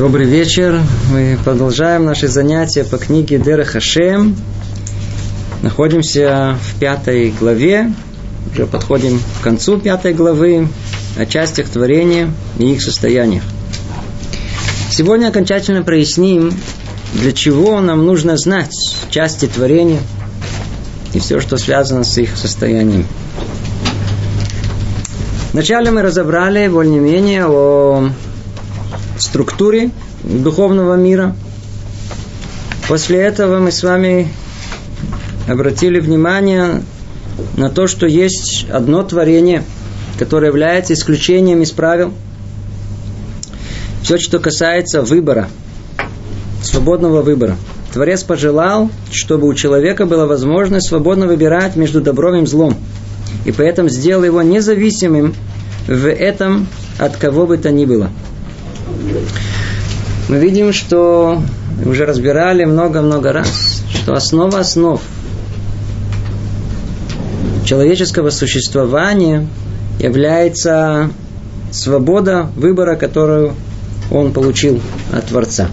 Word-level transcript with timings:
Добрый 0.00 0.24
вечер. 0.24 0.80
Мы 1.12 1.38
продолжаем 1.44 2.06
наши 2.06 2.26
занятия 2.26 2.84
по 2.84 2.96
книге 2.96 3.38
Дера 3.38 3.64
Хашем. 3.64 4.34
Находимся 5.60 6.56
в 6.58 6.80
пятой 6.80 7.34
главе. 7.38 7.92
Уже 8.50 8.64
подходим 8.64 9.20
к 9.20 9.44
концу 9.44 9.78
пятой 9.78 10.14
главы 10.14 10.68
о 11.18 11.26
частях 11.26 11.68
творения 11.68 12.32
и 12.58 12.72
их 12.72 12.80
состояниях. 12.80 13.42
Сегодня 14.90 15.28
окончательно 15.28 15.82
проясним, 15.82 16.50
для 17.12 17.32
чего 17.32 17.78
нам 17.82 18.06
нужно 18.06 18.38
знать 18.38 18.74
части 19.10 19.48
творения 19.48 20.00
и 21.12 21.18
все, 21.18 21.40
что 21.40 21.58
связано 21.58 22.04
с 22.04 22.16
их 22.16 22.38
состоянием. 22.38 23.04
Вначале 25.52 25.90
мы 25.90 26.00
разобрали 26.00 26.68
более-менее 26.68 27.44
о 27.44 28.08
структуре 29.20 29.90
духовного 30.24 30.94
мира. 30.96 31.36
После 32.88 33.18
этого 33.18 33.60
мы 33.60 33.70
с 33.70 33.82
вами 33.82 34.28
обратили 35.48 36.00
внимание 36.00 36.82
на 37.56 37.70
то, 37.70 37.86
что 37.86 38.06
есть 38.06 38.66
одно 38.70 39.02
творение, 39.02 39.62
которое 40.18 40.48
является 40.48 40.94
исключением 40.94 41.62
из 41.62 41.70
правил. 41.70 42.12
Все, 44.02 44.18
что 44.18 44.38
касается 44.38 45.02
выбора, 45.02 45.48
свободного 46.62 47.22
выбора. 47.22 47.56
Творец 47.92 48.22
пожелал, 48.22 48.90
чтобы 49.12 49.46
у 49.46 49.54
человека 49.54 50.06
была 50.06 50.26
возможность 50.26 50.88
свободно 50.88 51.26
выбирать 51.26 51.76
между 51.76 52.00
добром 52.00 52.42
и 52.42 52.46
злом– 52.46 52.76
и 53.44 53.52
поэтому 53.52 53.88
сделал 53.88 54.24
его 54.24 54.42
независимым 54.42 55.34
в 55.86 56.08
этом 56.08 56.68
от 56.98 57.16
кого 57.16 57.46
бы 57.46 57.56
то 57.58 57.70
ни 57.70 57.84
было. 57.84 58.10
Мы 60.28 60.38
видим, 60.38 60.72
что 60.72 61.42
уже 61.84 62.06
разбирали 62.06 62.64
много-много 62.64 63.32
раз, 63.32 63.82
что 63.92 64.14
основа 64.14 64.60
основ 64.60 65.00
человеческого 67.64 68.30
существования 68.30 69.46
является 70.00 71.10
свобода 71.70 72.48
выбора, 72.56 72.96
которую 72.96 73.54
он 74.10 74.32
получил 74.32 74.80
от 75.12 75.26
Творца. 75.26 75.68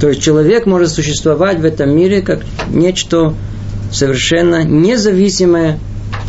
То 0.00 0.08
есть 0.10 0.22
человек 0.22 0.66
может 0.66 0.90
существовать 0.90 1.60
в 1.60 1.64
этом 1.64 1.96
мире 1.96 2.20
как 2.20 2.40
нечто 2.68 3.34
совершенно 3.90 4.64
независимое 4.64 5.78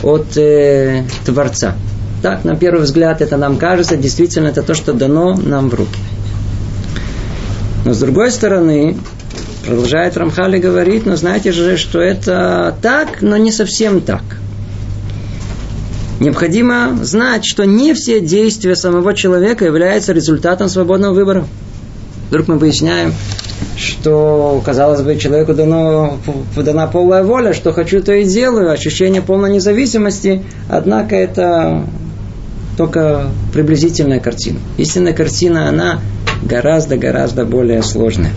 от 0.01 0.37
э, 0.37 1.03
Творца. 1.25 1.75
Так, 2.21 2.43
на 2.43 2.55
первый 2.55 2.81
взгляд, 2.83 3.21
это 3.21 3.37
нам 3.37 3.57
кажется, 3.57 3.95
действительно, 3.95 4.47
это 4.47 4.61
то, 4.61 4.73
что 4.73 4.93
дано 4.93 5.35
нам 5.35 5.69
в 5.69 5.73
руки. 5.73 5.99
Но 7.85 7.93
с 7.93 7.99
другой 7.99 8.31
стороны, 8.31 8.97
продолжает 9.65 10.17
Рамхали 10.17 10.57
говорить, 10.59 11.05
но 11.05 11.15
знаете 11.15 11.51
же, 11.51 11.77
что 11.77 12.01
это 12.01 12.75
так, 12.81 13.21
но 13.21 13.37
не 13.37 13.51
совсем 13.51 14.01
так. 14.01 14.21
Необходимо 16.19 16.97
знать, 17.01 17.45
что 17.45 17.63
не 17.65 17.93
все 17.93 18.19
действия 18.19 18.75
самого 18.75 19.13
человека 19.13 19.63
являются 19.63 20.11
результатом 20.11 20.67
свободного 20.67 21.13
выбора. 21.13 21.45
Вдруг 22.29 22.49
мы 22.49 22.57
выясняем, 22.57 23.13
что, 23.77 24.61
казалось 24.65 25.01
бы, 25.01 25.15
человеку 25.15 25.53
дано, 25.53 26.17
дана 26.57 26.87
полная 26.87 27.23
воля, 27.23 27.53
что 27.53 27.71
хочу, 27.71 28.01
то 28.01 28.13
и 28.13 28.25
делаю, 28.25 28.69
ощущение 28.69 29.21
полной 29.21 29.51
независимости, 29.53 30.43
однако 30.67 31.15
это 31.15 31.85
только 32.79 33.29
приблизительная 33.51 34.21
картина. 34.21 34.57
Истинная 34.77 35.11
картина, 35.11 35.67
она 35.67 35.99
гораздо-гораздо 36.41 37.43
более 37.43 37.83
сложная. 37.83 38.31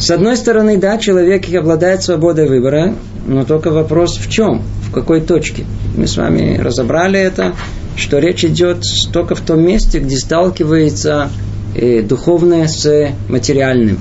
С 0.00 0.10
одной 0.10 0.38
стороны, 0.38 0.78
да, 0.78 0.96
человек 0.96 1.54
обладает 1.54 2.02
свободой 2.02 2.48
выбора, 2.48 2.94
но 3.26 3.44
только 3.44 3.68
вопрос 3.68 4.16
в 4.16 4.30
чем, 4.30 4.62
в 4.88 4.90
какой 4.90 5.20
точке. 5.20 5.66
Мы 5.94 6.06
с 6.06 6.16
вами 6.16 6.56
разобрали 6.56 7.20
это, 7.20 7.52
что 7.94 8.18
речь 8.18 8.42
идет 8.42 8.84
только 9.12 9.34
в 9.34 9.42
том 9.42 9.62
месте, 9.62 9.98
где 9.98 10.16
сталкивается 10.16 11.28
э, 11.74 12.00
духовное 12.00 12.68
с 12.68 13.10
материальным, 13.28 13.98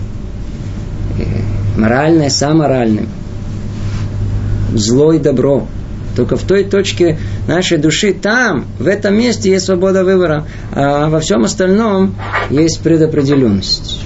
э, 1.20 1.78
моральное 1.78 2.30
с 2.30 2.42
аморальным, 2.42 3.10
зло 4.74 5.12
и 5.12 5.20
добро. 5.20 5.68
Только 6.20 6.36
в 6.36 6.44
той 6.44 6.66
точке 6.66 7.18
нашей 7.48 7.78
души, 7.78 8.12
там, 8.12 8.66
в 8.78 8.88
этом 8.88 9.18
месте 9.18 9.52
есть 9.52 9.68
свобода 9.68 10.04
выбора, 10.04 10.46
а 10.74 11.08
во 11.08 11.22
всем 11.22 11.46
остальном 11.46 12.14
есть 12.50 12.82
предопределенность. 12.82 14.02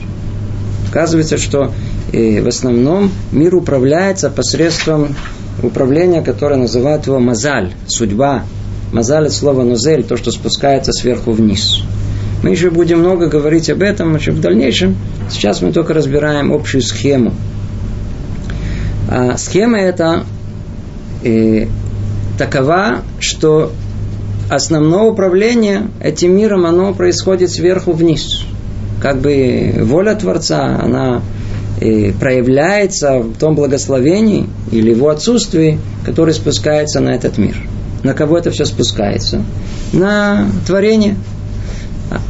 Оказывается, 0.91 1.39
что 1.39 1.71
э, 2.11 2.39
в 2.39 2.47
основном 2.47 3.09
мир 3.31 3.55
управляется 3.55 4.29
посредством 4.29 5.15
управления, 5.63 6.21
которое 6.21 6.57
называют 6.57 7.07
его 7.07 7.17
мазаль, 7.17 7.73
судьба. 7.87 8.43
Мазаль 8.91 9.25
это 9.25 9.33
слово 9.33 9.63
нозель, 9.63 10.03
то, 10.03 10.15
что 10.15 10.29
спускается 10.29 10.91
сверху 10.91 11.31
вниз. 11.31 11.81
Мы 12.43 12.51
еще 12.51 12.69
будем 12.69 12.99
много 12.99 13.25
говорить 13.25 13.71
об 13.71 13.81
этом 13.81 14.15
еще 14.15 14.33
в 14.33 14.39
дальнейшем. 14.39 14.97
Сейчас 15.31 15.63
мы 15.63 15.71
только 15.71 15.95
разбираем 15.95 16.53
общую 16.53 16.83
схему. 16.83 17.33
А 19.09 19.35
схема 19.35 19.79
эта 19.79 20.25
э, 21.23 21.65
такова, 22.37 23.01
что 23.19 23.71
основное 24.49 25.03
управление 25.03 25.87
этим 26.01 26.35
миром, 26.35 26.65
оно 26.65 26.93
происходит 26.93 27.51
сверху 27.51 27.91
вниз. 27.91 28.43
Как 29.01 29.19
бы 29.19 29.73
воля 29.81 30.15
Творца, 30.15 30.79
она 30.81 31.21
э, 31.81 32.11
проявляется 32.13 33.19
в 33.19 33.37
том 33.37 33.55
благословении 33.55 34.47
или 34.71 34.91
его 34.91 35.09
отсутствии, 35.09 35.79
которое 36.05 36.33
спускается 36.33 36.99
на 36.99 37.09
этот 37.09 37.37
мир. 37.37 37.55
На 38.03 38.13
кого 38.13 38.37
это 38.37 38.51
все 38.51 38.65
спускается? 38.65 39.43
На 39.93 40.47
творение, 40.65 41.15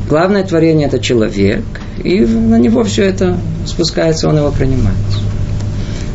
Главное 0.08 0.44
творение 0.44 0.88
это 0.88 1.00
человек, 1.00 1.64
и 2.04 2.20
на 2.20 2.60
него 2.60 2.84
все 2.84 3.04
это 3.04 3.38
спускается, 3.66 4.30
он 4.30 4.38
его 4.38 4.52
принимает. 4.52 4.98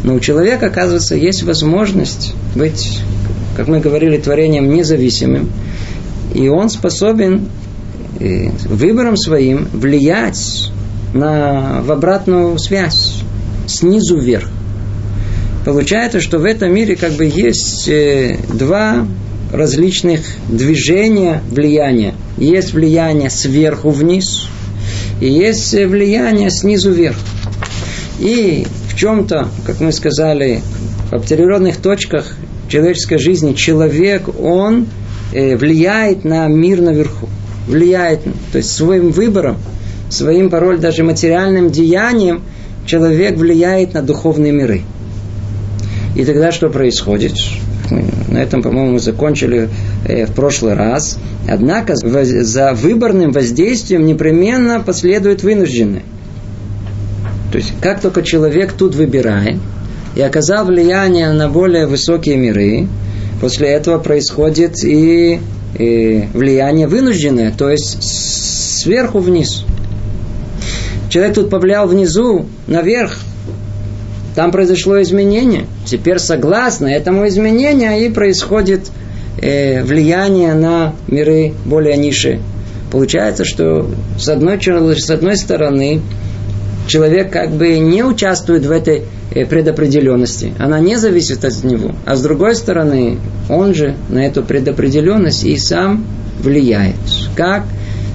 Но 0.05 0.15
у 0.15 0.21
человека, 0.21 0.67
оказывается, 0.67 1.17
есть 1.17 1.43
возможность 1.43 2.35
быть, 2.55 3.01
как 3.59 3.67
мы 3.67 3.81
говорили, 3.81 4.19
творением 4.19 4.73
независимым, 4.73 5.51
и 6.33 6.49
он 6.49 6.71
способен 6.71 7.49
э, 8.21 8.51
выбором 8.67 9.17
своим 9.17 9.67
влиять 9.73 10.71
на, 11.13 11.83
в 11.83 11.91
обратную 11.91 12.57
связь, 12.61 13.15
снизу 13.67 14.17
вверх. 14.17 14.49
Получается, 15.65 16.21
что 16.21 16.39
в 16.39 16.45
этом 16.45 16.73
мире 16.73 16.95
как 16.95 17.15
бы 17.15 17.25
есть 17.25 17.89
э, 17.89 18.39
два 18.55 19.05
различных 19.53 20.21
движения 20.49 21.43
влияния. 21.51 22.15
Есть 22.37 22.73
влияние 22.75 23.29
сверху 23.29 23.91
вниз, 23.91 24.47
и 25.21 25.29
есть 25.29 25.73
влияние 25.73 26.51
снизу 26.51 26.93
вверх. 26.93 27.17
И 28.21 28.69
в 28.89 28.97
чем-то, 28.97 29.49
как 29.67 29.81
мы 29.81 29.91
сказали, 29.91 30.63
в 31.11 31.15
определенных 31.15 31.79
точках 31.79 32.37
человеческой 32.69 33.19
жизни 33.19 33.55
человек, 33.55 34.29
он 34.41 34.87
э, 35.33 35.57
влияет 35.57 36.25
на 36.25 36.47
мир 36.49 36.81
наверху. 36.81 37.29
Влияет, 37.67 38.23
то 38.53 38.59
есть 38.59 38.71
своим 38.71 39.11
выбором, 39.11 39.59
своим 40.09 40.49
порой 40.49 40.79
даже 40.79 41.05
материальным 41.05 41.71
деянием 41.71 42.43
человек 42.87 43.37
влияет 43.37 43.95
на 43.95 44.03
духовные 44.03 44.53
миры. 44.53 44.83
И 46.17 46.25
тогда 46.25 46.51
что 46.53 46.71
происходит? 46.71 47.35
на 48.29 48.39
этом, 48.39 48.63
по-моему, 48.63 48.99
закончили 48.99 49.69
э, 50.07 50.27
в 50.27 50.33
прошлый 50.33 50.75
раз. 50.75 51.19
Однако 51.49 51.95
за 51.97 52.75
выборным 52.75 53.33
воздействием 53.33 54.05
непременно 54.05 54.81
последует 54.81 55.43
вынужденное. 55.43 56.03
То 57.51 57.59
есть, 57.59 57.73
как 57.81 58.01
только 58.01 58.23
человек 58.23 58.73
тут 58.73 58.95
выбирает 58.95 59.59
и 60.19 60.21
оказал 60.21 60.67
влияние 60.67 61.31
на 61.31 61.49
более 61.49 61.87
высокие 61.87 62.37
миры, 62.37 62.89
после 63.41 63.69
этого 63.69 63.99
происходит 63.99 64.83
и, 64.83 65.41
и 65.79 66.29
влияние 66.35 66.89
вынужденное, 66.89 67.55
то 67.57 67.71
есть 67.71 68.03
сверху 68.83 69.21
вниз. 69.21 69.65
Человек 71.09 71.37
тут 71.37 71.51
повлиял 71.51 71.87
внизу, 71.87 72.47
наверх, 72.67 73.17
там 74.35 74.51
произошло 74.51 75.01
изменение. 75.03 75.67
Теперь 75.87 76.19
согласно 76.19 76.89
этому 76.89 77.29
изменению 77.29 78.05
и 78.05 78.09
происходит 78.09 78.91
э, 79.41 79.85
влияние 79.85 80.55
на 80.55 80.95
миры 81.07 81.55
более 81.65 81.97
ниши. 81.97 82.41
Получается, 82.91 83.45
что 83.45 83.89
с 84.19 84.29
одной, 84.29 84.61
с 84.61 85.11
одной 85.11 85.37
стороны 85.37 86.01
человек 86.89 87.31
как 87.31 87.51
бы 87.53 87.79
не 87.79 88.03
участвует 88.03 88.67
в 88.67 88.71
этой 88.71 89.03
э, 89.31 89.47
предопределенности. 89.47 90.53
Она 90.59 90.81
не 90.81 90.97
зависит 90.97 91.45
от 91.45 91.63
него. 91.63 91.95
А 92.05 92.17
с 92.17 92.23
другой 92.23 92.57
стороны, 92.57 93.19
он 93.49 93.75
же 93.75 93.95
на 94.09 94.27
эту 94.27 94.43
предопределенность 94.43 95.45
и 95.45 95.57
сам 95.57 96.05
влияет. 96.41 96.97
Как? 97.37 97.63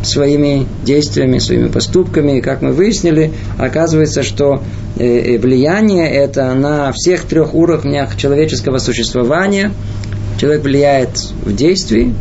своими 0.06 0.68
действиями, 0.84 1.38
своими 1.40 1.70
поступками. 1.70 2.38
И 2.38 2.42
как 2.42 2.62
мы 2.62 2.72
выяснили, 2.72 3.32
оказывается, 3.58 4.24
что 4.24 4.62
э, 4.98 5.06
э, 5.06 5.38
влияние 5.38 6.10
это 6.10 6.54
на 6.54 6.92
всех 6.92 7.24
трех 7.24 7.54
уровнях 7.56 8.16
человеческого 8.18 8.78
существования. 8.78 9.72
Человек 10.38 10.64
влияет 10.64 11.18
в 11.46 11.56
действии, 11.56 12.14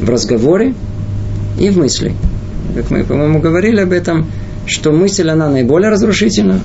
в 0.00 0.10
разговоре 0.10 0.74
и 1.58 1.70
в 1.70 1.78
мысли. 1.78 2.14
Как 2.74 2.90
мы, 2.90 3.04
по-моему, 3.04 3.40
говорили 3.40 3.80
об 3.80 3.92
этом, 3.92 4.30
что 4.66 4.92
мысль, 4.92 5.28
она 5.28 5.48
наиболее 5.48 5.90
разрушительна, 5.90 6.60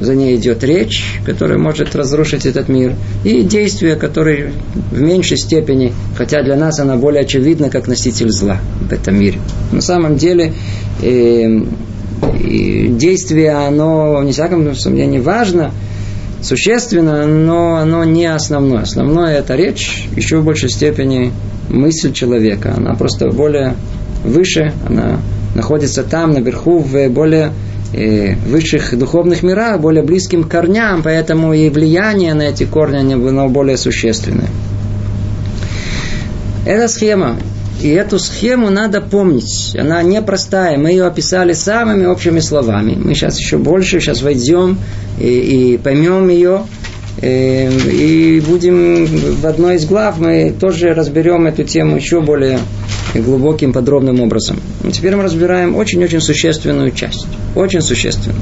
за 0.00 0.14
ней 0.14 0.36
идет 0.36 0.64
речь, 0.64 1.20
которая 1.26 1.58
может 1.58 1.94
разрушить 1.94 2.46
этот 2.46 2.68
мир, 2.68 2.94
и 3.22 3.42
действия, 3.42 3.96
которые 3.96 4.52
в 4.90 5.00
меньшей 5.00 5.36
степени, 5.36 5.92
хотя 6.16 6.42
для 6.42 6.56
нас 6.56 6.80
она 6.80 6.96
более 6.96 7.22
очевидна, 7.22 7.68
как 7.68 7.86
носитель 7.86 8.30
зла 8.30 8.58
в 8.80 8.92
этом 8.92 9.18
мире. 9.18 9.38
На 9.72 9.82
самом 9.82 10.16
деле, 10.16 10.54
э, 11.02 11.60
действие, 12.88 13.52
оно, 13.52 14.22
не 14.22 14.32
всяком 14.32 14.74
сомнении, 14.74 15.18
важно, 15.18 15.72
существенно, 16.42 17.26
но 17.26 17.76
оно 17.76 18.04
не 18.04 18.26
основное. 18.26 18.82
Основное 18.82 19.38
это 19.38 19.54
речь, 19.54 20.08
еще 20.16 20.38
в 20.38 20.44
большей 20.44 20.70
степени 20.70 21.32
мысль 21.68 22.12
человека. 22.12 22.74
Она 22.76 22.94
просто 22.94 23.28
более 23.28 23.74
выше, 24.24 24.72
она 24.86 25.20
находится 25.60 26.02
там, 26.02 26.32
наверху, 26.32 26.78
в 26.78 27.08
более 27.10 27.52
э, 27.92 28.34
высших 28.46 28.98
духовных 28.98 29.42
мирах, 29.42 29.78
более 29.78 30.02
близким 30.02 30.44
корням, 30.44 31.02
поэтому 31.02 31.52
и 31.52 31.68
влияние 31.68 32.32
на 32.32 32.42
эти 32.42 32.64
корни 32.64 33.12
оно 33.12 33.48
более 33.48 33.76
существенное. 33.76 34.48
Это 36.64 36.88
схема. 36.88 37.36
И 37.82 37.88
эту 37.88 38.18
схему 38.18 38.70
надо 38.70 39.00
помнить. 39.00 39.76
Она 39.78 40.02
непростая. 40.02 40.78
Мы 40.78 40.90
ее 40.90 41.06
описали 41.06 41.52
самыми 41.52 42.06
общими 42.06 42.40
словами. 42.40 42.94
Мы 42.94 43.14
сейчас 43.14 43.38
еще 43.38 43.58
больше, 43.58 44.00
сейчас 44.00 44.22
войдем 44.22 44.78
и, 45.18 45.74
и 45.74 45.78
поймем 45.78 46.28
ее. 46.28 46.62
И, 47.20 47.26
э, 47.26 47.90
и 47.90 48.40
будем 48.40 49.06
в 49.06 49.46
одной 49.46 49.76
из 49.76 49.84
глав 49.84 50.18
мы 50.18 50.54
тоже 50.58 50.94
разберем 50.94 51.46
эту 51.46 51.64
тему 51.64 51.96
еще 51.96 52.20
более 52.20 52.58
глубоким, 53.14 53.72
подробным 53.72 54.20
образом. 54.20 54.58
Но 54.82 54.90
теперь 54.90 55.16
мы 55.16 55.22
разбираем 55.22 55.76
очень-очень 55.76 56.20
существенную 56.20 56.92
часть. 56.92 57.26
Очень 57.54 57.82
существенную. 57.82 58.38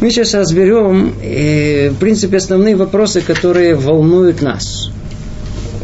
Мы 0.00 0.10
сейчас 0.10 0.34
разберем, 0.34 1.14
э, 1.22 1.90
в 1.90 1.96
принципе, 1.96 2.36
основные 2.36 2.76
вопросы, 2.76 3.22
которые 3.22 3.74
волнуют 3.74 4.42
нас. 4.42 4.90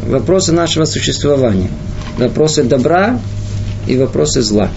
Вопросы 0.07 0.51
нашего 0.51 0.85
существования. 0.85 1.69
Вопросы 2.17 2.63
добра 2.63 3.19
и 3.87 3.97
вопросы 3.97 4.41
зла. 4.41 4.69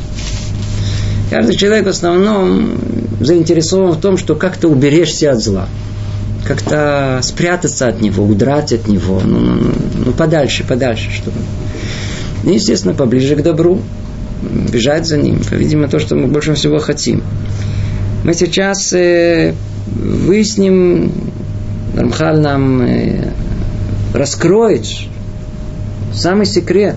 Каждый 1.31 1.57
человек 1.57 1.87
в 1.87 1.89
основном 1.89 2.79
заинтересован 3.21 3.93
в 3.93 4.01
том, 4.01 4.17
что 4.17 4.37
как-то 4.37 4.69
уберечься 4.69 5.33
от 5.33 5.43
зла. 5.43 5.69
Как-то 6.47 7.21
спрятаться 7.23 7.89
от 7.89 8.01
него, 8.01 8.25
удрать 8.25 8.73
от 8.73 8.87
него. 8.89 9.21
Ну, 9.25 9.41
ну, 9.41 9.55
ну, 9.55 9.73
ну 10.07 10.13
подальше, 10.13 10.65
подальше. 10.65 11.11
Чтобы 11.11 11.39
и, 12.45 12.55
естественно, 12.55 12.95
поближе 12.95 13.35
к 13.35 13.43
добру, 13.43 13.81
бежать 14.71 15.07
за 15.07 15.19
ним. 15.19 15.41
Видимо, 15.51 15.89
то, 15.89 15.99
что 15.99 16.15
мы 16.15 16.29
больше 16.29 16.55
всего 16.55 16.79
хотим. 16.79 17.23
Мы 18.25 18.35
сейчас 18.35 18.93
э, 18.93 19.55
выясним, 19.87 21.13
Рамхаль 21.97 22.41
нам 22.41 22.83
э, 22.83 23.33
раскроет 24.15 24.87
самый 26.15 26.47
секрет 26.47 26.97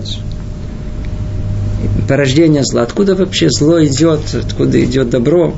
порождения 2.08 2.62
зла. 2.62 2.82
Откуда 2.82 3.14
вообще 3.14 3.48
зло 3.50 3.82
идет, 3.84 4.20
откуда 4.34 4.82
идет 4.84 5.10
добро. 5.10 5.54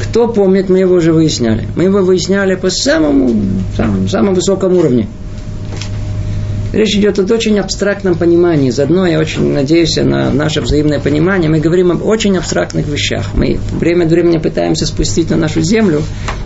Кто 0.00 0.28
помнит, 0.28 0.68
мы 0.68 0.78
его 0.78 0.94
уже 0.96 1.12
выясняли. 1.12 1.66
Мы 1.76 1.84
его 1.84 2.00
выясняли 2.00 2.54
по 2.54 2.70
самому, 2.70 3.30
самому, 3.76 4.08
самому 4.08 4.34
высокому 4.34 4.78
уровне. 4.78 5.08
Речь 6.72 6.94
идет 6.96 7.18
о 7.18 7.22
очень 7.34 7.58
абстрактном 7.58 8.14
понимании. 8.14 8.70
Заодно 8.70 9.06
я 9.06 9.18
очень 9.18 9.52
надеюсь 9.52 9.96
на 9.96 10.30
наше 10.30 10.60
взаимное 10.60 11.00
понимание. 11.00 11.48
Мы 11.48 11.60
говорим 11.60 11.92
об 11.92 12.04
очень 12.04 12.36
абстрактных 12.36 12.86
вещах. 12.86 13.30
Мы 13.34 13.58
время 13.72 14.04
от 14.04 14.10
времени 14.10 14.36
пытаемся 14.36 14.84
спустить 14.84 15.30
на 15.30 15.36
нашу 15.36 15.62
землю, 15.62 16.02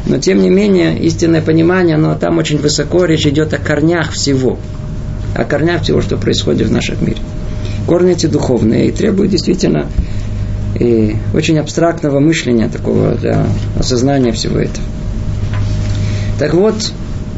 но 0.06 0.18
тем 0.18 0.40
не 0.40 0.48
менее 0.48 0.96
истинное 1.00 1.42
понимание, 1.42 1.96
оно 1.96 2.14
там 2.14 2.38
очень 2.38 2.58
высоко. 2.58 3.04
Речь 3.04 3.26
идет 3.26 3.52
о 3.52 3.58
корнях 3.58 4.12
всего. 4.12 4.58
О 5.34 5.44
корнях 5.44 5.82
всего, 5.82 6.00
что 6.00 6.16
происходит 6.16 6.68
в 6.68 6.72
нашем 6.72 7.04
мире. 7.04 7.18
Корни 7.88 8.12
эти 8.12 8.26
духовные 8.26 8.88
и 8.88 8.92
требуют 8.92 9.32
действительно 9.32 9.88
и 10.78 11.16
очень 11.34 11.58
абстрактного 11.58 12.20
мышления, 12.20 12.68
такого 12.68 13.14
для 13.14 13.46
осознания 13.78 14.32
всего 14.32 14.58
этого. 14.58 14.84
Так 16.38 16.54
вот, 16.54 16.74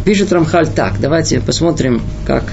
пишет 0.05 0.33
Рамхаль 0.33 0.69
так. 0.69 1.01
Давайте 1.01 1.41
посмотрим, 1.41 2.03
как 2.27 2.45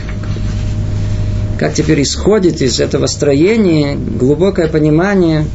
как 1.62 1.75
теперь 1.75 2.01
исходит 2.01 2.60
из 2.63 2.80
этого 2.80 3.06
строения 3.06 3.95
глубокое 3.95 4.68
понимание 4.68 5.45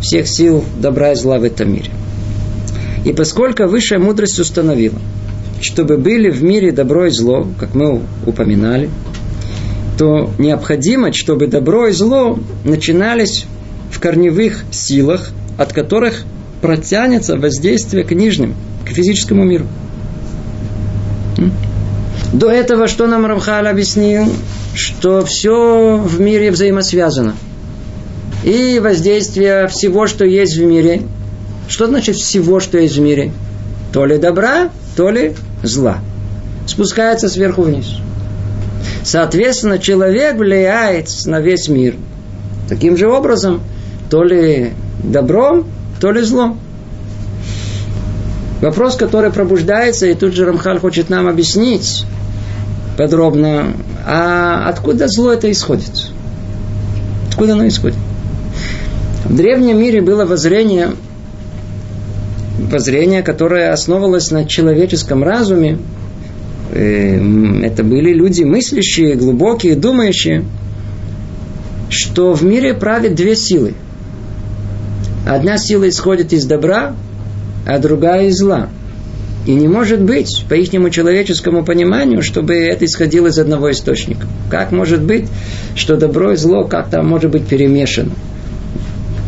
всех 0.00 0.26
сил 0.26 0.64
добра 0.80 1.12
и 1.12 1.14
зла 1.14 1.38
в 1.38 1.44
этом 1.44 1.70
мире. 1.70 1.90
И 3.04 3.12
поскольку 3.12 3.66
высшая 3.66 3.98
мудрость 3.98 4.38
установила, 4.38 4.98
чтобы 5.60 5.98
были 5.98 6.30
в 6.30 6.42
мире 6.42 6.72
добро 6.72 7.06
и 7.06 7.10
зло, 7.10 7.46
как 7.58 7.74
мы 7.74 8.00
упоминали, 8.24 8.88
то 9.98 10.30
необходимо, 10.38 11.12
чтобы 11.12 11.46
добро 11.46 11.88
и 11.88 11.92
зло 11.92 12.38
начинались 12.64 13.44
в 13.90 14.00
корневых 14.00 14.64
силах, 14.70 15.30
от 15.58 15.72
которых 15.72 16.24
протянется 16.60 17.36
воздействие 17.36 18.04
к 18.04 18.12
нижним, 18.12 18.54
к 18.86 18.90
физическому 18.90 19.44
миру. 19.44 19.66
До 22.32 22.50
этого 22.50 22.86
что 22.86 23.06
нам 23.06 23.26
Рамхаль 23.26 23.66
объяснил? 23.66 24.30
что 24.74 25.24
все 25.24 25.96
в 25.96 26.20
мире 26.20 26.50
взаимосвязано. 26.50 27.36
И 28.44 28.78
воздействие 28.78 29.66
всего, 29.68 30.06
что 30.06 30.24
есть 30.24 30.56
в 30.56 30.64
мире. 30.64 31.02
Что 31.68 31.86
значит 31.86 32.16
всего, 32.16 32.60
что 32.60 32.78
есть 32.78 32.96
в 32.96 33.00
мире? 33.00 33.32
То 33.92 34.06
ли 34.06 34.18
добра, 34.18 34.70
то 34.96 35.10
ли 35.10 35.34
зла. 35.62 35.98
Спускается 36.66 37.28
сверху 37.28 37.62
вниз. 37.62 37.96
Соответственно, 39.04 39.78
человек 39.78 40.36
влияет 40.36 41.08
на 41.26 41.40
весь 41.40 41.68
мир. 41.68 41.96
Таким 42.68 42.96
же 42.96 43.08
образом, 43.08 43.60
то 44.10 44.24
ли 44.24 44.72
добром, 45.02 45.66
то 46.00 46.10
ли 46.10 46.22
злом. 46.22 46.58
Вопрос, 48.60 48.96
который 48.96 49.30
пробуждается, 49.30 50.06
и 50.06 50.14
тут 50.14 50.34
же 50.34 50.44
Рамхаль 50.44 50.78
хочет 50.78 51.08
нам 51.08 51.28
объяснить, 51.28 52.04
подробно, 52.98 53.72
а 54.06 54.68
откуда 54.68 55.06
зло 55.08 55.32
это 55.32 55.50
исходит? 55.50 56.10
Откуда 57.30 57.54
оно 57.54 57.66
исходит? 57.68 57.96
В 59.24 59.34
древнем 59.34 59.78
мире 59.78 60.02
было 60.02 60.26
воззрение, 60.26 60.90
воззрение, 62.70 63.22
которое 63.22 63.72
основывалось 63.72 64.30
на 64.30 64.44
человеческом 64.44 65.22
разуме. 65.22 65.78
Э, 66.72 67.62
это 67.62 67.82
были 67.82 68.12
люди 68.12 68.42
мыслящие, 68.42 69.14
глубокие, 69.14 69.76
думающие, 69.76 70.44
что 71.88 72.34
в 72.34 72.42
мире 72.44 72.74
правят 72.74 73.14
две 73.14 73.36
силы. 73.36 73.74
Одна 75.26 75.58
сила 75.58 75.88
исходит 75.88 76.32
из 76.32 76.44
добра, 76.44 76.94
а 77.66 77.78
другая 77.78 78.26
из 78.28 78.38
зла– 78.38 78.68
и 79.46 79.54
не 79.54 79.68
может 79.68 80.02
быть, 80.02 80.44
по 80.48 80.54
их 80.54 80.70
человеческому 80.70 81.64
пониманию, 81.64 82.22
чтобы 82.22 82.54
это 82.54 82.84
исходило 82.84 83.28
из 83.28 83.38
одного 83.38 83.70
источника. 83.70 84.26
Как 84.50 84.70
может 84.70 85.02
быть, 85.02 85.28
что 85.74 85.96
добро 85.96 86.32
и 86.32 86.36
зло 86.36 86.64
как-то 86.64 87.02
может 87.02 87.30
быть 87.30 87.46
перемешано? 87.46 88.12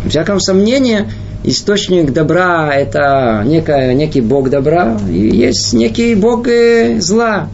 В 0.04 0.10
всяком 0.10 0.38
сомнении, 0.38 1.10
источник 1.44 2.12
добра– 2.12 2.72
это 2.74 3.42
некая, 3.46 3.94
некий 3.94 4.20
бог 4.20 4.50
добра, 4.50 4.98
и 5.08 5.28
есть 5.34 5.72
некий 5.72 6.14
бог 6.14 6.46
э, 6.46 7.00
зла. 7.00 7.48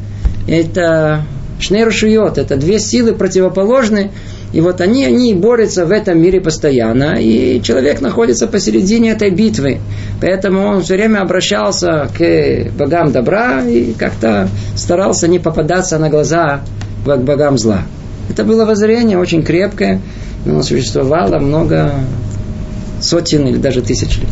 Это 0.49 1.23
шнейрушиот, 1.61 2.39
это 2.39 2.57
две 2.57 2.81
силы 2.81 3.13
противоположные, 3.13 4.11
и 4.53 4.61
вот 4.63 4.81
они, 4.81 5.05
они 5.05 5.35
борются 5.35 5.85
в 5.85 5.91
этом 5.91 6.21
мире 6.21 6.41
постоянно, 6.41 7.17
и 7.19 7.61
человек 7.63 8.01
находится 8.01 8.47
посередине 8.47 9.11
этой 9.11 9.31
битвы. 9.31 9.79
Поэтому 10.23 10.67
он 10.67 10.83
все 10.83 10.95
время 10.95 11.21
обращался 11.21 12.09
к 12.17 12.71
богам 12.73 13.13
добра 13.13 13.63
и 13.63 13.93
как-то 13.93 14.49
старался 14.75 15.29
не 15.29 15.39
попадаться 15.39 15.99
на 15.99 16.09
глаза 16.09 16.63
к 17.05 17.19
богам 17.19 17.59
зла. 17.59 17.83
Это 18.31 18.45
было 18.45 18.65
воззрение 18.65 19.19
очень 19.19 19.43
крепкое, 19.43 20.01
но 20.47 20.53
оно 20.53 20.63
существовало 20.63 21.39
много 21.39 21.93
сотен 23.01 23.47
или 23.47 23.59
даже 23.59 23.83
тысяч 23.83 24.17
лет. 24.19 24.29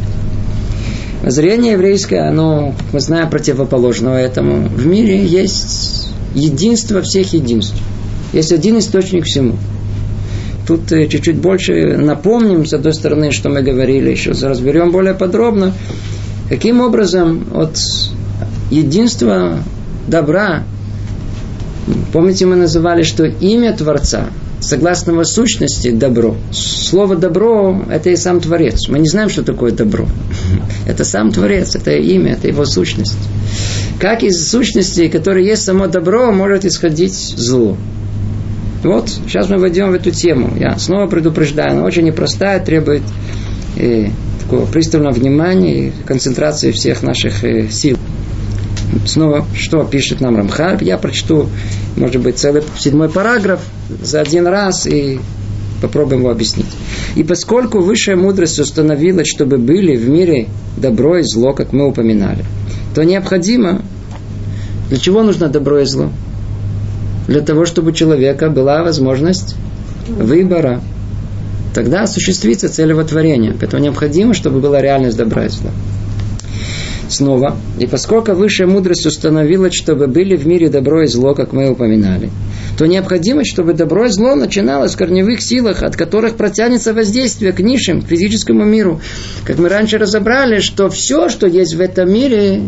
Воззрение 1.23 1.73
еврейское, 1.73 2.29
оно, 2.29 2.75
мы 2.93 3.01
знаем, 3.01 3.29
противоположно 3.29 4.11
этому. 4.11 4.69
В 4.69 4.87
мире 4.87 5.25
есть 5.25 6.09
единство 6.35 7.03
всех 7.03 7.35
единств. 7.35 7.77
Есть 8.33 8.53
один 8.53 8.79
источник 8.79 9.25
всему– 9.25 9.57
тут 10.67 10.91
э, 10.93 11.07
чуть-чуть 11.07 11.37
больше 11.37 11.97
напомним, 11.97 12.67
с 12.67 12.73
одной 12.73 12.93
стороны, 12.93 13.31
что 13.31 13.49
мы 13.49 13.63
говорили, 13.63 14.11
еще 14.11 14.33
разберем 14.33 14.91
более 14.91 15.15
подробно, 15.15 15.73
каким 16.49 16.81
образом 16.81 17.47
от 17.55 17.79
единства 18.71 19.59
добра, 20.09 20.65
помните, 22.13 22.47
мы 22.47 22.57
называли, 22.57 23.03
что 23.03 23.25
имя 23.25 23.77
Творца, 23.77 24.31
согласно 24.61 25.13
его 25.13 25.25
сущности, 25.25 25.91
добро. 25.91 26.37
Слово 26.53 27.17
добро– 27.17 27.85
это 27.91 28.11
и 28.11 28.17
сам 28.17 28.41
Творец. 28.41 28.89
Мы 28.89 28.99
не 28.99 29.09
знаем, 29.09 29.29
что 29.29 29.43
такое 29.43 29.73
добро. 29.73 30.07
Это 30.87 31.05
сам 31.05 31.33
Творец, 31.33 31.75
это 31.75 31.91
имя, 31.91 32.35
это 32.35 32.47
его 32.47 32.65
сущность. 32.65 33.19
Как 33.99 34.23
из 34.23 34.49
сущности, 34.49 35.09
которая 35.09 35.43
есть 35.43 35.65
само 35.65 35.89
добро, 35.89 36.31
может 36.31 36.65
исходить 36.65 37.15
зло. 37.15 37.77
Вот, 38.87 39.11
сейчас 39.11 39.51
мы 39.51 39.59
войдем 39.59 39.91
в 39.91 39.95
эту 39.95 40.13
тему. 40.13 40.57
Я 40.57 40.79
снова 40.79 41.09
предупреждаю, 41.09 41.73
она 41.73 41.83
очень 41.83 42.05
непростая, 42.05 42.65
требует 42.65 43.03
э, 43.77 44.11
такого 44.41 44.65
пристального 44.67 45.13
внимания 45.13 45.89
и 45.89 45.93
концентрации 46.07 46.71
всех 46.71 47.03
наших 47.03 47.43
э, 47.43 47.69
сил. 47.69 47.99
Снова, 49.05 49.45
что 49.57 49.83
пишет 49.83 50.21
нам 50.21 50.37
Рамхар, 50.37 50.81
я 50.85 50.99
прочту, 50.99 51.49
может 51.97 52.23
быть, 52.23 52.39
целый 52.39 52.63
седьмой 52.79 53.09
параграф 53.09 53.61
за 54.01 54.21
один 54.21 54.47
раз 54.47 54.87
и 54.87 55.19
попробуем 55.83 56.21
его 56.21 56.31
объяснить. 56.31 56.71
И 57.17 57.25
поскольку 57.25 57.81
высшая 57.81 58.15
мудрость 58.15 58.61
установила, 58.61 59.25
чтобы 59.25 59.59
были 59.59 59.97
в 59.97 60.09
мире 60.09 60.47
добро 60.77 61.19
и 61.19 61.23
зло, 61.23 61.55
как 61.55 61.73
мы 61.73 61.89
упоминали, 61.89 62.45
то 62.95 63.03
необходимо, 63.03 63.83
для 64.91 64.99
чего 64.99 65.25
нужно 65.25 65.49
добро 65.49 65.81
и 65.81 65.87
зло? 65.87 66.13
Для 67.27 67.41
того, 67.41 67.65
чтобы 67.65 67.91
у 67.91 67.93
человека 67.93 68.51
была 68.51 68.83
возможность 68.83 69.57
выбора. 70.09 70.81
Тогда 71.75 72.03
осуществится 72.03 72.69
цель 72.69 72.91
его 72.91 73.03
творения. 73.03 73.55
Поэтому 73.59 73.83
необходимо, 73.83 74.33
чтобы 74.33 74.61
была 74.61 74.81
реальность 74.81 75.17
добра 75.17 75.45
и 75.45 75.49
зла 75.49 75.71
снова. 77.09 77.57
И 77.79 77.87
поскольку 77.87 78.33
высшая 78.33 78.67
мудрость 78.67 79.07
установила, 79.07 79.71
чтобы 79.71 80.07
были 80.07 80.37
в 80.37 80.47
мире 80.47 80.69
добро 80.69 81.03
и 81.03 81.07
зло, 81.07 81.35
как 81.35 81.53
мы 81.53 81.71
упоминали, 81.71 82.31
то 82.79 82.87
необходимо, 82.87 83.45
чтобы 83.45 83.75
добро 83.75 84.07
и 84.07 84.11
зло 84.11 84.35
начиналось 84.35 84.95
в 84.95 84.99
корневых 84.99 85.41
силах, 85.41 85.83
от 85.83 85.97
которых 85.97 86.37
протянется 86.37 86.93
воздействие 86.93 87.53
к 87.53 87.61
низшим, 87.61 88.03
к 88.03 88.09
физическому 88.09 88.65
миру. 88.65 89.01
Как 89.45 89.59
мы 89.59 89.69
раньше 89.69 89.99
разобрали, 89.99 90.61
что 90.61 90.89
все, 90.89 91.29
что 91.29 91.47
есть 91.47 91.75
в 91.75 91.81
этом 91.81 92.13
мире, 92.13 92.63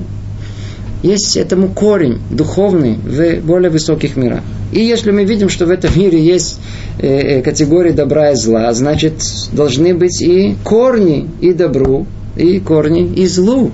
есть 1.03 1.37
этому 1.37 1.69
корень 1.69 2.19
духовный 2.31 2.95
в 2.95 3.41
более 3.47 3.71
высоких 3.71 4.17
мирах. 4.17 4.41
И 4.73 4.81
если 4.81 5.11
мы 5.11 5.25
видим, 5.25 5.49
что 5.49 5.67
в 5.67 5.71
этом 5.71 5.97
мире 5.97 6.21
есть 6.23 6.61
э, 6.99 7.39
э, 7.39 7.43
категории 7.43 7.93
добра 7.93 8.33
и 8.33 8.35
зла, 8.35 8.73
значит, 8.73 9.23
должны 9.53 9.95
быть 9.95 10.21
и 10.21 10.57
корни 10.65 11.29
и 11.41 11.53
добру, 11.53 12.07
и 12.37 12.59
корни 12.59 13.13
и 13.15 13.27
злу. 13.27 13.71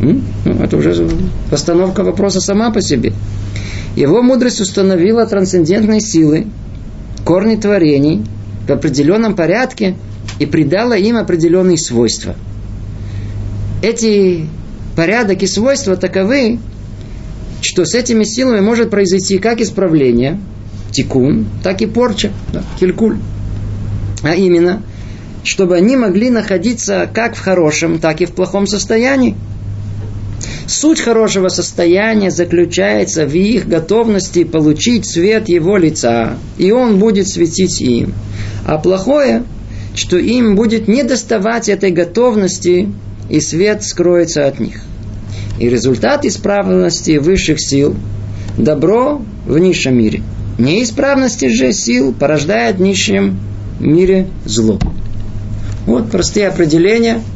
Ну, 0.00 0.20
это 0.60 0.76
уже 0.76 1.08
постановка 1.50 2.02
вопроса 2.02 2.40
сама 2.40 2.70
по 2.70 2.82
себе. 2.82 3.12
Его 3.96 4.22
мудрость 4.22 4.60
установила 4.60 5.24
трансцендентные 5.24 6.00
силы, 6.00 6.46
корни 7.24 7.56
творений 7.56 8.24
в 8.66 8.72
определенном 8.72 9.36
порядке 9.36 9.96
и 10.38 10.46
придала 10.46 10.94
им 10.94 11.16
определенные 11.16 11.78
свойства. 11.78 12.34
Эти 13.82 14.46
порядок 14.96 15.42
и 15.42 15.46
свойства 15.46 15.96
таковы, 15.96 16.58
что 17.60 17.84
с 17.84 17.94
этими 17.94 18.24
силами 18.24 18.60
может 18.60 18.90
произойти 18.90 19.38
как 19.38 19.60
исправление, 19.60 20.40
тикун, 20.92 21.46
так 21.62 21.82
и 21.82 21.86
порча, 21.86 22.32
да, 22.52 22.62
килькуль. 22.78 23.18
А 24.22 24.34
именно, 24.34 24.82
чтобы 25.42 25.76
они 25.76 25.96
могли 25.96 26.30
находиться 26.30 27.08
как 27.12 27.36
в 27.36 27.40
хорошем, 27.40 27.98
так 27.98 28.20
и 28.20 28.26
в 28.26 28.32
плохом 28.32 28.66
состоянии. 28.66 29.36
Суть 30.66 31.00
хорошего 31.00 31.48
состояния 31.48 32.30
заключается 32.30 33.26
в 33.26 33.34
их 33.34 33.68
готовности 33.68 34.44
получить 34.44 35.06
свет 35.06 35.48
его 35.48 35.76
лица, 35.76 36.38
и 36.56 36.72
он 36.72 36.98
будет 36.98 37.28
светить 37.28 37.82
им. 37.82 38.14
А 38.66 38.78
плохое, 38.78 39.44
что 39.94 40.16
им 40.16 40.56
будет 40.56 40.88
не 40.88 41.02
доставать 41.02 41.68
этой 41.68 41.90
готовности, 41.90 42.88
и 43.28 43.40
свет 43.40 43.82
скроется 43.82 44.46
от 44.46 44.60
них. 44.60 44.82
И 45.58 45.68
результат 45.68 46.24
исправности 46.24 47.18
высших 47.18 47.60
сил– 47.60 47.96
добро 48.58 49.22
в 49.46 49.58
низшем 49.58 49.96
мире. 49.96 50.22
Неисправности 50.58 51.48
же 51.48 51.72
сил 51.72 52.12
порождает 52.12 52.76
в 52.76 52.80
низшем 52.80 53.38
мире 53.80 54.28
зло. 54.44 54.78
Вот 55.86 56.10
простые 56.10 56.48
определения– 56.48 57.20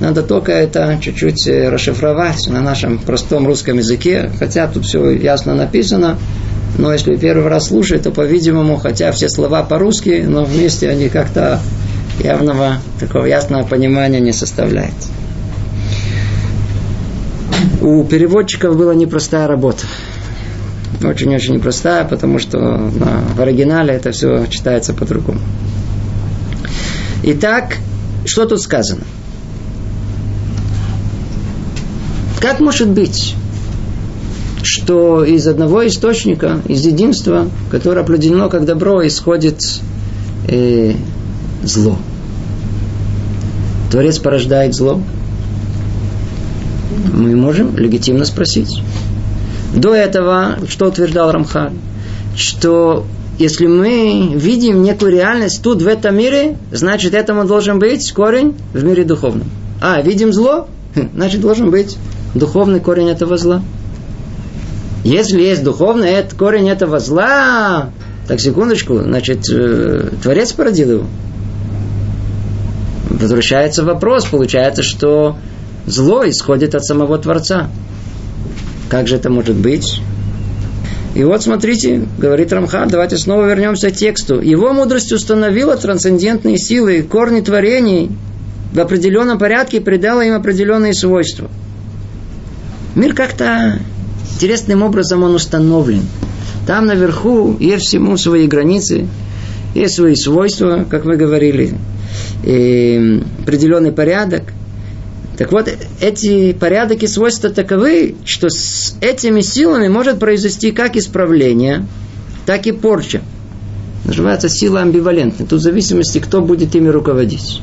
надо 0.00 0.22
только 0.22 0.52
это 0.52 0.98
чуть-чуть 1.00 1.46
э, 1.48 1.70
расшифровать 1.70 2.46
на 2.48 2.60
нашем 2.60 2.98
простом 2.98 3.46
русском 3.46 3.78
языке, 3.78 4.30
хотя 4.38 4.66
тут 4.68 4.84
все 4.84 5.10
ясно 5.10 5.54
написано, 5.54 6.18
но 6.76 6.92
если 6.92 7.16
первый 7.16 7.48
раз 7.48 7.68
слушать, 7.68 8.02
то, 8.02 8.10
по-видимому, 8.10 8.76
хотя 8.76 9.10
все 9.12 9.30
слова 9.30 9.62
по-русски, 9.62 10.24
но 10.28 10.44
вместе 10.44 10.90
они 10.90 11.08
как-то 11.08 11.60
явного 12.22 12.78
такого 13.00 13.24
ясного 13.24 13.64
понимания 13.64 14.20
не 14.20 14.32
составляют. 14.32 14.94
У 17.86 18.02
переводчиков 18.02 18.76
была 18.76 18.96
непростая 18.96 19.46
работа. 19.46 19.86
Очень-очень 21.04 21.54
непростая, 21.54 22.04
потому 22.04 22.40
что 22.40 22.58
на, 22.58 23.22
в 23.36 23.40
оригинале 23.40 23.94
это 23.94 24.10
все 24.10 24.44
читается 24.46 24.92
по-другому. 24.92 25.38
Итак, 27.22 27.76
что 28.24 28.44
тут 28.46 28.60
сказано? 28.60 29.02
Как 32.40 32.58
может 32.58 32.88
быть, 32.88 33.36
что 34.64 35.22
из 35.22 35.46
одного 35.46 35.86
источника, 35.86 36.62
из 36.66 36.84
единства, 36.84 37.48
которое 37.70 38.00
определено 38.00 38.48
как 38.48 38.64
добро, 38.64 39.06
исходит 39.06 39.62
э, 40.48 40.94
зло? 41.62 41.98
Творец 43.92 44.18
порождает 44.18 44.74
зло? 44.74 45.00
Мы 47.12 47.34
можем 47.36 47.76
легитимно 47.76 48.24
спросить. 48.24 48.82
До 49.74 49.94
этого, 49.94 50.58
что 50.68 50.86
утверждал 50.86 51.32
Рамхан? 51.32 51.74
Что 52.36 53.04
если 53.38 53.66
мы 53.66 54.32
видим 54.34 54.82
некую 54.82 55.12
реальность 55.12 55.62
тут, 55.62 55.82
в 55.82 55.86
этом 55.86 56.16
мире, 56.16 56.56
значит, 56.72 57.12
этому 57.14 57.44
должен 57.44 57.78
быть 57.78 58.12
корень 58.12 58.54
в 58.72 58.82
мире 58.84 59.04
духовном. 59.04 59.48
А, 59.82 60.00
видим 60.00 60.32
зло, 60.32 60.68
значит, 61.14 61.40
должен 61.40 61.70
быть 61.70 61.96
духовный 62.34 62.80
корень 62.80 63.10
этого 63.10 63.36
зла. 63.36 63.62
Если 65.04 65.40
есть 65.40 65.62
духовный 65.62 66.10
это, 66.10 66.34
корень 66.34 66.68
этого 66.68 66.98
зла, 66.98 67.90
так 68.26 68.40
секундочку, 68.40 68.98
значит, 68.98 69.48
э, 69.50 70.10
Творец 70.22 70.52
породил 70.52 70.90
его. 70.90 71.04
Возвращается 73.10 73.84
вопрос, 73.84 74.24
получается, 74.26 74.82
что 74.82 75.36
зло 75.86 76.28
исходит 76.28 76.74
от 76.74 76.84
самого 76.84 77.18
Творца. 77.18 77.70
Как 78.88 79.08
же 79.08 79.16
это 79.16 79.30
может 79.30 79.56
быть? 79.56 80.00
И 81.14 81.24
вот 81.24 81.42
смотрите, 81.42 82.06
говорит 82.18 82.52
Рамхан, 82.52 82.88
давайте 82.88 83.16
снова 83.16 83.46
вернемся 83.46 83.90
к 83.90 83.96
тексту. 83.96 84.40
Его 84.40 84.72
мудрость 84.72 85.12
установила 85.12 85.76
трансцендентные 85.76 86.58
силы, 86.58 87.02
корни 87.02 87.40
творений 87.40 88.10
в 88.72 88.80
определенном 88.80 89.38
порядке 89.38 89.80
придала 89.80 90.22
им 90.22 90.34
определенные 90.34 90.92
свойства– 90.92 91.50
Мир 92.96 93.14
как-то 93.14 93.78
интересным 94.32 94.82
образом 94.82 95.22
он 95.22 95.34
установлен. 95.34 96.00
Там 96.66 96.86
наверху 96.86 97.54
есть 97.60 97.84
всему 97.84 98.16
свои 98.16 98.46
границы, 98.46 99.06
есть 99.74 99.96
свои 99.96 100.14
свойства, 100.14 100.86
как 100.88 101.04
вы 101.04 101.16
говорили, 101.16 101.74
и 102.42 103.22
определенный 103.42 103.92
порядок. 103.92 104.44
Так 105.36 105.52
вот, 105.52 105.68
эти 106.00 106.52
порядок 106.52 107.02
и 107.02 107.06
свойства 107.06 107.50
таковы, 107.50 108.14
что 108.24 108.48
с 108.48 108.96
этими 109.00 109.42
силами 109.42 109.88
может 109.88 110.18
произойти 110.18 110.72
как 110.72 110.96
исправление, 110.96 111.86
так 112.46 112.66
и 112.66 112.72
порча. 112.72 113.22
Называется 114.04 114.48
сила 114.48 114.80
амбивалентная. 114.80 115.46
Тут 115.46 115.60
в 115.60 115.62
зависимости, 115.62 116.18
кто 116.18 116.40
будет 116.40 116.74
ими 116.74 116.88
руководить 116.88 117.60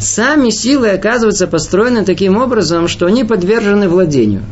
сами 0.00 0.50
силы 0.50 0.90
оказываются 0.90 1.46
построены 1.46 2.04
таким 2.04 2.36
образом, 2.36 2.88
что 2.88 3.06
они 3.06 3.24
подвержены 3.24 3.88
владению. 3.88 4.42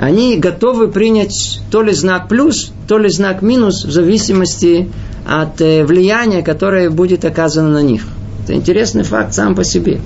Они 0.00 0.36
готовы 0.36 0.88
принять 0.88 1.60
то 1.70 1.82
ли 1.82 1.92
знак 1.92 2.28
плюс, 2.28 2.72
то 2.88 2.98
ли 2.98 3.08
знак 3.08 3.42
минус, 3.42 3.84
в 3.84 3.90
зависимости 3.90 4.90
от 5.26 5.60
э, 5.60 5.84
влияния, 5.84 6.42
которое 6.42 6.90
будет 6.90 7.24
оказано 7.24 7.70
на 7.70 7.82
них. 7.82 8.02
Это 8.44 8.54
интересный 8.54 9.04
факт 9.04 9.32
сам 9.34 9.54
по 9.54 9.64
себе. 9.64 10.00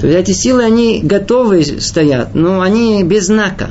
То 0.00 0.06
эти 0.06 0.30
силы, 0.30 0.64
они 0.64 1.00
готовы 1.02 1.64
стоят, 1.64 2.34
но 2.34 2.60
они 2.60 3.02
без 3.02 3.26
знака. 3.26 3.70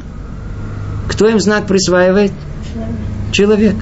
Кто 1.10 1.27
им 1.27 1.39
знак 1.39 1.67
присваивает? 1.67 2.31
Человек. 3.31 3.75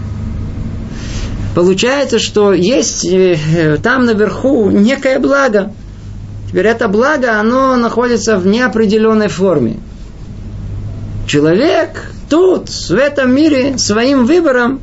Получается, 1.56 2.20
что 2.20 2.54
есть 2.54 3.06
э, 3.06 3.78
там 3.82 4.06
наверху 4.06 4.70
некое 4.70 5.20
благо. 5.20 5.72
Теперь 6.50 6.68
это 6.68 6.88
благо, 6.88 7.40
оно 7.40 7.75
находится 7.78 8.38
в 8.38 8.46
неопределенной 8.46 9.30
форме. 9.30 9.78
Человек 11.28 12.12
тут, 12.30 12.70
в 12.70 12.94
этом 12.94 13.34
мире, 13.34 13.78
своим 13.78 14.25
выбором, 14.25 14.82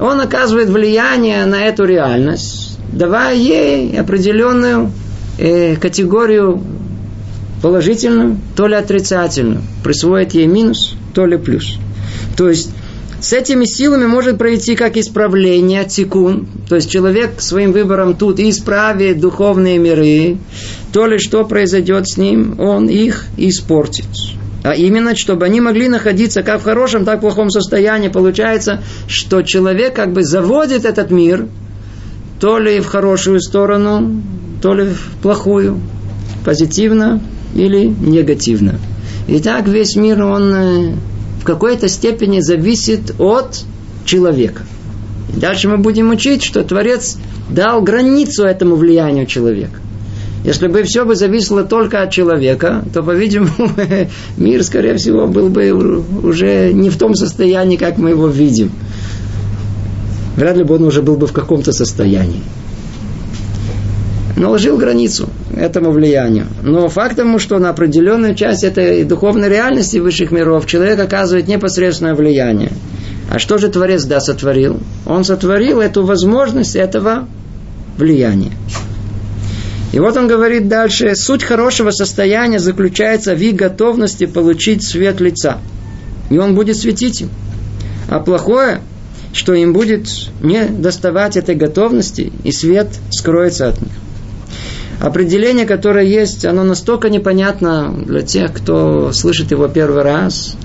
он 0.00 0.20
оказывает 0.20 0.68
влияние 0.68 1.44
на 1.44 1.62
эту 1.62 1.84
реальность, 1.84 2.78
давая 2.92 3.34
ей 3.34 3.98
определенную 3.98 4.90
э, 5.38 5.76
категорию 5.76 6.62
положительную, 7.62 8.38
то 8.56 8.66
ли 8.66 8.74
отрицательную, 8.74 9.62
присвоит 9.84 10.34
ей 10.34 10.46
минус, 10.46 10.94
то 11.14 11.26
ли 11.26 11.36
плюс. 11.36 11.78
То 12.36 12.48
есть 12.48 12.70
с 13.20 13.32
этими 13.32 13.64
силами 13.64 14.06
может 14.06 14.36
пройти 14.36 14.74
как 14.74 14.96
исправление, 14.96 15.84
тикун, 15.84 16.48
то 16.68 16.74
есть 16.74 16.90
человек 16.90 17.40
своим 17.40 17.70
выбором 17.70 18.16
тут 18.16 18.40
исправит 18.40 19.20
духовные 19.20 19.78
миры, 19.78 20.38
то 20.92 21.06
ли 21.06 21.18
что 21.18 21.44
произойдет 21.44 22.08
с 22.08 22.16
ним, 22.16 22.58
он 22.58 22.88
их 22.88 23.26
испортит. 23.36 24.06
А 24.64 24.74
именно, 24.74 25.16
чтобы 25.16 25.44
они 25.44 25.60
могли 25.60 25.88
находиться 25.88 26.42
как 26.42 26.60
в 26.60 26.64
хорошем, 26.64 27.04
так 27.04 27.16
и 27.16 27.18
в 27.18 27.20
плохом 27.20 27.50
состоянии. 27.50 28.08
Получается, 28.08 28.82
что 29.08 29.42
человек 29.42 29.94
как 29.94 30.12
бы 30.12 30.22
заводит 30.22 30.84
этот 30.84 31.10
мир 31.10 31.48
то 32.42 32.58
ли 32.58 32.80
в 32.80 32.86
хорошую 32.86 33.40
сторону, 33.40 34.20
то 34.60 34.74
ли 34.74 34.88
в 34.88 35.22
плохую, 35.22 35.78
позитивно 36.44 37.22
или 37.54 37.84
негативно. 37.84 38.80
И 39.28 39.38
так 39.38 39.68
весь 39.68 39.94
мир, 39.94 40.24
он 40.24 40.52
э, 40.52 40.94
в 41.40 41.44
какой-то 41.44 41.86
степени 41.86 42.40
зависит 42.40 43.14
от 43.20 43.60
человека. 44.04 44.62
И 45.36 45.38
дальше 45.38 45.68
мы 45.68 45.78
будем 45.78 46.10
учить, 46.10 46.42
что 46.42 46.64
Творец 46.64 47.16
дал 47.48 47.80
границу 47.80 48.42
этому 48.42 48.74
влиянию 48.74 49.26
человека. 49.26 49.78
Если 50.44 50.66
бы 50.66 50.82
все 50.82 51.04
бы 51.04 51.14
зависело 51.14 51.62
только 51.62 52.02
от 52.02 52.10
человека, 52.10 52.84
то, 52.92 53.04
по-видимому, 53.04 53.70
мир, 54.36 54.64
скорее 54.64 54.96
всего, 54.96 55.28
был 55.28 55.48
бы 55.48 55.70
уже 56.24 56.72
не 56.72 56.90
в 56.90 56.98
том 56.98 57.14
состоянии, 57.14 57.76
как 57.76 57.98
мы 57.98 58.10
его 58.10 58.26
видим. 58.26 58.72
Вряд 60.36 60.56
ли 60.56 60.64
бы 60.64 60.76
он 60.76 60.84
уже 60.84 61.02
был 61.02 61.16
бы 61.16 61.26
в 61.26 61.32
каком-то 61.32 61.72
состоянии. 61.72 62.42
Наложил 64.36 64.78
границу 64.78 65.28
этому 65.54 65.90
влиянию. 65.90 66.46
Но 66.62 66.88
факт 66.88 67.16
тому, 67.16 67.38
что 67.38 67.58
на 67.58 67.68
определенную 67.68 68.34
часть 68.34 68.64
этой 68.64 69.04
духовной 69.04 69.48
реальности 69.48 69.98
высших 69.98 70.30
миров 70.30 70.66
человек 70.66 70.98
оказывает 70.98 71.48
непосредственное 71.48 72.14
влияние. 72.14 72.72
А 73.30 73.38
что 73.38 73.58
же 73.58 73.68
Творец 73.68 74.04
да 74.04 74.20
сотворил? 74.20 74.80
Он 75.06 75.24
сотворил 75.24 75.80
эту 75.80 76.04
возможность 76.04 76.76
этого 76.76 77.28
влияния. 77.98 78.52
И 79.92 80.00
вот 80.00 80.16
он 80.16 80.26
говорит 80.26 80.68
дальше, 80.68 81.14
суть 81.14 81.44
хорошего 81.44 81.90
состояния 81.90 82.58
заключается 82.58 83.34
в 83.34 83.40
их 83.40 83.54
готовности 83.54 84.24
получить 84.24 84.82
свет 84.82 85.20
лица. 85.20 85.58
И 86.30 86.38
он 86.38 86.54
будет 86.54 86.76
светить 86.78 87.20
им. 87.20 87.30
А 88.08 88.18
плохое, 88.18 88.80
что 89.32 89.54
им 89.54 89.72
будет 89.72 90.08
не 90.42 90.66
доставать 90.66 91.36
этой 91.36 91.54
готовности, 91.54 92.32
и 92.44 92.52
свет 92.52 92.88
скроется 93.10 93.68
от 93.68 93.80
них. 93.80 93.92
Определение, 95.00 95.66
которое 95.66 96.04
есть, 96.04 96.44
оно 96.44 96.62
настолько 96.62 97.10
непонятно 97.10 97.92
для 98.06 98.22
тех, 98.22 98.52
кто 98.52 99.12
слышит 99.12 99.50
его 99.50 99.66
первый 99.66 100.02
раз, 100.02 100.56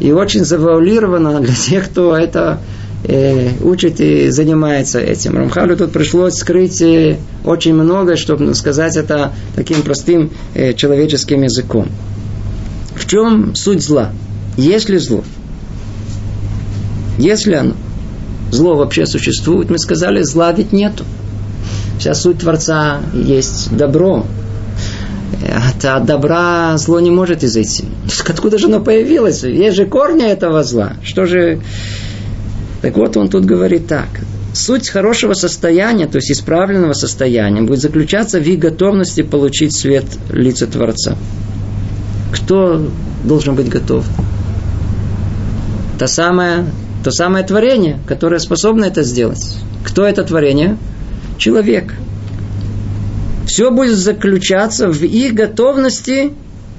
и 0.00 0.12
очень 0.12 0.44
завуалировано 0.44 1.40
для 1.40 1.54
тех, 1.54 1.86
кто 1.86 2.16
это 2.16 2.58
э, 3.04 3.50
учит 3.62 4.00
и 4.00 4.30
занимается 4.30 4.98
этим. 4.98 5.36
Рамхалю 5.36 5.76
тут 5.76 5.92
пришлось 5.92 6.34
скрыть 6.34 6.82
э, 6.82 7.18
очень 7.44 7.74
много, 7.74 8.16
чтобы 8.16 8.54
сказать 8.54 8.96
это 8.96 9.32
таким 9.54 9.82
простым 9.82 10.30
э, 10.54 10.74
человеческим 10.74 11.42
языком. 11.42 11.88
В 12.94 13.06
чем 13.06 13.54
суть 13.54 13.82
зла? 13.82 14.10
Есть 14.56 14.88
ли 14.88 14.98
зло? 14.98 15.22
Если 17.18 17.54
оно? 17.54 17.74
Зло 18.50 18.76
вообще 18.76 19.06
существует? 19.06 19.70
Мы 19.70 19.78
сказали, 19.78 20.22
зла 20.22 20.52
ведь 20.52 20.72
нету. 20.72 21.04
Вся 21.98 22.14
суть 22.14 22.38
Творца 22.38 23.00
есть 23.12 23.74
добро. 23.76 24.24
От 25.82 26.06
добра 26.06 26.76
зло 26.78 27.00
не 27.00 27.10
может 27.10 27.42
изойти. 27.42 27.84
Откуда 28.26 28.58
же 28.58 28.66
оно 28.66 28.80
появилось? 28.80 29.42
Есть 29.42 29.76
же 29.76 29.86
корни 29.86 30.24
этого 30.24 30.62
зла. 30.62 30.94
Что 31.02 31.26
же 31.26 31.60
так 32.82 32.96
вот, 32.96 33.16
он 33.16 33.28
тут 33.28 33.44
говорит 33.44 33.88
так. 33.88 34.06
Суть 34.52 34.88
хорошего 34.88 35.34
состояния, 35.34 36.06
то 36.06 36.16
есть 36.16 36.30
исправленного 36.30 36.92
состояния, 36.92 37.62
будет 37.62 37.80
заключаться 37.80 38.38
в 38.38 38.44
их 38.44 38.58
готовности 38.58 39.22
получить 39.22 39.76
свет 39.76 40.04
лица 40.30 40.66
Творца. 40.66 41.16
Кто 42.32 42.88
должен 43.24 43.54
быть 43.54 43.68
готов? 43.68 44.06
То 45.98 46.06
самое, 46.06 46.66
то 47.06 47.12
самое 47.12 47.44
творение, 47.44 48.00
которое 48.08 48.40
способно 48.40 48.84
это 48.84 49.04
сделать. 49.04 49.54
Кто 49.84 50.04
это 50.04 50.24
творение? 50.24 50.76
Человек. 51.38 51.94
Все 53.46 53.70
будет 53.70 53.96
заключаться 53.96 54.88
в 54.88 55.04
их 55.04 55.32
готовности 55.32 56.32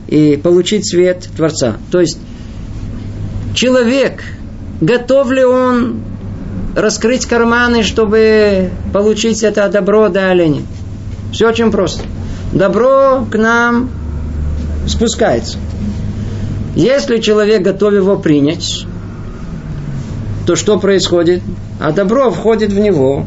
и 0.09 0.35
получить 0.35 0.85
свет 0.85 1.29
Творца. 1.37 1.77
То 1.91 2.01
есть 2.01 2.19
человек– 3.55 4.21
готов 4.81 5.31
ли 5.31 5.45
он 5.45 6.01
раскрыть 6.75 7.25
карманы, 7.25 7.83
чтобы 7.83 8.71
получить 8.91 9.43
это 9.43 9.69
добро 9.69 10.09
далее? 10.09 10.49
Нет. 10.49 10.65
Все 11.31 11.47
очень 11.47 11.71
просто. 11.71 12.03
Добро 12.51 13.25
к 13.31 13.37
нам 13.37 13.89
спускается. 14.87 15.57
Если 16.75 17.19
человек 17.19 17.61
готов 17.61 17.93
его 17.93 18.17
принять, 18.17 18.85
то 20.47 20.55
что 20.55 20.79
происходит? 20.79 21.41
А 21.77 21.91
добро 21.91 22.31
входит 22.31 22.71
в 22.71 22.79
него, 22.79 23.25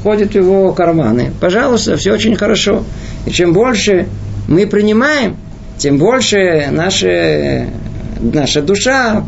входит 0.00 0.32
в 0.32 0.36
его 0.36 0.72
карманы. 0.72 1.30
Пожалуйста, 1.38 1.98
все 1.98 2.14
очень 2.14 2.34
хорошо. 2.34 2.82
И 3.26 3.30
чем 3.30 3.52
больше 3.52 4.08
мы 4.48 4.66
принимаем, 4.66 5.36
тем 5.76 5.98
больше 5.98 6.68
наша, 6.70 7.66
наша 8.20 8.62
душа 8.62 9.22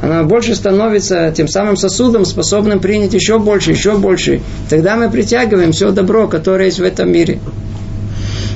она 0.00 0.22
больше 0.22 0.54
становится 0.54 1.34
тем 1.36 1.48
самым 1.48 1.76
сосудом, 1.76 2.24
способным 2.24 2.78
принять 2.78 3.12
еще 3.12 3.40
больше, 3.40 3.72
еще 3.72 3.98
больше. 3.98 4.40
Тогда 4.70 4.94
мы 4.94 5.10
притягиваем 5.10 5.72
все 5.72 5.90
добро, 5.90 6.28
которое 6.28 6.66
есть 6.66 6.78
в 6.78 6.84
этом 6.84 7.10
мире. 7.10 7.40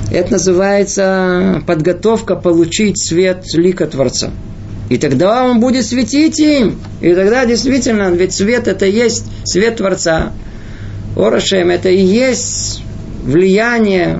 Это 0.09 0.31
называется 0.31 1.61
подготовка 1.67 2.37
получить 2.37 3.05
свет 3.05 3.43
лика 3.53 3.85
Творца. 3.85 4.31
И 4.89 4.97
тогда 4.97 5.45
он 5.45 5.59
будет 5.59 5.85
светить 5.85 6.39
им. 6.39 6.79
И 7.01 7.13
тогда 7.13 7.45
действительно, 7.45 8.09
ведь 8.11 8.33
свет 8.33 8.67
это 8.67 8.85
есть 8.85 9.25
свет 9.45 9.77
Творца. 9.77 10.31
Орошем 11.15 11.69
это 11.69 11.89
и 11.89 12.01
есть 12.01 12.83
влияние, 13.23 14.19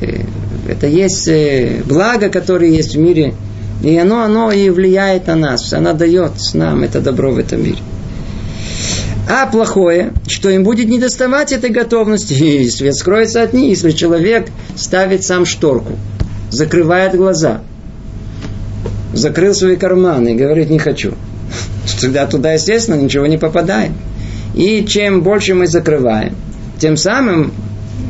э, 0.00 0.22
это 0.68 0.86
есть 0.86 1.28
э, 1.28 1.82
благо, 1.84 2.28
которое 2.28 2.70
есть 2.70 2.94
в 2.94 2.98
мире– 2.98 3.34
и 3.82 3.96
оно, 3.96 4.22
оно 4.22 4.52
и 4.52 4.68
влияет 4.70 5.26
на 5.26 5.36
нас. 5.36 5.72
Оно 5.72 5.94
дает 5.94 6.32
нам 6.54 6.82
это 6.82 7.00
добро 7.00 7.30
в 7.32 7.38
этом 7.38 7.62
мире. 7.62 7.78
А 9.28 9.46
плохое, 9.46 10.12
что 10.26 10.50
им 10.50 10.64
будет 10.64 10.88
недоставать 10.88 11.52
этой 11.52 11.70
готовности, 11.70 12.32
и 12.64 12.68
свет 12.68 12.94
скроется 12.94 13.42
от 13.42 13.52
них, 13.52 13.70
если 13.70 13.92
человек 13.92 14.48
ставит 14.76 15.24
сам 15.24 15.46
шторку, 15.46 15.92
закрывает 16.50 17.14
глаза, 17.14 17.62
закрыл 19.12 19.54
свои 19.54 19.76
карманы 19.76 20.32
и 20.32 20.36
говорит, 20.36 20.70
не 20.70 20.78
хочу. 20.78 21.14
Тогда 22.00 22.26
туда, 22.26 22.52
естественно, 22.52 22.96
ничего 22.96 23.26
не 23.26 23.38
попадает. 23.38 23.92
И 24.54 24.84
чем 24.84 25.22
больше 25.22 25.54
мы 25.54 25.66
закрываем, 25.66 26.34
тем 26.78 26.96
самым 26.96 27.52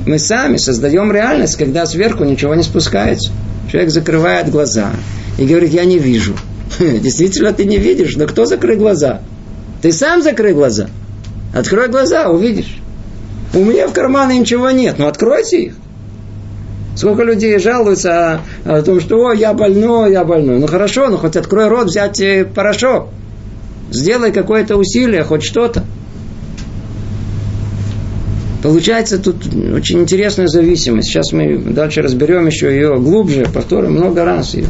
мы 0.07 0.19
сами 0.19 0.57
создаем 0.57 1.13
реальность, 1.13 1.57
когда 1.57 1.87
сверху 1.87 2.25
ничего 2.25 2.55
не 2.55 2.63
спускается. 2.63 3.31
Человек 3.71 3.91
закрывает 3.91 4.51
глаза, 4.51 4.93
и 5.39 5.47
говорит, 5.47 5.73
я 5.73 5.85
не 5.85 5.99
вижу. 5.99 6.35
Действительно, 6.79 7.53
ты 7.53 7.65
не 7.65 7.79
видишь, 7.79 8.17
но 8.17 8.27
кто 8.27 8.47
закрыл 8.47 8.79
глаза? 8.79 9.21
Ты 9.83 9.93
сам 9.93 10.23
закрой 10.23 10.53
глаза. 10.53 10.89
Открой 11.55 11.89
глаза, 11.89 12.29
увидишь. 12.29 12.79
У 13.55 13.65
меня 13.65 13.89
в 13.89 13.93
кармане 13.93 14.39
ничего 14.39 14.71
нет, 14.71 14.99
но 14.99 15.09
откройте 15.09 15.63
их. 15.63 15.75
Сколько 16.96 17.22
людей 17.22 17.59
жалуются 17.59 18.40
о, 18.64 18.79
о 18.79 18.83
том, 18.83 19.00
что 19.00 19.29
о, 19.29 19.35
я 19.35 19.55
больной, 19.55 20.12
я 20.12 20.24
больной. 20.24 20.59
Ну 20.59 20.66
хорошо, 20.66 21.09
ну 21.09 21.16
хоть 21.16 21.37
открой 21.37 21.68
рот, 21.68 21.87
взять 21.87 22.20
э, 22.20 22.44
порошок. 22.44 23.09
Сделай 23.90 24.33
какое-то 24.33 24.76
усилие, 24.76 25.24
хоть 25.24 25.42
что-то. 25.42 25.85
Получается 28.62 29.18
тут 29.18 29.46
очень 29.46 30.00
интересная 30.00 30.46
зависимость. 30.46 31.09
Сейчас 31.09 31.33
мы 31.33 31.59
дальше 31.59 32.03
разберем 32.03 32.46
еще 32.46 32.70
ее 32.70 32.98
глубже, 32.98 33.46
повторим 33.53 33.92
много 33.92 34.24
раз 34.24 34.55
ее 34.55 34.66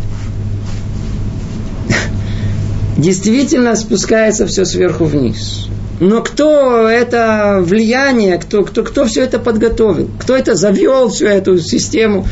действительно 2.96 3.74
спускается 3.74 4.46
все 4.46 4.64
сверху 4.64 5.06
вниз. 5.06 5.69
Но 6.00 6.22
кто 6.22 6.88
это 6.88 7.60
влияние, 7.62 8.38
кто, 8.38 8.64
кто, 8.64 8.82
кто 8.82 9.04
все 9.04 9.22
это 9.22 9.38
подготовил, 9.38 10.08
кто 10.18 10.34
это 10.34 10.54
завел 10.54 11.10
всю 11.10 11.26
эту 11.26 11.58
систему? 11.58 12.26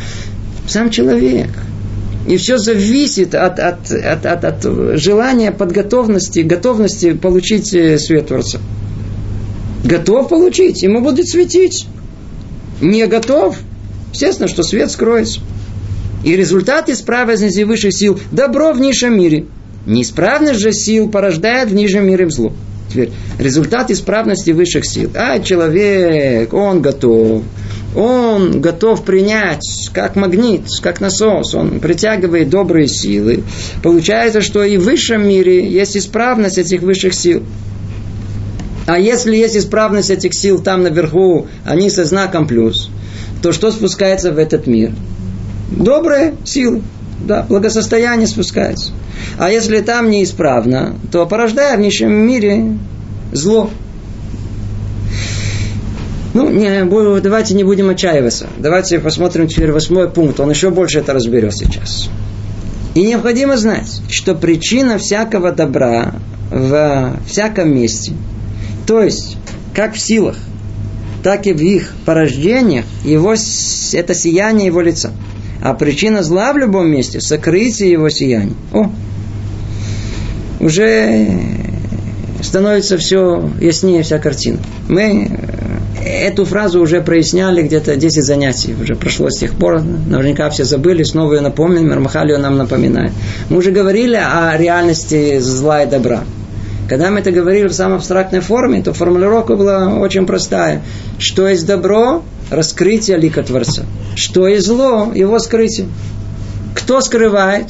Сам 0.67 0.91
человек. 0.91 1.51
И 2.27 2.39
все 2.39 2.57
зависит 2.57 3.35
от, 3.35 3.59
от, 3.59 3.91
от, 3.91 4.27
от, 4.27 4.45
от 4.45 4.99
желания, 4.99 5.53
подготовности, 5.53 6.41
готовности 6.41 7.13
получить 7.13 7.75
э, 7.75 7.99
свет 7.99 8.29
Творца. 8.29 8.59
Готов 9.85 10.29
получить, 10.29 10.83
ему 10.83 11.03
будет 11.03 11.29
светить. 11.29 11.87
Не 12.81 13.07
готов, 13.07 13.59
естественно, 14.13 14.49
что 14.49 14.63
свет 14.63 14.91
скроется. 14.91 15.41
И 16.25 16.35
результат 16.37 16.89
исправности 16.89 17.63
высших 17.63 17.95
сил– 17.95 18.19
добро 18.33 18.73
в 18.73 18.81
низшем 18.81 19.17
мире. 19.19 19.47
Неисправность 19.87 20.61
же 20.61 20.73
сил 20.73 21.11
порождает 21.11 21.71
в 21.71 21.75
нижнем 21.75 22.07
мире 22.07 22.29
зло. 22.31 22.53
Теперь, 22.91 23.11
результат 23.39 23.91
исправности 23.91 24.51
высших 24.51 24.87
сил. 24.87 25.11
А 25.15 25.39
человек, 25.41 26.53
он 26.55 26.81
готов 26.81 27.43
он 27.95 28.61
готов 28.61 29.03
принять 29.05 29.91
как 29.93 30.15
магнит, 30.15 30.67
как 30.83 31.01
насос, 31.01 31.55
он 31.55 31.81
притягивает 31.81 32.51
добрые 32.51 32.87
силы. 32.87 33.45
Получается, 33.83 34.41
что 34.41 34.63
и 34.63 34.77
в 34.77 34.85
высшем 34.85 35.27
мире 35.27 35.69
есть 35.69 35.97
исправность 35.97 36.59
этих 36.59 36.83
высших 36.83 37.15
сил. 37.15 37.43
А 38.87 38.99
если 38.99 39.37
есть 39.37 39.57
исправность 39.57 40.11
этих 40.11 40.35
сил 40.35 40.61
там 40.61 40.83
наверху, 40.83 41.47
они 41.65 41.91
со 41.91 42.05
знаком 42.05 42.47
плюс, 42.47 42.91
то 43.43 43.53
что 43.53 43.71
спускается 43.71 44.33
в 44.33 44.39
этот 44.39 44.67
мир? 44.67 44.93
Добрые 45.71 46.35
силы, 46.45 46.83
да, 47.21 47.43
благосостояние 47.43 48.27
спускается. 48.27 48.93
А 49.39 49.51
если 49.51 49.81
там 49.81 50.11
неисправно, 50.11 50.97
то 51.11 51.27
порождая 51.27 51.77
в 51.77 51.81
нищем 51.81 52.13
мире 52.13 52.79
зло. 53.33 53.71
Ну, 56.35 56.51
не, 56.51 56.85
давайте 57.21 57.55
не 57.55 57.65
будем 57.65 57.91
отчаиваться. 57.91 58.47
Давайте 58.59 59.01
посмотрим 59.01 59.49
теперь 59.49 59.73
восьмой 59.73 60.09
пункт. 60.09 60.39
Он 60.41 60.51
еще 60.51 60.71
больше 60.71 61.01
это 61.01 61.13
разберет 61.13 61.55
сейчас. 61.55 62.09
И 62.95 63.03
необходимо 63.03 63.57
знать, 63.57 64.01
что 64.11 64.35
причина 64.35 64.99
всякого 64.99 65.53
добра 65.53 66.15
в 66.51 67.17
всяком 67.27 67.75
месте, 67.75 68.13
то 68.87 69.03
есть 69.03 69.37
как 69.75 69.95
в 69.95 70.01
силах, 70.01 70.37
так 71.23 71.47
и 71.47 71.53
в 71.53 71.61
их 71.61 71.93
порождениях, 72.05 72.85
его, 73.05 73.35
это 73.35 74.15
сияние 74.15 74.67
его 74.67 74.81
лица. 74.81 75.13
А 75.63 75.75
причина 75.75 76.23
зла 76.23 76.53
в 76.53 76.59
любом 76.59 76.89
месте– 76.89 77.21
сокрытие 77.21 77.91
его 77.93 78.09
сияния. 78.11 78.55
О, 78.73 78.91
уже 80.61 81.29
становится 82.43 82.97
все 82.99 83.51
яснее 83.61 84.03
вся 84.03 84.19
картина. 84.19 84.59
Мы 84.89 85.31
эту 86.05 86.45
фразу 86.45 86.81
уже 86.81 87.01
проясняли 87.01 87.63
где-то 87.63 87.97
10 87.97 88.25
занятий. 88.25 88.75
Уже 88.81 88.95
прошло 88.95 89.31
с 89.31 89.39
тех 89.39 89.55
пор. 89.55 89.83
Наверняка 89.83 90.49
все 90.51 90.65
забыли. 90.65 91.03
Снова 91.03 91.35
ее 91.35 91.41
напомним. 91.41 91.89
Мармахали 91.89 92.35
нам 92.37 92.57
напоминает. 92.57 93.13
Мы 93.51 93.59
уже 93.59 93.71
говорили 93.71 94.17
о 94.17 94.57
реальности 94.57 95.39
зла 95.39 95.83
и 95.83 95.91
добра. 95.91 96.25
Когда 96.89 97.11
мы 97.11 97.21
это 97.21 97.31
говорили 97.31 97.69
в 97.69 97.75
самой 97.75 97.99
абстрактной 97.99 98.41
форме, 98.41 98.83
то 98.83 98.95
формулировка 98.95 99.57
была 99.57 99.89
очень 99.99 100.25
простая. 100.25 100.83
Что 101.19 101.47
есть 101.47 101.67
добро? 101.67 102.23
Раскрытие 102.51 103.19
лика 103.19 103.43
Творца. 103.43 103.85
Что 104.15 104.49
есть 104.49 104.67
зло? 104.67 105.13
Его 105.15 105.39
скрытие. 105.39 105.89
Кто 106.75 107.01
скрывает? 107.01 107.67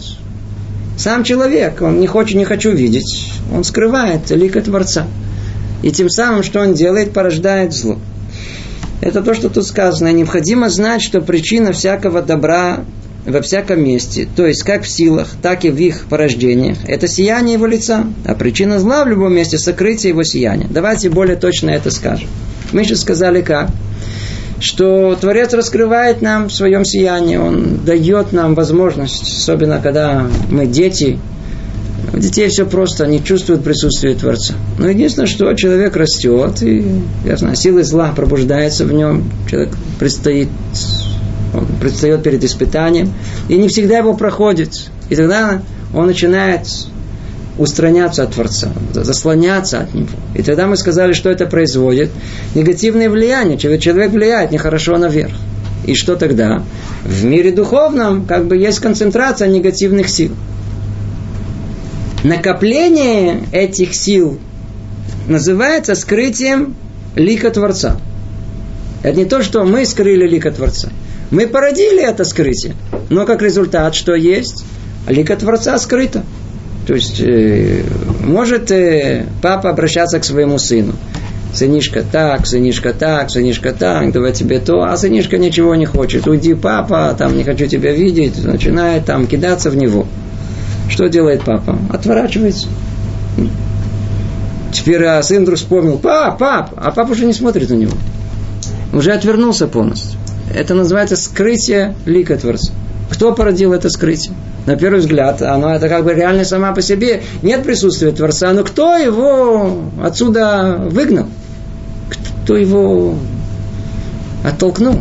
Сам 0.97 1.25
человек. 1.25 1.83
Он 1.83 2.01
не 2.01 2.07
хочет, 2.07 2.37
не 2.37 2.45
хочу 2.45 2.71
видеть. 2.71 3.33
Он 3.53 3.65
скрывает 3.65 4.31
лика 4.31 4.61
Творца. 4.61 5.07
И 5.83 5.91
тем 5.91 6.09
самым, 6.09 6.43
что 6.43 6.61
он 6.61 6.75
делает, 6.75 7.13
порождает 7.13 7.73
зло. 7.73 7.99
Это 9.01 9.23
то, 9.23 9.35
что 9.35 9.49
тут 9.49 9.67
сказано. 9.67 10.13
Необходимо 10.13 10.69
знать, 10.69 11.03
что 11.03 11.21
причина 11.21 11.73
всякого 11.73 12.21
добра 12.21 12.85
во 13.25 13.43
всяком 13.43 13.83
месте, 13.85 14.27
то 14.37 14.47
есть 14.47 14.63
как 14.63 14.85
в 14.85 14.89
силах, 14.89 15.29
так 15.43 15.65
и 15.65 15.71
в 15.71 15.77
их 15.77 16.07
порождениях, 16.09 16.79
это 16.87 17.07
сияние 17.07 17.55
его 17.55 17.67
лица. 17.67 18.07
А 18.25 18.35
причина 18.35 18.79
зла 18.79 19.05
в 19.05 19.09
любом 19.09 19.35
месте– 19.35 19.59
сокрытие 19.59 20.11
его 20.11 20.23
сияния. 20.23 20.67
Давайте 20.69 21.11
более 21.11 21.37
точно 21.37 21.71
это 21.71 21.91
скажем. 21.91 22.29
Мы 22.73 22.85
сейчас 22.85 23.01
сказали 23.01 23.43
как? 23.43 23.71
Что 24.61 25.17
Творец 25.21 25.53
раскрывает 25.55 26.21
нам 26.21 26.49
в 26.49 26.53
своем 26.53 26.85
сиянии, 26.85 27.37
Он 27.37 27.85
дает 27.85 28.33
нам 28.33 28.55
возможность, 28.55 29.39
особенно 29.39 29.81
когда 29.81 30.27
мы 30.51 30.67
дети, 30.67 31.19
у 32.13 32.19
детей 32.19 32.49
все 32.49 32.65
просто, 32.65 33.05
они 33.05 33.23
чувствуют 33.23 33.63
присутствие 33.63 34.15
Творца. 34.15 34.55
Но 34.79 34.89
единственное, 34.89 35.27
что 35.27 35.53
человек 35.55 35.95
растет, 35.97 36.63
и, 36.63 36.85
я 37.25 37.37
знаю, 37.37 37.55
сила 37.55 37.83
зла 37.85 38.13
пробуждается 38.15 38.85
в 38.85 38.93
нем, 38.93 39.31
человек 39.49 39.71
предстоит, 39.99 40.49
он 41.55 41.67
предстает 41.81 42.23
перед 42.23 42.43
испытанием, 42.43 43.13
и 43.49 43.57
не 43.57 43.69
всегда 43.69 43.99
его 43.99 44.15
проходит. 44.15 44.91
И 45.11 45.17
тогда 45.17 45.63
он 45.95 46.07
начинает 46.07 46.67
устраняться 47.59 48.23
от 48.23 48.35
Творца, 48.35 48.73
заслоняться 48.93 49.81
от 49.81 49.95
Него. 49.95 50.09
И 50.35 50.43
тогда 50.43 50.67
мы 50.67 50.77
сказали, 50.77 51.13
что 51.13 51.29
это 51.29 51.47
производит. 51.47 52.11
Негативное 52.55 53.11
влияние. 53.11 53.59
Человек 53.59 54.13
влияет 54.13 54.53
нехорошо 54.53 54.97
наверх. 54.97 55.35
И 55.85 55.95
что 55.95 56.17
тогда? 56.17 56.63
В 57.05 57.25
мире 57.25 57.53
духовном 57.53 58.27
как 58.27 58.47
бы 58.47 58.57
есть 58.57 58.79
концентрация 58.81 59.49
негативных 59.49 60.09
сил 60.09 60.33
накопление 62.25 63.45
этих 63.53 63.95
сил 63.95 64.39
называется 65.27 65.95
скрытием 65.95 66.75
лика 67.15 67.51
Творца. 67.51 68.01
Это 69.03 69.17
не 69.17 69.25
то, 69.25 69.43
что 69.43 69.65
мы 69.65 69.87
скрыли 69.87 70.27
лика 70.27 70.51
Творца. 70.51 70.91
Мы 71.31 71.47
породили 71.47 72.03
это 72.03 72.25
скрытие. 72.25 72.75
Но 73.11 73.27
как 73.27 73.43
результат, 73.43 73.95
что 73.95 74.15
есть? 74.15 74.65
Лика 75.07 75.37
Творца 75.37 75.79
скрыто. 75.79 76.25
То 76.89 76.95
есть, 76.95 77.21
э, 77.21 77.83
может 78.25 78.71
э, 78.71 79.27
папа 79.43 79.69
обращаться 79.69 80.19
к 80.19 80.25
своему 80.25 80.57
сыну. 80.59 80.95
Сынишка 81.53 82.03
так, 82.03 82.47
сынишка 82.47 82.95
так, 82.95 83.31
сынишка 83.31 83.75
так, 83.75 84.11
давай 84.11 84.33
тебе 84.33 84.59
то, 84.59 84.85
а 84.85 84.97
сынишка 84.97 85.37
ничего 85.37 85.75
не 85.75 85.85
хочет. 85.85 86.27
Уйди, 86.27 86.55
папа, 86.55 87.15
там 87.19 87.37
не 87.37 87.45
хочу 87.45 87.67
тебя 87.67 87.93
видеть, 87.93 88.43
начинает 88.43 89.05
там 89.05 89.27
кидаться 89.27 89.69
в 89.69 89.77
него. 89.77 90.07
Что 90.89 91.11
делает 91.11 91.43
папа? 91.43 91.79
Отворачивается. 91.93 92.69
Теперь 94.73 95.05
а 95.05 95.23
сын 95.23 95.43
вдруг 95.43 95.59
вспомнил, 95.59 95.99
пап, 95.99 96.39
пап, 96.39 96.73
а 96.75 96.91
папа 96.91 97.11
уже 97.11 97.27
не 97.27 97.35
смотрит 97.35 97.69
на 97.69 97.75
него. 97.75 97.99
Уже 98.95 99.13
отвернулся 99.13 99.67
полностью. 99.67 100.19
Это 100.55 100.73
называется 100.73 101.17
скрытие 101.17 101.95
лика 102.07 102.39
Творца. 102.39 102.73
Кто 103.11 103.35
породил 103.35 103.75
это 103.75 103.91
скрытие? 103.91 104.33
На 104.67 104.77
первый 104.77 105.01
взгляд, 105.01 105.41
оно 105.41 105.75
это 105.75 105.89
как 105.89 106.05
бы 106.05 106.13
реально 106.13 106.45
сама 106.45 106.73
по 106.73 106.83
себе. 106.83 107.23
Нет 107.43 107.65
присутствия 107.65 108.13
Творца, 108.13 108.53
но 108.53 108.65
кто 108.65 108.97
его 108.97 109.85
отсюда 110.03 110.77
выгнал? 110.91 111.27
Кто 112.43 112.57
его 112.57 113.15
оттолкнул? 114.45 115.01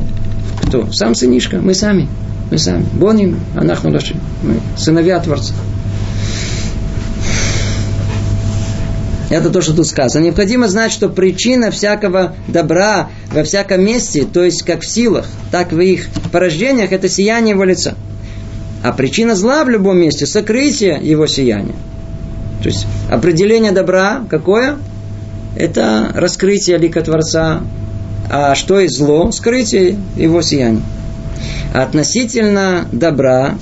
Кто? 0.63 0.91
Сам 0.91 1.15
сынишка, 1.15 1.57
мы 1.57 1.73
сами. 1.73 2.07
Мы 2.49 2.57
сами. 2.57 2.85
Боним, 2.93 3.39
анахну 3.55 3.91
Мы 3.91 4.59
сыновья 4.77 5.19
Творца. 5.19 5.53
Это 9.29 9.49
то, 9.49 9.61
что 9.61 9.75
тут 9.75 9.87
сказано. 9.87 10.23
Необходимо 10.23 10.69
знать, 10.69 10.91
что 10.91 11.09
причина 11.09 11.69
всякого 11.69 12.35
добра 12.47 13.09
во 13.33 13.43
всяком 13.43 13.83
месте, 13.83 14.25
то 14.25 14.43
есть 14.43 14.63
как 14.63 14.81
в 14.81 14.87
силах, 14.87 15.25
так 15.51 15.73
в 15.73 15.79
их 15.79 16.07
порождениях, 16.31 16.93
это 16.93 17.09
сияние 17.09 17.51
его 17.51 17.65
лица. 17.65 17.95
А 18.83 18.91
причина 18.91 19.35
зла 19.35 19.63
в 19.63 19.69
любом 19.69 19.97
месте– 19.99 20.25
сокрытие 20.27 20.99
его 21.01 21.27
сияния. 21.27 21.75
То 22.61 22.69
есть 22.69 22.85
определение 23.09 23.71
добра 23.71 24.23
какое? 24.29 24.77
Это 25.55 26.11
раскрытие 26.13 26.77
лика 26.77 27.01
Творца. 27.01 27.61
А 28.29 28.55
что 28.55 28.79
есть 28.79 28.97
зло? 28.97 29.31
Скрытие 29.31 29.97
его 30.15 30.41
сияния. 30.41 30.81
Относительно 31.73 32.87
добра, 32.91 33.55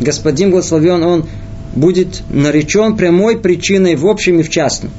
Господин 0.00 0.50
благословен, 0.50 1.02
он 1.02 1.26
будет 1.74 2.22
наречен 2.30 2.96
прямой 2.96 3.38
причиной 3.38 3.96
в 3.96 4.06
общем 4.06 4.40
и 4.40 4.42
в 4.42 4.50
частном. 4.50 4.90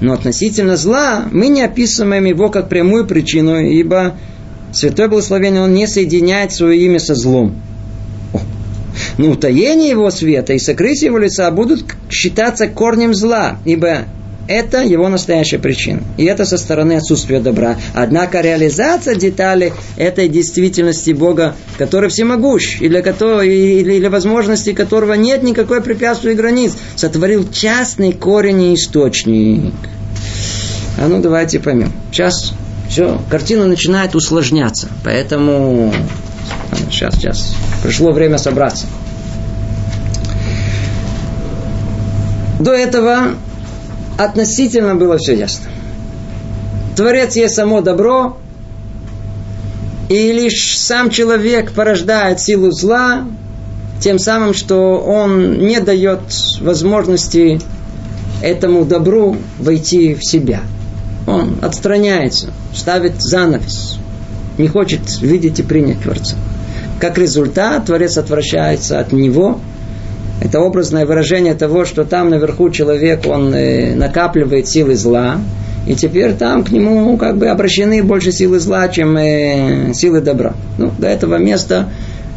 Но 0.00 0.12
относительно 0.12 0.76
зла 0.76 1.24
мы 1.30 1.48
не 1.48 1.62
описываем 1.62 2.24
его 2.24 2.48
как 2.48 2.68
прямую 2.68 3.06
причину, 3.06 3.58
ибо 3.58 4.16
Святой 4.72 5.08
Благословение 5.08 5.62
он 5.62 5.74
не 5.74 5.86
соединяет 5.86 6.52
свое 6.52 6.80
имя 6.84 7.00
со 7.00 7.14
злом. 7.14 7.56
Но 9.20 9.32
утаение 9.32 9.90
его 9.90 10.10
света 10.10 10.54
и 10.54 10.58
сокрытие 10.58 11.08
его 11.08 11.18
лица 11.18 11.50
будут 11.50 11.84
считаться 12.08 12.68
корнем 12.68 13.12
зла, 13.12 13.58
ибо 13.66 14.06
это 14.48 14.82
его 14.82 15.10
настоящая 15.10 15.58
причина. 15.58 16.02
И 16.16 16.24
это 16.24 16.46
со 16.46 16.56
стороны 16.56 16.94
отсутствия 16.94 17.38
добра. 17.38 17.76
Однако 17.92 18.40
реализация 18.40 19.14
деталей 19.14 19.74
этой 19.98 20.26
действительности 20.30 21.10
Бога, 21.10 21.54
который 21.76 22.08
всемогущ, 22.08 22.80
и 22.80 22.88
для, 22.88 23.02
которого, 23.02 23.42
и 23.42 23.84
для 23.84 24.08
возможности 24.08 24.72
которого 24.72 25.12
нет 25.12 25.42
никакой 25.42 25.82
препятствия 25.82 26.32
и 26.32 26.34
границ, 26.34 26.72
сотворил 26.96 27.46
частный 27.52 28.14
корень 28.14 28.62
и 28.62 28.74
источник. 28.74 29.74
А 30.96 31.08
ну 31.08 31.20
давайте 31.20 31.60
поймем. 31.60 31.92
Сейчас 32.10 32.54
все, 32.88 33.20
картина 33.28 33.66
начинает 33.66 34.14
усложняться. 34.14 34.88
Поэтому 35.04 35.92
сейчас, 36.90 37.16
сейчас. 37.16 37.54
Пришло 37.82 38.12
время 38.12 38.38
собраться. 38.38 38.86
До 42.60 42.72
этого 42.72 43.36
относительно 44.18 44.94
было 44.94 45.16
все 45.16 45.34
ясно. 45.34 45.66
Творец 46.94 47.34
есть 47.34 47.54
само 47.54 47.80
добро, 47.80 48.36
и 50.10 50.30
лишь 50.32 50.78
сам 50.78 51.08
человек 51.08 51.72
порождает 51.72 52.38
силу 52.38 52.70
зла, 52.70 53.24
тем 54.00 54.18
самым, 54.18 54.52
что 54.52 54.98
он 54.98 55.60
не 55.60 55.80
дает 55.80 56.20
возможности 56.60 57.60
этому 58.42 58.84
добру 58.84 59.38
войти 59.58 60.14
в 60.14 60.22
себя. 60.22 60.60
Он 61.26 61.56
отстраняется, 61.62 62.50
ставит 62.74 63.22
занавес, 63.22 63.96
не 64.58 64.68
хочет 64.68 65.00
видеть 65.22 65.60
и 65.60 65.62
принять 65.62 66.02
Творца. 66.02 66.36
Как 67.00 67.16
результат, 67.16 67.86
Творец 67.86 68.18
отвращается 68.18 69.00
от 69.00 69.12
него. 69.12 69.60
Это 70.40 70.60
образное 70.60 71.04
выражение 71.04 71.54
того, 71.54 71.84
что 71.84 72.04
там 72.04 72.30
наверху 72.30 72.70
человек, 72.70 73.26
он 73.26 73.54
э, 73.54 73.94
накапливает 73.94 74.68
силы 74.68 74.96
зла, 74.96 75.38
и 75.86 75.94
теперь 75.94 76.34
там 76.34 76.64
к 76.64 76.70
нему 76.70 77.16
как 77.18 77.36
бы 77.36 77.48
обращены 77.48 78.02
больше 78.02 78.32
силы 78.32 78.58
зла, 78.58 78.88
чем 78.88 79.16
э, 79.18 79.92
силы 79.94 80.20
добра. 80.20 80.54
Ну, 80.78 80.92
до 80.98 81.08
этого 81.08 81.36
места 81.36 81.90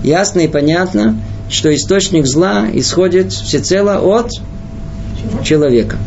ясно 0.03 0.41
и 0.41 0.47
понятно, 0.47 1.17
что 1.49 1.73
источник 1.73 2.25
зла 2.25 2.65
исходит 2.73 3.31
всецело 3.31 3.99
от 3.99 4.31
человека. 5.43 5.97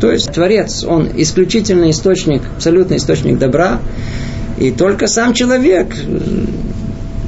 То 0.00 0.12
есть 0.12 0.32
Творец, 0.32 0.84
он 0.84 1.08
исключительный 1.16 1.90
источник, 1.90 2.42
абсолютный 2.56 2.98
источник 2.98 3.38
добра, 3.38 3.80
и 4.58 4.70
только 4.70 5.06
сам 5.06 5.34
человек, 5.34 5.94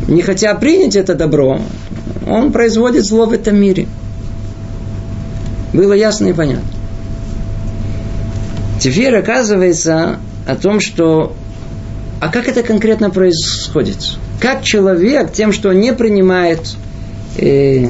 не 0.09 0.23
хотя 0.23 0.55
принять 0.55 0.95
это 0.95 1.15
добро, 1.15 1.61
он 2.27 2.53
производит 2.53 3.05
зло 3.05 3.27
в 3.27 3.33
этом 3.33 3.57
мире. 3.57 3.87
Было 5.73 5.93
ясно 5.93 6.27
и 6.29 6.33
понятно. 6.33 6.69
Теперь 8.81 9.17
оказывается 9.17 10.19
о 10.47 10.57
том, 10.57 10.81
что 10.81 11.35
а 12.21 12.29
как 12.29 12.49
это 12.49 12.63
конкретно 12.63 13.11
происходит? 13.11 13.99
Как 14.41 14.63
человек 14.63 15.33
тем, 15.33 15.53
что 15.53 15.73
не 15.73 15.93
принимает 15.93 16.61
э, 17.37 17.89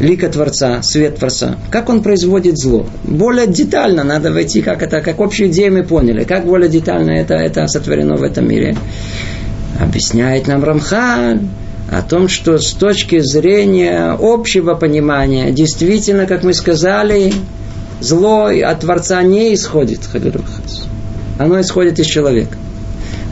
лика 0.00 0.28
Творца, 0.28 0.82
свет 0.82 1.18
Творца, 1.18 1.56
как 1.70 1.88
он 1.88 2.02
производит 2.02 2.58
зло? 2.58 2.86
Более 3.04 3.46
детально 3.46 4.02
надо 4.02 4.32
войти, 4.32 4.62
как 4.62 4.82
это, 4.82 5.00
как 5.00 5.20
общую 5.20 5.50
идею 5.50 5.74
мы 5.74 5.84
поняли, 5.84 6.24
как 6.24 6.46
более 6.46 6.68
детально 6.68 7.12
это, 7.12 7.34
это 7.34 7.66
сотворено 7.66 8.16
в 8.16 8.22
этом 8.22 8.48
мире. 8.48 8.76
Объясняет 9.78 10.48
нам 10.48 10.64
Рамхаль 10.64 11.40
о 11.92 12.00
том, 12.00 12.28
что 12.28 12.56
с 12.56 12.72
точки 12.72 13.20
зрения 13.20 14.16
общего 14.18 14.74
понимания, 14.74 15.50
действительно, 15.50 16.26
как 16.26 16.42
мы 16.42 16.54
сказали, 16.54 17.34
зло 18.00 18.46
от 18.46 18.80
Творца 18.80 19.22
не 19.22 19.52
исходит, 19.54 20.00
оно 21.38 21.60
исходит 21.60 21.98
из 21.98 22.06
человека. 22.06 22.56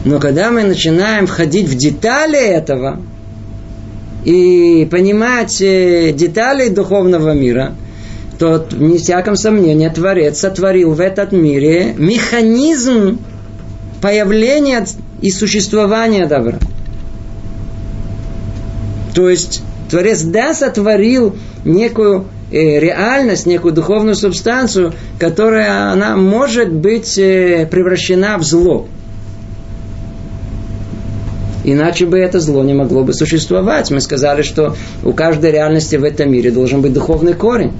Но 0.05 0.19
когда 0.19 0.51
мы 0.51 0.61
начинаем 0.61 1.25
входить 1.25 1.67
в 1.67 1.75
детали 1.75 2.39
этого 2.39 3.01
и 4.25 4.87
понимать 4.91 5.59
э, 5.61 6.13
детали 6.13 6.69
духовного 6.69 7.33
мира, 7.33 7.73
то, 8.37 8.67
не 8.73 8.99
всяком 8.99 9.37
сомнении, 9.37 9.89
Творец 9.89 10.39
сотворил 10.39 10.93
в 10.93 10.99
этот 10.99 11.31
мире 11.31 11.95
механизм 11.97 13.17
появления 14.01 14.85
и 15.21 15.31
существования 15.31 16.27
добра. 16.27 16.59
То 19.13 19.29
есть 19.29 19.61
Творец 19.89 20.21
да 20.21 20.53
сотворил 20.53 21.35
некую 21.65 22.25
э, 22.51 22.79
реальность, 22.79 23.45
некую 23.45 23.73
духовную 23.73 24.15
субстанцию, 24.15 24.93
которая 25.19 25.91
она 25.91 26.15
может 26.15 26.71
быть 26.71 27.17
э, 27.17 27.67
превращена 27.69 28.37
в 28.37 28.43
зло. 28.43 28.87
Иначе 31.63 32.05
бы 32.05 32.17
это 32.17 32.39
зло 32.39 32.63
не 32.63 32.73
могло 32.73 33.03
бы 33.03 33.13
существовать. 33.13 33.91
Мы 33.91 34.01
сказали, 34.01 34.41
что 34.41 34.75
у 35.03 35.13
каждой 35.13 35.51
реальности 35.51 35.95
в 35.95 36.03
этом 36.03 36.31
мире 36.31 36.51
должен 36.51 36.81
быть 36.81 36.93
духовный 36.93 37.33
корень. 37.33 37.73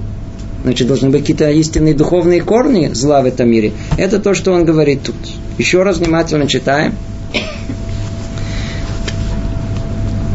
Значит, 0.62 0.86
должны 0.86 1.10
быть 1.10 1.22
какие-то 1.22 1.50
истинные 1.50 1.94
духовные 1.94 2.40
корни 2.40 2.90
зла 2.92 3.22
в 3.22 3.26
этом 3.26 3.50
мире. 3.50 3.72
Это 3.98 4.20
то, 4.20 4.34
что 4.34 4.52
он 4.52 4.64
говорит 4.64 5.02
тут. 5.02 5.16
Еще 5.58 5.82
раз 5.82 5.98
внимательно 5.98 6.46
читаем. 6.46 6.94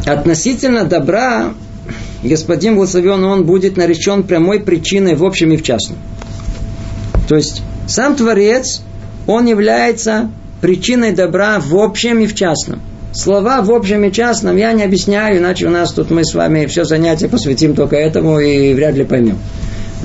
Относительно 0.08 0.86
добра 0.86 1.54
господин 2.24 2.76
благословен, 2.76 3.24
он 3.24 3.46
будет 3.46 3.78
наречен 3.78 4.24
прямой 4.24 4.60
причиной 4.60 5.15
в 5.15 5.24
общем 5.24 5.52
и 5.52 5.58
в 5.58 5.63
частном. 5.63 5.98
То 7.28 7.36
есть 7.36 7.62
сам 7.88 8.15
Творец, 8.15 8.82
он 9.28 9.46
является 9.46 10.32
причиной 10.62 11.12
добра 11.12 11.60
в 11.60 11.76
общем 11.76 12.20
и 12.20 12.26
в 12.26 12.36
частном. 12.36 12.82
Слова 13.13 13.62
в 13.62 13.72
общем 13.72 14.04
и 14.06 14.12
частном 14.12 14.58
я 14.58 14.74
не 14.74 14.84
объясняю, 14.84 15.39
иначе 15.39 15.67
у 15.67 15.72
нас 15.72 15.91
тут 15.91 16.10
мы 16.10 16.24
с 16.24 16.34
вами 16.34 16.65
все 16.65 16.84
занятия 16.84 17.28
посвятим 17.28 17.76
только 17.76 17.96
этому 17.96 18.39
и 18.39 18.74
вряд 18.74 18.96
ли 18.96 19.04
поймем. 19.04 19.38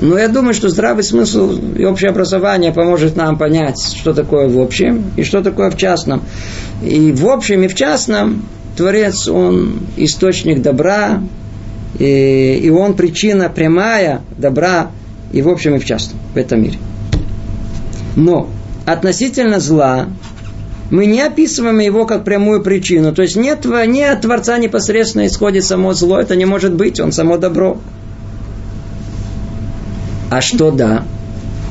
Но 0.01 0.17
я 0.17 0.27
думаю, 0.27 0.53
что 0.53 0.69
здравый 0.69 1.03
смысл 1.03 1.57
и 1.77 1.85
общее 1.85 2.09
образование 2.09 2.73
поможет 2.73 3.15
нам 3.15 3.37
понять, 3.37 3.81
что 3.95 4.13
такое 4.13 4.49
в 4.49 4.59
общем 4.59 5.11
и 5.15 5.23
что 5.23 5.41
такое 5.41 5.69
в 5.69 5.77
частном. 5.77 6.23
И 6.81 7.11
в 7.11 7.27
общем 7.27 7.63
и 7.63 7.67
в 7.67 7.75
частном 7.75 8.45
Творец, 8.75 9.27
он 9.27 9.79
источник 9.97 10.61
добра, 10.61 11.21
и, 11.99 12.59
и 12.63 12.69
он 12.69 12.95
причина 12.95 13.49
прямая 13.49 14.21
добра 14.37 14.91
и 15.31 15.41
в 15.41 15.49
общем 15.49 15.75
и 15.75 15.79
в 15.79 15.85
частном 15.85 16.19
в 16.33 16.37
этом 16.37 16.61
мире. 16.61 16.77
Но 18.15 18.49
относительно 18.85 19.59
зла 19.59 20.07
мы 20.89 21.05
не 21.05 21.21
описываем 21.21 21.79
его 21.79 22.05
как 22.05 22.23
прямую 22.23 22.61
причину. 22.61 23.13
То 23.13 23.23
есть 23.23 23.35
нет, 23.35 23.65
не 23.65 24.03
от 24.03 24.21
Творца 24.21 24.57
непосредственно 24.57 25.25
исходит 25.25 25.65
само 25.65 25.93
зло, 25.93 26.19
это 26.19 26.35
не 26.35 26.45
может 26.45 26.73
быть, 26.73 26.99
он 26.99 27.11
само 27.11 27.37
добро. 27.37 27.79
А 30.29 30.41
что 30.41 30.71
да? 30.71 31.03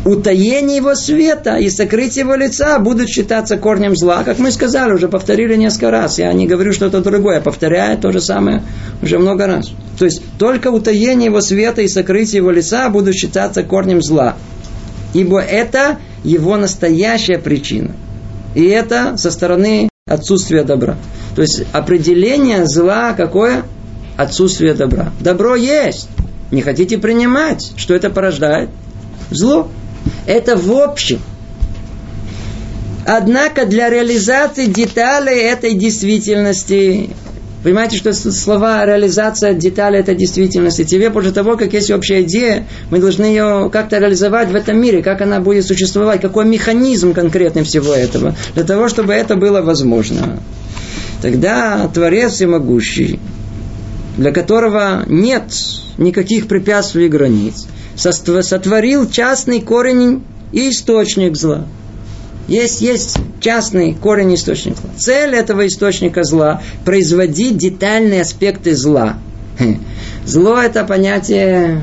Утаение 0.05 0.77
его 0.77 0.95
света 0.95 1.57
и 1.57 1.71
сокрытие 1.71 2.25
его 2.25 2.35
лица 2.35 2.79
будут 2.79 3.09
считаться 3.09 3.57
корнем 3.57 3.97
зла. 3.97 4.25
Как 4.25 4.39
мы 4.39 4.51
сказали, 4.51 4.93
уже 4.93 5.09
повторили 5.09 5.57
несколько 5.57 5.91
раз. 5.91 6.19
Я 6.19 6.33
не 6.33 6.47
говорю 6.47 6.73
что-то 6.73 7.01
другое, 7.01 7.41
повторяю 7.41 7.99
то 7.99 8.11
же 8.11 8.21
самое 8.21 8.63
уже 9.01 9.19
много 9.19 9.47
раз. 9.47 9.71
То 9.99 10.05
есть 10.05 10.23
только 10.39 10.69
утаение 10.69 11.27
его 11.27 11.41
света 11.41 11.83
и 11.83 11.89
сокрытие 11.89 12.39
его 12.39 12.51
лица 12.51 12.89
будут 12.89 13.15
считаться 13.15 13.63
корнем 13.63 14.03
зла. 14.03 14.37
Ибо 15.15 15.41
это 15.41 15.99
его 16.25 16.57
настоящая 16.57 17.39
причина. 17.39 17.93
И 18.55 18.65
это 18.65 19.17
со 19.17 19.31
стороны 19.31 19.89
отсутствия 20.07 20.65
добра. 20.65 20.97
То 21.37 21.43
есть 21.43 21.65
определение 21.73 22.67
зла 22.67 23.13
какое? 23.13 23.63
Отсутствие 24.17 24.75
добра. 24.75 25.13
Добро 25.21 25.55
есть. 25.55 26.09
Не 26.51 26.61
хотите 26.61 26.99
принимать. 26.99 27.73
Что 27.77 27.95
это 27.95 28.11
порождает? 28.11 28.69
Зло. 29.31 29.69
Это 30.27 30.57
в 30.57 30.73
общем. 30.73 31.21
Однако 33.07 33.67
для 33.67 33.91
реализации 33.91 34.67
деталей 34.67 35.41
этой 35.41 35.75
действительности 35.75 37.11
Понимаете, 37.63 37.97
что 37.97 38.13
слова 38.13 38.85
реализация 38.85 39.55
детали 39.55 39.99
этой 39.99 40.17
действительности. 40.17 40.85
Тебе 40.85 41.11
после 41.11 41.31
того, 41.31 41.57
как 41.57 41.73
есть 41.73 41.93
общая 41.93 42.23
идея, 42.23 42.67
мы 42.91 42.99
должны 42.99 43.25
ее 43.25 43.71
как-то 43.73 43.99
реализовать 43.99 44.51
в 44.51 44.57
этом 44.57 44.81
мире, 44.81 45.01
как 45.01 45.21
она 45.21 45.39
будет 45.39 45.65
существовать, 45.65 46.21
какой 46.21 46.45
механизм 46.45 47.13
конкретный 47.15 47.63
всего 47.63 47.95
этого, 47.95 48.35
для 48.55 48.65
того, 48.65 48.89
чтобы 48.89 49.13
это 49.13 49.37
было 49.37 49.61
возможно. 49.63 50.41
Тогда 51.21 51.89
Творец 51.95 52.33
всемогущий, 52.33 53.21
для 54.17 54.33
которого 54.33 55.05
нет 55.07 55.45
никаких 55.99 56.49
препятствий 56.49 57.07
и 57.07 57.09
границ, 57.09 57.69
сотворил 57.97 59.09
частный 59.09 59.61
корень 59.61 60.23
и 60.53 60.71
источник 60.71 61.37
зла. 61.37 61.67
Есть, 62.49 62.81
есть 62.81 63.19
частный 63.41 63.95
корень 63.95 64.35
источника. 64.35 64.81
Цель 64.97 65.35
этого 65.35 65.67
источника 65.67 66.25
зла– 66.25 66.61
производить 66.85 67.57
детальные 67.57 68.23
аспекты 68.23 68.75
зла. 68.75 69.17
Зло– 70.25 70.59
это 70.63 70.85
понятие 70.85 71.83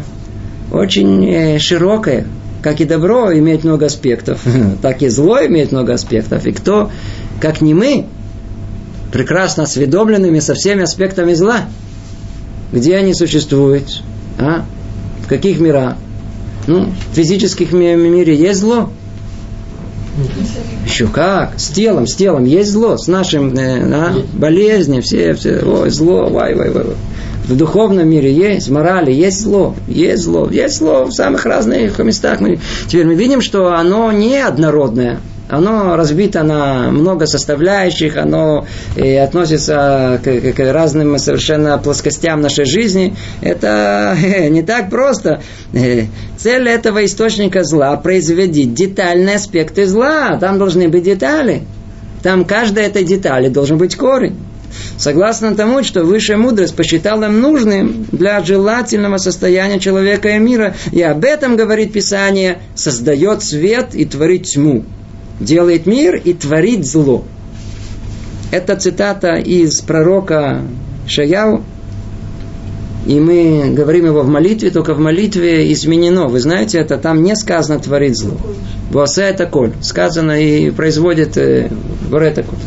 очень 0.71 1.25
э, 1.27 1.59
широкое. 1.59 2.27
Как 2.61 2.81
и 2.81 2.85
добро 2.85 3.33
имеет 3.37 3.63
много 3.63 3.85
аспектов, 3.85 4.41
так 4.81 5.01
и 5.01 5.07
зло 5.07 5.39
имеет 5.45 5.71
много 5.71 5.93
аспектов. 5.93 6.45
И 6.45 6.51
кто, 6.51 6.91
как 7.39 7.61
не 7.61 7.73
мы, 7.73 8.05
прекрасно 9.11 9.63
осведомленными 9.63 10.39
со 10.39 10.55
всеми 10.55 10.83
аспектами 10.83 11.33
зла, 11.33 11.61
где 12.71 12.97
они 12.97 13.13
существуют, 13.13 14.03
а? 14.37 14.65
Каких 15.29 15.59
мирах. 15.59 15.95
Ну, 16.67 16.87
в 17.11 17.15
физических 17.15 17.71
мире 17.71 18.35
есть 18.35 18.59
зло, 18.59 18.89
Еще 20.85 21.07
как? 21.07 21.53
С 21.57 21.69
телом, 21.69 22.05
с 22.05 22.15
телом. 22.15 22.43
Есть 22.43 22.71
зло. 22.71 22.97
С 22.97 23.07
нашим 23.07 23.53
э, 23.53 23.85
да, 23.87 24.13
болезни, 24.33 24.99
все, 24.99 25.33
все. 25.33 25.61
Ой, 25.63 25.89
зло, 25.89 26.29
вай, 26.29 26.55
вай, 26.55 26.69
вай. 26.71 26.85
В 27.47 27.55
духовном 27.55 28.07
мире 28.07 28.31
есть, 28.31 28.67
в 28.67 28.71
морали 28.71 29.11
есть 29.11 29.41
зло, 29.41 29.75
есть 29.87 30.21
зло, 30.21 30.47
есть 30.51 30.77
зло 30.77 31.05
в 31.05 31.11
самых 31.11 31.45
разных 31.45 31.97
местах. 31.97 32.39
Теперь 32.87 33.07
мы 33.07 33.15
видим, 33.15 33.41
что 33.41 33.73
оно 33.73 34.11
не 34.11 34.37
однородное. 34.37 35.19
Оно 35.49 35.95
разбито 35.95 36.43
на 36.43 36.91
много 36.91 37.25
составляющих, 37.25 38.17
оно 38.17 38.67
и 38.95 39.15
относится 39.15 40.21
к, 40.23 40.53
к 40.53 40.59
разным 40.71 41.17
совершенно 41.17 41.75
плоскостям 41.79 42.41
нашей 42.41 42.65
жизни. 42.65 43.15
Это 43.41 44.15
не 44.49 44.61
так 44.61 44.91
просто. 44.91 45.41
Цель 46.37 46.69
этого 46.69 47.03
источника 47.03 47.63
зла– 47.63 47.97
производить 48.03 48.75
детальные 48.75 49.37
аспекты 49.37 49.87
зла. 49.87 50.37
Там 50.39 50.59
должны 50.59 50.87
быть 50.87 51.03
детали. 51.03 51.63
Там 52.21 52.45
каждой 52.45 52.83
этой 52.83 53.03
детали 53.03 53.49
должен 53.49 53.79
быть 53.79 53.95
корень. 53.95 54.37
Согласно 54.99 55.55
тому, 55.55 55.81
что 55.83 56.03
высшая 56.03 56.37
мудрость 56.37 56.75
посчитала 56.75 57.25
нужным 57.25 58.05
для 58.11 58.43
желательного 58.43 59.17
состояния 59.17 59.79
человека 59.79 60.29
и 60.29 60.37
мира. 60.37 60.75
И 60.91 61.01
об 61.01 61.25
этом 61.25 61.55
говорит 61.55 61.91
Писание, 61.91 62.59
создает 62.75 63.41
свет 63.41 63.95
и 63.95 64.05
творит 64.05 64.43
тьму 64.43 64.85
делает 65.39 65.85
мир 65.85 66.15
и 66.15 66.33
творит 66.33 66.85
зло. 66.85 67.23
Это 68.51 68.75
цитата 68.75 69.35
из 69.35 69.81
пророка 69.81 70.61
Шаяу. 71.07 71.63
И 73.05 73.19
мы 73.19 73.73
говорим 73.73 74.05
его 74.05 74.21
в 74.21 74.27
молитве, 74.27 74.71
только 74.71 74.93
в 74.93 74.99
молитве 74.99 75.71
изменено. 75.73 76.27
Вы 76.27 76.39
знаете, 76.39 76.79
это 76.79 76.97
там 76.97 77.23
не 77.23 77.35
сказано 77.35 77.79
творит 77.79 78.17
зло. 78.17 78.37
Буасе 78.91 79.21
это 79.21 79.45
коль. 79.45 79.71
Сказано 79.81 80.39
и 80.39 80.69
производит 80.71 81.37
э. 81.37 81.69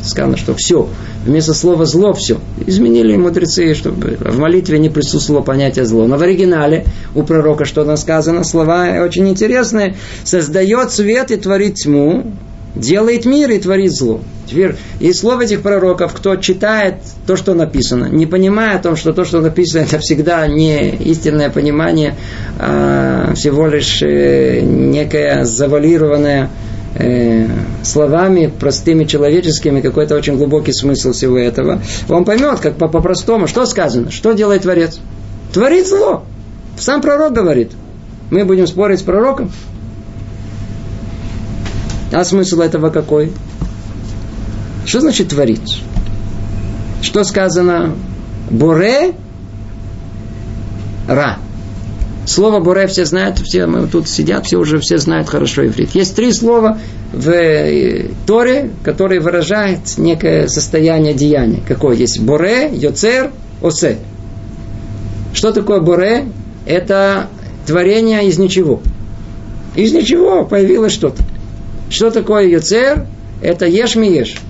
Сказано, 0.02 0.36
что 0.36 0.54
все. 0.54 0.88
Вместо 1.24 1.52
слова 1.52 1.84
зло 1.84 2.12
все. 2.12 2.38
Изменили 2.66 3.16
мудрецы, 3.16 3.74
чтобы 3.74 4.16
в 4.18 4.38
молитве 4.38 4.78
не 4.78 4.88
присутствовало 4.88 5.42
понятие 5.42 5.84
зло. 5.84 6.06
Но 6.06 6.16
в 6.16 6.22
оригинале 6.22 6.86
у 7.14 7.24
пророка 7.24 7.64
что 7.64 7.84
там 7.84 7.96
сказано? 7.96 8.44
Слова 8.44 9.02
очень 9.04 9.28
интересные. 9.28 9.96
Создает 10.24 10.92
свет 10.92 11.30
и 11.30 11.36
творит 11.36 11.74
тьму 11.74 12.32
делает 12.74 13.24
мир 13.24 13.50
и 13.50 13.58
творит 13.58 13.92
зло. 13.92 14.20
Теперь 14.46 14.76
из 15.00 15.20
слов 15.20 15.40
этих 15.40 15.62
пророков, 15.62 16.12
кто 16.12 16.36
читает 16.36 16.96
то, 17.26 17.36
что 17.36 17.54
написано, 17.54 18.06
не 18.06 18.26
понимая 18.26 18.76
о 18.76 18.82
том, 18.82 18.96
что 18.96 19.12
то, 19.12 19.24
что 19.24 19.40
написано, 19.40 19.82
это 19.82 19.98
всегда 19.98 20.46
не 20.46 20.90
истинное 20.90 21.50
понимание, 21.50 22.16
а 22.58 23.34
всего 23.34 23.66
лишь 23.66 24.02
э, 24.02 24.60
некое 24.60 25.44
завалированное 25.44 26.50
э, 26.96 27.46
словами, 27.82 28.52
простыми 28.58 29.04
человеческими, 29.04 29.80
какой-то 29.80 30.16
очень 30.16 30.36
глубокий 30.36 30.72
смысл 30.72 31.12
всего 31.12 31.38
этого, 31.38 31.80
он 32.08 32.24
поймет, 32.24 32.60
как 32.60 32.76
по-простому, 32.76 33.46
что 33.46 33.64
сказано, 33.66 34.10
что 34.10 34.32
делает 34.32 34.62
Творец. 34.62 34.98
Творит 35.52 35.86
зло. 35.86 36.24
Сам 36.76 37.02
пророк 37.02 37.32
говорит. 37.32 37.72
Мы 38.30 38.44
будем 38.44 38.66
спорить 38.66 39.00
с 39.00 39.02
пророком. 39.02 39.50
А 42.12 42.24
смысл 42.24 42.60
этого 42.60 42.90
какой? 42.90 43.32
Что 44.84 45.00
значит 45.00 45.28
творить? 45.28 45.82
Что 47.00 47.24
сказано? 47.24 47.94
Буре 48.50 49.14
ра. 51.08 51.38
Слово 52.26 52.60
буре 52.60 52.86
все 52.86 53.04
знают, 53.04 53.38
все 53.40 53.66
мы 53.66 53.88
тут 53.88 54.08
сидят, 54.08 54.46
все 54.46 54.56
уже 54.56 54.78
все 54.78 54.98
знают 54.98 55.28
хорошо 55.28 55.66
иврит. 55.66 55.90
Есть 55.94 56.14
три 56.14 56.32
слова 56.32 56.78
в 57.12 57.28
э, 57.28 58.10
Торе, 58.26 58.70
которые 58.84 59.20
выражают 59.20 59.98
некое 59.98 60.46
состояние 60.46 61.14
деяния. 61.14 61.60
Какое 61.66 61.96
есть? 61.96 62.20
Буре, 62.20 62.70
йоцер, 62.72 63.32
осе. 63.60 63.98
Что 65.34 65.52
такое 65.52 65.80
буре? 65.80 66.26
Это 66.64 67.28
творение 67.66 68.28
из 68.28 68.38
ничего. 68.38 68.80
Из 69.74 69.92
ничего 69.92 70.44
появилось 70.44 70.92
что-то. 70.92 71.24
Что 71.92 72.10
такое 72.10 72.48
Юцер? 72.48 73.06
Это 73.42 73.66
ешь 73.66 73.96
ми 73.96 74.10
ешь. 74.10 74.40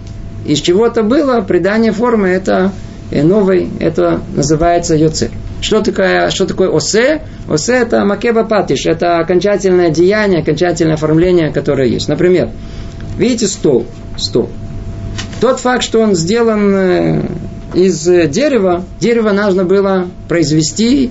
Из 0.46 0.60
чего-то 0.60 1.02
было 1.02 1.40
придание 1.40 1.90
формы, 1.90 2.28
это 2.28 2.70
э, 3.10 3.24
новый, 3.24 3.68
это 3.80 4.22
называется 4.32 4.94
Юцер. 4.94 5.30
Что 5.60 5.82
такое, 5.82 6.30
что 6.30 6.46
такое 6.46 6.68
осе? 6.68 7.22
Осе 7.48 7.74
это 7.74 8.04
макеба 8.04 8.44
патиш, 8.44 8.86
это 8.86 9.18
окончательное 9.18 9.90
деяние, 9.90 10.42
окончательное 10.42 10.94
оформление, 10.94 11.52
которое 11.52 11.88
есть. 11.88 12.06
Например, 12.06 12.50
видите 13.18 13.48
стол, 13.48 13.86
стол. 14.16 14.48
Тот 15.40 15.58
факт, 15.58 15.82
что 15.82 15.98
он 15.98 16.14
сделан 16.14 16.74
э, 16.76 17.22
из 17.74 18.04
дерева, 18.04 18.84
дерево 19.00 19.32
нужно 19.32 19.64
было 19.64 20.06
произвести, 20.28 21.10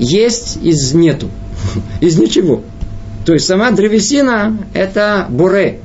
есть 0.00 0.58
из 0.60 0.92
нету, 0.92 1.28
из 2.00 2.18
ничего. 2.18 2.62
То 3.26 3.32
есть 3.32 3.44
сама 3.44 3.72
древесина– 3.72 4.56
это 4.72 5.26
буре. 5.28 5.80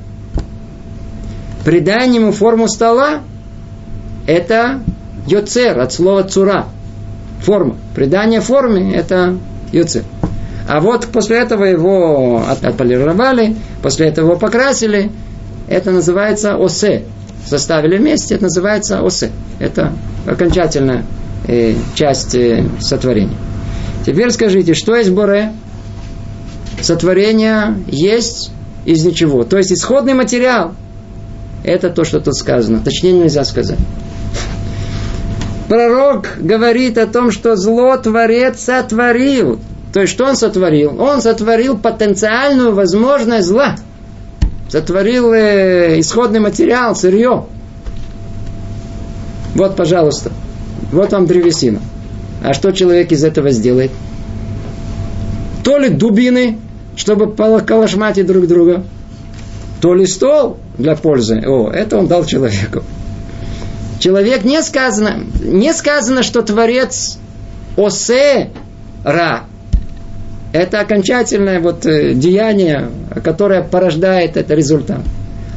Придание 1.65 2.21
ему 2.21 2.31
форму 2.31 2.67
стола– 2.67 3.23
это 4.27 4.81
йоцер, 5.25 5.79
от 5.79 5.91
слова 5.91 6.21
цура. 6.23 6.67
Форма. 7.41 7.77
Придание 7.95 8.41
форме– 8.41 8.93
это 8.95 9.39
йоцер. 9.71 10.03
А 10.69 10.79
вот 10.79 11.07
после 11.07 11.39
этого 11.39 11.63
его 11.63 12.43
отполировали, 12.47 13.55
после 13.81 14.09
этого 14.09 14.27
его 14.29 14.39
покрасили. 14.39 15.11
Это 15.67 15.89
называется 15.89 16.57
осе. 16.57 17.05
Составили 17.43 17.97
вместе, 17.97 18.35
это 18.35 18.43
называется 18.43 19.01
осе. 19.01 19.31
Это 19.57 19.93
окончательная 20.27 21.05
э, 21.47 21.73
часть 21.95 22.35
э, 22.35 22.67
сотворения. 22.79 23.37
Теперь 24.05 24.29
скажите, 24.29 24.75
что 24.75 24.95
есть 24.95 25.09
буре? 25.09 25.53
Сотворение 26.85 27.75
есть 27.87 28.51
из 28.85 29.03
ничего. 29.05 29.43
То 29.43 29.57
есть 29.57 29.71
исходный 29.71 30.13
материал– 30.13 30.73
это 31.63 31.89
то, 31.89 32.03
что 32.03 32.19
тут 32.19 32.35
сказано. 32.35 32.79
Точнее 32.79 33.13
нельзя 33.13 33.43
сказать. 33.45 33.79
Пророк 35.67 36.37
говорит 36.39 36.97
о 36.97 37.07
том, 37.07 37.31
что 37.31 37.55
зло 37.55 37.95
Творец 37.97 38.61
сотворил. 38.61 39.59
То 39.93 40.01
есть, 40.01 40.13
что 40.13 40.25
он 40.25 40.35
сотворил? 40.35 41.01
Он 41.01 41.21
сотворил 41.21 41.77
потенциальную 41.77 42.73
возможность 42.73 43.47
зла. 43.47 43.75
Сотворил 44.69 45.33
э, 45.33 45.99
исходный 45.99 46.39
материал, 46.39 46.95
сырье. 46.95 47.45
Вот, 49.55 49.75
пожалуйста. 49.75 50.31
Вот 50.91 51.11
вам 51.11 51.25
древесина. 51.25 51.79
А 52.43 52.53
что 52.53 52.71
человек 52.71 53.11
из 53.11 53.23
этого 53.23 53.51
сделает? 53.51 53.91
То 55.63 55.77
ли 55.77 55.89
дубины, 55.89 56.57
чтобы 57.01 57.33
калашматить 57.33 58.27
друг 58.27 58.45
друга, 58.45 58.83
то 59.81 59.95
ли 59.95 60.05
стол 60.05 60.59
для 60.77 60.95
пользы. 60.95 61.41
О, 61.43 61.71
это 61.71 61.97
он 61.97 62.05
дал 62.05 62.25
человеку. 62.25 62.83
Человек 63.99 64.43
не 64.43 64.61
сказано, 64.61 65.23
не 65.43 65.73
сказано, 65.73 66.21
что 66.21 66.43
Творец 66.43 67.17
осе 67.75 68.51
ра. 69.03 69.45
Это 70.53 70.79
окончательное 70.79 71.59
вот 71.59 71.87
э, 71.87 72.13
деяние, 72.13 72.91
которое 73.23 73.63
порождает 73.63 74.37
этот 74.37 74.51
результат. 74.51 75.01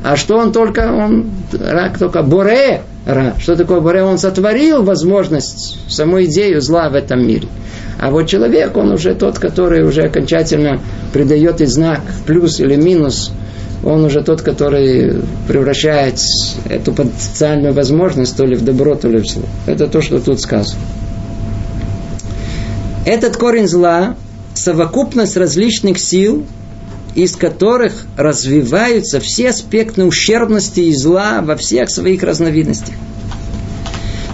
А 0.05 0.17
что 0.17 0.37
он 0.37 0.53
только, 0.53 0.93
он 0.93 1.31
рак 1.59 1.99
только 1.99 2.23
боре, 2.23 2.83
ра. 3.07 3.35
Что 3.39 3.57
такое 3.57 3.81
боре? 3.81 4.03
Он 4.03 4.19
сотворил 4.19 4.83
возможность, 4.83 5.79
саму 5.91 6.23
идею 6.25 6.61
зла 6.61 6.91
в 6.91 6.95
этом 6.95 7.27
мире. 7.27 7.49
А 7.99 8.11
вот 8.11 8.29
человек, 8.29 8.77
он 8.77 8.93
уже 8.93 9.15
тот, 9.15 9.39
который 9.39 9.83
уже 9.83 10.03
окончательно 10.03 10.79
придает 11.15 11.63
и 11.63 11.65
знак 11.65 12.03
плюс 12.27 12.61
или 12.61 12.77
минус. 12.77 13.33
Он 13.83 14.05
уже 14.05 14.23
тот, 14.23 14.43
который 14.43 15.23
превращает 15.49 16.21
эту 16.69 16.93
потенциальную 16.93 17.73
возможность 17.73 18.37
то 18.37 18.45
ли 18.45 18.57
в 18.57 18.63
добро, 18.63 18.97
то 18.97 19.09
ли 19.09 19.21
в 19.21 19.27
зло. 19.27 19.45
Это 19.65 19.89
то, 19.89 20.03
что 20.03 20.21
тут 20.21 20.39
сказано. 20.39 20.81
Этот 23.07 23.39
корень 23.39 23.69
зла– 23.69 24.17
совокупность 24.55 25.39
различных 25.39 25.99
сил, 25.99 26.45
из 27.15 27.37
которых 27.37 28.07
развиваются 28.17 29.21
все 29.21 29.51
аспекты 29.51 30.05
ущербности 30.05 30.81
и 30.81 30.95
зла 30.95 31.43
во 31.43 31.57
всех 31.57 31.91
своих 31.91 32.23
разновидностях. 32.23 32.95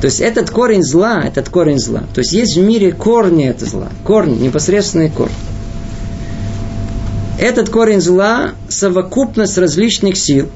То 0.00 0.06
есть 0.06 0.20
этот 0.20 0.50
корень 0.50 0.82
зла, 0.82 1.22
этот 1.22 1.50
корень 1.50 1.78
зла. 1.78 2.04
То 2.14 2.20
есть 2.20 2.32
есть 2.32 2.56
в 2.56 2.62
мире 2.62 2.92
корни 2.92 3.46
этого 3.46 3.70
зла. 3.70 3.88
Корни, 4.02 4.38
непосредственные 4.38 5.10
корни. 5.10 5.34
Этот 7.38 7.68
корень 7.68 8.00
зла– 8.00 8.52
совокупность 8.68 9.58
различных 9.58 10.16
сил, 10.16 10.48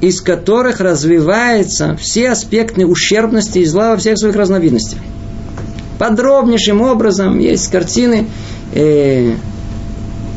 из 0.00 0.20
которых 0.20 0.80
развиваются 0.80 1.96
все 1.96 2.30
аспекты 2.30 2.84
ущербности 2.84 3.60
и 3.60 3.64
зла 3.64 3.92
во 3.92 3.96
всех 3.96 4.18
своих 4.18 4.34
разновидностях. 4.34 4.98
Подробнейшим 5.98 6.80
образом 6.80 7.38
есть 7.38 7.68
картины 7.70 8.26
э, 8.74 9.34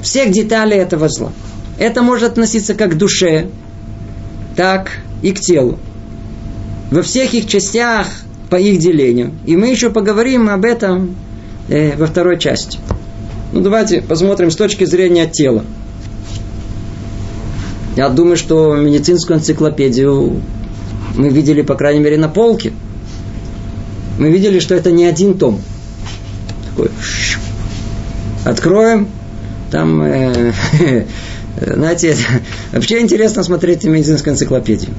всех 0.01 0.31
деталей 0.31 0.77
этого 0.77 1.09
зла. 1.09 1.31
Это 1.77 2.01
может 2.01 2.31
относиться 2.31 2.73
как 2.73 2.93
к 2.93 2.97
душе, 2.97 3.47
так 4.55 4.99
и 5.21 5.31
к 5.31 5.39
телу. 5.39 5.77
Во 6.91 7.01
всех 7.01 7.33
их 7.33 7.47
частях 7.47 8.07
по 8.49 8.55
их 8.55 8.79
делению. 8.79 9.33
И 9.45 9.55
мы 9.55 9.67
еще 9.67 9.89
поговорим 9.89 10.49
об 10.49 10.65
этом 10.65 11.15
э, 11.69 11.95
во 11.97 12.07
второй 12.07 12.39
части. 12.39 12.79
Ну, 13.51 13.61
давайте 13.61 14.01
посмотрим 14.01 14.51
с 14.51 14.55
точки 14.55 14.85
зрения 14.85 15.27
тела. 15.27 15.63
Я 17.95 18.09
думаю, 18.09 18.37
что 18.37 18.75
медицинскую 18.75 19.39
энциклопедию 19.39 20.41
мы 21.15 21.29
видели, 21.29 21.61
по 21.61 21.75
крайней 21.75 21.99
мере, 21.99 22.17
на 22.17 22.29
полке. 22.29 22.71
Мы 24.19 24.29
видели, 24.29 24.59
что 24.59 24.75
это 24.75 24.91
не 24.91 25.05
один 25.05 25.37
том. 25.37 25.61
Такой, 26.69 26.91
откроем, 28.45 29.09
там, 29.71 30.01
э, 30.01 30.53
знаете, 31.61 32.15
вообще 32.71 32.99
интересно 32.99 33.43
смотреть 33.43 33.83
медицинскую 33.83 34.33
энциклопедию. 34.33 34.91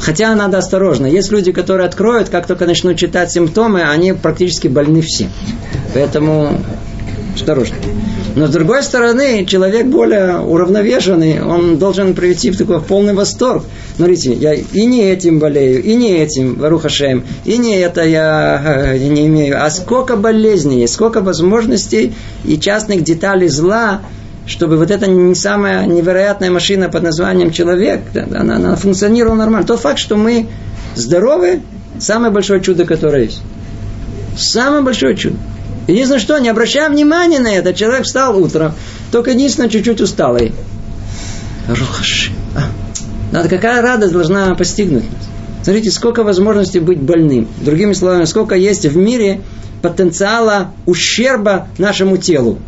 Хотя 0.00 0.34
надо 0.34 0.58
осторожно. 0.58 1.06
Есть 1.06 1.30
люди, 1.30 1.52
которые 1.52 1.86
откроют, 1.86 2.28
как 2.28 2.46
только 2.46 2.66
начнут 2.66 2.96
читать 2.96 3.30
симптомы, 3.30 3.82
они 3.82 4.12
практически 4.12 4.66
больны 4.66 5.00
все. 5.00 5.28
Поэтому 5.94 6.60
осторожно. 7.34 7.76
Но 8.34 8.46
с 8.46 8.50
другой 8.50 8.82
стороны, 8.82 9.44
человек 9.44 9.86
более 9.86 10.38
уравновешенный, 10.38 11.42
он 11.42 11.78
должен 11.78 12.14
привести 12.14 12.50
в 12.50 12.56
такой 12.56 12.80
полный 12.80 13.14
восторг. 13.14 13.64
Смотрите, 13.96 14.32
я 14.32 14.54
и 14.54 14.86
не 14.86 15.02
этим 15.02 15.38
болею, 15.38 15.82
и 15.82 15.94
не 15.94 16.12
этим, 16.12 16.54
Варухашем, 16.54 17.24
и 17.44 17.58
не 17.58 17.76
это 17.76 18.02
я 18.02 18.94
э, 18.94 18.98
не 18.98 19.26
имею. 19.26 19.62
А 19.62 19.70
сколько 19.70 20.16
болезней, 20.16 20.86
сколько 20.86 21.20
возможностей 21.20 22.14
и 22.44 22.58
частных 22.58 23.04
деталей 23.04 23.48
зла, 23.48 24.00
чтобы 24.46 24.76
вот 24.76 24.90
эта 24.90 25.08
не 25.08 25.34
самая 25.34 25.86
невероятная 25.86 26.50
машина 26.50 26.88
под 26.88 27.02
названием 27.02 27.50
человек, 27.50 28.00
она, 28.14 28.56
она 28.56 28.76
функционировала 28.76 29.36
нормально. 29.36 29.66
Тот 29.66 29.80
факт, 29.80 29.98
что 29.98 30.16
мы 30.16 30.48
здоровы, 30.94 31.60
самое 31.98 32.32
большое 32.32 32.60
чудо, 32.60 32.84
которое 32.84 33.24
есть. 33.24 33.42
Самое 34.36 34.82
большое 34.82 35.16
чудо. 35.16 35.36
Единственное, 35.88 36.20
что, 36.20 36.38
не 36.38 36.48
обращая 36.48 36.88
внимания 36.88 37.40
на 37.40 37.52
это, 37.52 37.74
человек 37.74 38.04
встал 38.04 38.36
утром, 38.36 38.74
только 39.10 39.32
единственное, 39.32 39.68
чуть-чуть 39.68 40.00
усталый. 40.00 40.52
Рухаш. 41.68 42.30
А, 42.54 42.62
надо, 43.32 43.48
какая 43.48 43.82
радость 43.82 44.12
должна 44.12 44.54
постигнуть 44.54 45.04
нас. 45.04 45.28
Смотрите, 45.64 45.90
сколько 45.90 46.24
возможностей 46.24 46.80
быть 46.80 47.00
больным. 47.00 47.48
Другими 47.60 47.92
словами, 47.92 48.24
сколько 48.24 48.56
есть 48.56 48.84
в 48.84 48.96
мире 48.96 49.42
потенциала 49.80 50.72
ущерба 50.86 51.68
нашему 51.78 52.16
телу. 52.16 52.58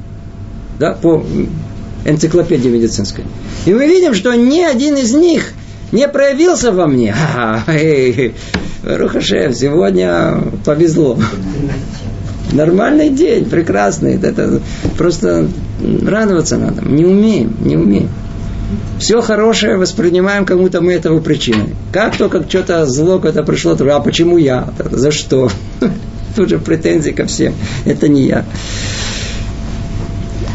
Да, 0.78 0.92
по 0.92 1.24
энциклопедии 2.04 2.68
медицинской. 2.68 3.24
И 3.66 3.72
мы 3.72 3.86
видим, 3.86 4.14
что 4.14 4.34
ни 4.34 4.60
один 4.60 4.96
из 4.96 5.12
них 5.12 5.52
не 5.92 6.06
проявился 6.08 6.70
во 6.70 6.86
мне. 6.86 7.14
Рухашев, 8.84 9.56
сегодня 9.56 10.38
повезло. 10.64 11.18
Нормальный 12.55 13.11
день, 13.11 13.44
прекрасный. 13.46 14.14
Это 14.14 14.61
просто 14.96 15.48
радоваться 16.02 16.57
надо. 16.57 16.82
Не 16.82 17.05
умеем, 17.05 17.57
не 17.61 17.76
умеем. 17.76 18.09
Все 18.98 19.20
хорошее 19.20 19.76
воспринимаем, 19.76 20.46
кому-то 20.46 20.80
мы 20.80 20.92
этого 20.92 21.20
причиной. 21.20 21.74
Как 21.92 22.16
только 22.16 22.48
что-то 22.48 22.86
зло 22.86 23.18
когда 23.18 23.42
пришло, 23.42 23.74
то 23.74 23.84
а 23.94 24.00
почему 24.00 24.38
я? 24.38 24.72
За 24.90 25.11
что? 25.11 25.50
Тут 26.36 26.48
же 26.48 26.59
претензии 26.59 27.11
ко 27.11 27.26
всем. 27.26 27.55
Это 27.84 28.09
не 28.09 28.22
я. 28.22 28.44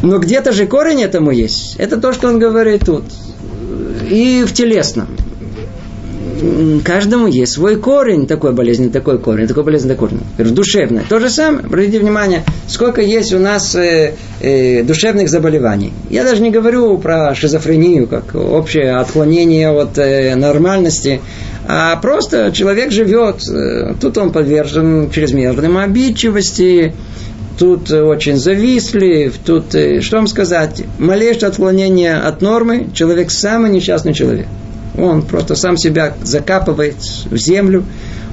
Но 0.02 0.18
где-то 0.20 0.54
же 0.54 0.66
корень 0.66 1.02
этому 1.02 1.32
есть. 1.32 1.76
Это 1.78 1.98
то, 1.98 2.14
что 2.14 2.30
он 2.30 2.40
говорит 2.40 2.86
тут. 2.86 3.04
И 4.10 4.46
в 4.48 4.54
телесном. 4.54 5.10
Каждому 6.84 7.28
есть 7.28 7.54
свой 7.54 7.76
корень, 7.76 8.28
такой 8.28 8.54
болезни, 8.54 8.90
такой 8.90 9.20
корень, 9.20 9.48
такой 9.48 9.64
болезнь, 9.64 9.88
такой 9.88 10.10
корень. 10.10 10.24
В 10.38 10.52
душевной. 10.54 11.04
То 11.08 11.20
же 11.20 11.30
самое, 11.30 11.66
обратите 11.66 12.00
внимание, 12.00 12.44
сколько 12.68 13.02
есть 13.02 13.34
у 13.34 13.40
нас 13.40 13.76
э, 13.76 14.14
э, 14.42 14.84
душевных 14.84 15.30
заболеваний. 15.30 15.94
Я 16.10 16.24
даже 16.24 16.42
не 16.42 16.52
говорю 16.52 16.98
про 16.98 17.36
шизофрению, 17.36 18.08
как 18.08 18.36
общее 18.36 18.96
отклонение 18.96 19.70
от 19.70 19.98
э, 19.98 20.36
нормальности, 20.36 21.22
а 21.68 21.96
просто 21.98 22.52
человек 22.52 22.92
живет, 22.92 23.48
э, 23.48 23.94
тут 24.00 24.18
он 24.18 24.32
подвержен 24.32 25.12
чрезмерным 25.12 25.78
обидчивости, 25.78 26.94
тут 27.60 27.92
очень 27.92 28.38
завистлив, 28.38 29.36
тут, 29.46 29.76
э, 29.76 30.02
что 30.02 30.18
вам 30.18 30.28
сказать, 30.28 30.84
малейшее 30.98 31.50
отклонение 31.50 32.16
от 32.16 32.42
нормы, 32.42 32.88
человек 32.94 33.30
самый 33.30 33.70
несчастный 33.70 34.14
человек. 34.14 34.48
Он 35.00 35.22
просто 35.22 35.56
сам 35.56 35.78
себя 35.78 36.14
закапывает 36.24 36.96
в 37.30 37.38
землю, 37.38 37.86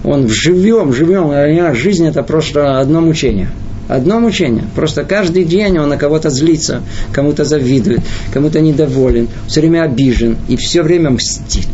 он 0.05 0.29
живем, 0.29 0.93
живем, 0.93 1.31
а 1.31 1.75
жизнь 1.75 2.07
это 2.07 2.23
просто 2.23 2.81
одно 2.81 3.01
мучение. 3.01 3.51
Одно 3.89 4.19
мучение. 4.19 4.65
Просто 4.75 5.05
каждый 5.05 5.45
день 5.45 5.79
он 5.79 5.89
на 5.89 5.97
кого-то 5.97 6.29
злится, 6.29 6.83
кому-то 7.13 7.45
завидует, 7.45 8.01
кому-то 8.33 8.61
недоволен, 8.61 9.29
все 9.47 9.61
время 9.61 9.83
обижен 9.83 10.37
и 10.49 10.57
все 10.57 10.83
время 10.83 11.11
мстит. 11.11 11.69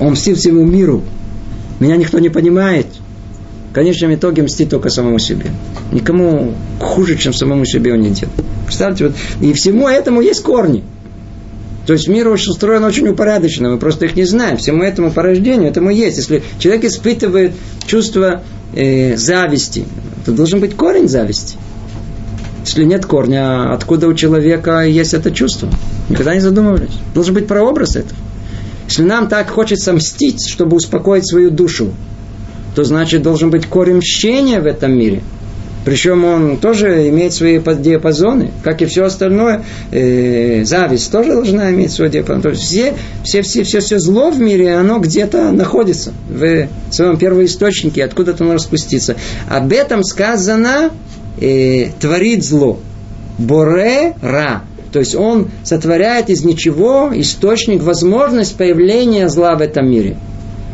Он 0.00 0.12
мстит 0.12 0.38
всему 0.38 0.64
миру. 0.64 1.02
Меня 1.80 1.96
никто 1.96 2.18
не 2.18 2.30
понимает 2.30 2.86
в 3.70 3.74
конечном 3.74 4.14
итоге 4.14 4.42
мстит 4.42 4.70
только 4.70 4.90
самому 4.90 5.18
себе. 5.18 5.46
Никому 5.92 6.54
хуже, 6.78 7.16
чем 7.16 7.32
самому 7.32 7.64
себе 7.64 7.92
он 7.94 8.00
не 8.00 8.10
делает. 8.10 8.44
Представьте, 8.66 9.06
вот, 9.06 9.16
и 9.40 9.52
всему 9.54 9.88
этому 9.88 10.20
есть 10.20 10.42
корни. 10.42 10.84
То 11.86 11.94
есть 11.94 12.08
мир 12.08 12.28
очень 12.28 12.52
устроен 12.52 12.84
очень 12.84 13.08
упорядоченно, 13.08 13.70
мы 13.70 13.78
просто 13.78 14.06
их 14.06 14.14
не 14.14 14.24
знаем. 14.24 14.56
Всему 14.56 14.82
этому 14.82 15.10
порождению, 15.10 15.68
этому 15.68 15.90
есть. 15.90 16.16
Если 16.16 16.42
человек 16.58 16.84
испытывает 16.84 17.52
чувство 17.86 18.42
э, 18.74 19.16
зависти, 19.16 19.84
то 20.24 20.32
должен 20.32 20.60
быть 20.60 20.76
корень 20.76 21.08
зависти. 21.08 21.56
Если 22.64 22.84
нет 22.84 23.04
корня, 23.04 23.72
откуда 23.72 24.06
у 24.06 24.14
человека 24.14 24.82
есть 24.82 25.14
это 25.14 25.32
чувство? 25.32 25.68
Никогда 26.08 26.34
не 26.34 26.40
задумывались. 26.40 26.94
Должен 27.14 27.34
быть 27.34 27.48
прообраз 27.48 27.96
этого. 27.96 28.18
Если 28.86 29.02
нам 29.02 29.28
так 29.28 29.50
хочется 29.50 29.92
мстить, 29.92 30.48
чтобы 30.48 30.76
успокоить 30.76 31.28
свою 31.28 31.50
душу, 31.50 31.92
то 32.76 32.84
значит 32.84 33.22
должен 33.22 33.50
быть 33.50 33.66
корень 33.66 33.96
мщения 33.96 34.60
в 34.60 34.66
этом 34.66 34.92
мире. 34.92 35.22
Причем 35.84 36.24
он 36.24 36.58
тоже 36.58 37.08
имеет 37.08 37.32
свои 37.32 37.58
диапазоны, 37.58 38.52
как 38.62 38.82
и 38.82 38.86
все 38.86 39.04
остальное. 39.04 39.64
Э, 39.90 40.64
зависть 40.64 41.10
тоже 41.10 41.32
должна 41.32 41.70
иметь 41.70 41.92
свой 41.92 42.08
диапазон. 42.08 42.42
То 42.42 42.50
есть 42.50 42.62
все, 42.62 42.94
все, 43.24 43.42
все, 43.42 43.64
все, 43.64 43.80
все 43.80 43.98
зло 43.98 44.30
в 44.30 44.40
мире, 44.40 44.74
оно 44.74 44.98
где-то 44.98 45.50
находится 45.50 46.12
в 46.28 46.68
своем 46.90 47.16
первоисточнике, 47.16 48.04
откуда-то 48.04 48.44
оно 48.44 48.54
распустится. 48.54 49.16
Об 49.48 49.72
этом 49.72 50.04
сказано 50.04 50.90
э, 51.40 51.88
творит 51.98 52.44
зло. 52.44 52.78
Боре 53.38 54.14
ра. 54.22 54.62
То 54.92 54.98
есть 54.98 55.14
он 55.14 55.50
сотворяет 55.64 56.28
из 56.28 56.44
ничего 56.44 57.10
источник, 57.14 57.82
возможность 57.82 58.56
появления 58.56 59.28
зла 59.28 59.56
в 59.56 59.62
этом 59.62 59.90
мире. 59.90 60.16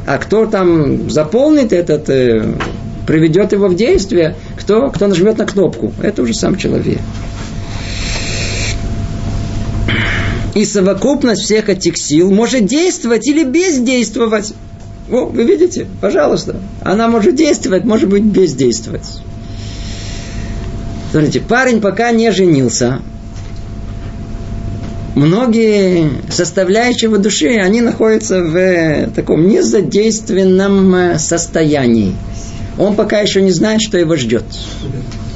А 0.07 0.19
кто 0.19 0.47
там 0.47 1.09
заполнит 1.09 1.73
этот, 1.73 2.11
э, 2.11 2.55
приведет 3.07 3.53
его 3.53 3.69
в 3.69 3.75
действие, 3.75 4.37
кто, 4.69 4.91
кто 4.91 5.07
нажмет 5.07 5.39
на 5.39 5.47
кнопку, 5.47 5.95
это 6.03 6.21
уже 6.21 6.35
сам 6.35 6.57
человек. 6.57 6.99
И 10.55 10.67
совокупность 10.67 11.41
всех 11.41 11.71
этих 11.71 11.97
сил 11.97 12.31
может 12.31 12.67
действовать 12.67 13.27
или 13.27 13.45
бездействовать. 13.45 14.53
О, 15.11 15.25
вы 15.25 15.45
видите? 15.45 15.87
Пожалуйста. 16.03 16.61
Она 16.83 17.09
может 17.09 17.35
действовать, 17.35 17.85
может 17.85 18.11
быть 18.11 18.25
бездействовать. 18.25 19.23
Смотрите, 21.13 21.41
парень 21.41 21.81
пока 21.81 22.11
не 22.11 22.31
женился, 22.31 23.01
многие 25.15 26.11
составляющие 26.29 27.09
в 27.09 27.19
душе, 27.19 27.57
они 27.57 27.81
находятся 27.81 28.43
в 28.43 29.13
таком 29.17 29.49
незадейственном 29.49 30.95
э, 30.95 31.19
состоянии. 31.19 32.15
Он 32.79 32.95
пока 32.95 33.21
еще 33.21 33.43
не 33.43 33.51
знает, 33.51 33.81
что 33.83 33.99
его 33.99 34.17
ждет. 34.17 34.45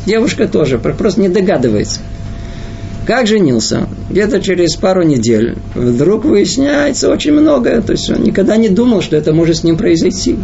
Девушка 0.07 0.47
тоже 0.47 0.79
просто 0.79 1.21
не 1.21 1.29
догадывается. 1.29 2.01
Как 3.07 3.27
женился? 3.27 3.89
Где-то 4.11 4.41
через 4.41 4.77
пару 4.77 5.03
недель 5.03 5.59
вдруг 5.75 6.25
выясняется 6.25 7.11
очень 7.11 7.33
многое. 7.33 7.81
То 7.81 7.93
есть 7.93 8.09
он 8.11 8.23
никогда 8.23 8.57
не 8.57 8.69
думал, 8.69 9.03
что 9.03 9.17
это 9.17 9.33
может 9.33 9.57
с 9.57 9.65
ним 9.65 9.77
произойти. 9.77 10.37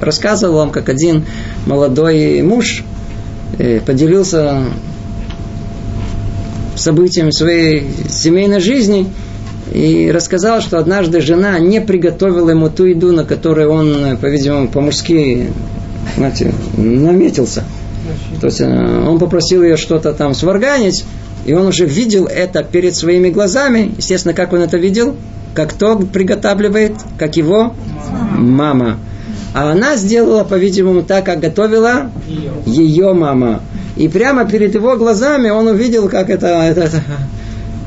Рассказывал 0.00 0.56
вам, 0.56 0.70
как 0.70 0.88
один 0.88 1.24
молодой 1.66 2.40
муж 2.42 2.84
э, 3.58 3.80
поделился 3.80 4.64
событиям 6.74 7.32
своей 7.32 7.86
семейной 8.08 8.60
жизни 8.60 9.06
и 9.72 10.10
рассказал, 10.10 10.60
что 10.60 10.78
однажды 10.78 11.20
жена 11.20 11.58
не 11.58 11.80
приготовила 11.80 12.50
ему 12.50 12.70
ту 12.70 12.86
еду, 12.86 13.12
на 13.12 13.24
которой 13.24 13.66
он, 13.66 14.16
по-видимому, 14.16 14.68
по-мужски 14.68 15.48
знаете, 16.16 16.52
наметился. 16.76 17.64
То 18.40 18.46
есть 18.46 18.60
э, 18.60 18.66
он 18.66 19.18
попросил 19.18 19.62
ее 19.62 19.76
что-то 19.76 20.12
там 20.12 20.34
сварганить, 20.34 21.04
и 21.46 21.52
он 21.54 21.66
уже 21.66 21.86
видел 21.86 22.26
это 22.26 22.62
перед 22.62 22.94
своими 22.94 23.30
глазами. 23.30 23.92
Естественно, 23.96 24.34
как 24.34 24.52
он 24.52 24.60
это 24.60 24.76
видел? 24.76 25.16
как 25.54 25.70
кто 25.70 25.96
приготавливает, 25.96 26.94
как 27.16 27.36
его 27.36 27.74
мама. 28.36 28.98
А 29.54 29.70
она 29.70 29.96
сделала, 29.96 30.42
по-видимому, 30.42 31.02
так, 31.02 31.24
как 31.24 31.40
готовила 31.40 32.10
ее 32.66 33.12
мама. 33.14 33.62
И 33.96 34.08
прямо 34.08 34.44
перед 34.44 34.74
его 34.74 34.96
глазами 34.96 35.48
он 35.48 35.68
увидел, 35.68 36.08
как 36.08 36.28
это, 36.28 36.48
это, 36.48 36.80
это, 36.82 37.02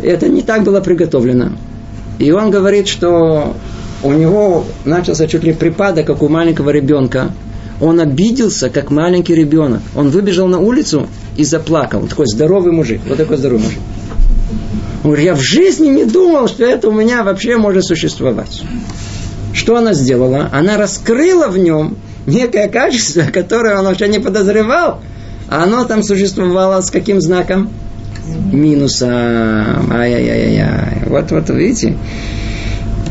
это 0.01 0.30
не 0.30 0.41
так 0.41 0.63
было 0.63 0.80
приготовлено. 0.80 1.51
И 2.20 2.32
он 2.32 2.49
говорит, 2.49 2.88
что 2.88 3.55
у 4.01 4.11
него 4.13 4.63
начался 4.86 5.28
чуть 5.28 5.43
ли 5.43 5.51
припадок, 5.51 6.07
как 6.07 6.24
у 6.24 6.30
маленького 6.30 6.70
ребенка. 6.70 7.32
Он 7.80 7.99
обиделся, 7.99 8.69
как 8.69 8.89
маленький 8.89 9.36
ребенок. 9.36 9.82
Он 9.95 10.09
выбежал 10.09 10.47
на 10.47 10.59
улицу 10.59 11.07
и 11.36 11.43
заплакал. 11.43 12.01
Он 12.01 12.07
такой 12.07 12.25
здоровый 12.28 12.71
мужик. 12.71 13.01
Вот 13.07 13.17
такой 13.17 13.38
здоровый 13.38 13.65
мужик. 13.65 13.80
Он 15.03 15.11
говорит, 15.11 15.25
я 15.25 15.36
в 15.36 15.41
жизни 15.41 15.88
не 15.88 16.05
думал, 16.05 16.47
что 16.47 16.63
это 16.65 16.89
у 16.89 16.91
меня 16.91 17.23
вообще 17.23 17.57
может 17.57 17.86
существовать. 17.86 18.63
Что 19.53 19.78
она 19.78 19.93
сделала? 19.93 20.49
Она 20.51 20.78
раскрыла 20.78 21.47
в 21.47 21.57
нем 21.57 21.97
некое 22.25 22.67
качество, 22.67 23.21
которое 23.34 23.78
он 23.78 23.86
вообще 23.86 24.07
не 24.07 24.19
подозревал. 24.19 25.01
А 25.49 25.63
оно 25.63 25.86
там 25.86 26.03
существовало 26.03 26.82
с 26.82 26.91
каким 26.91 27.21
знаком? 27.21 27.69
Минусом. 28.51 29.91
Ай-яй-яй-яй. 29.91 31.03
Вот, 31.07 31.32
вот, 31.32 31.49
видите? 31.49 31.95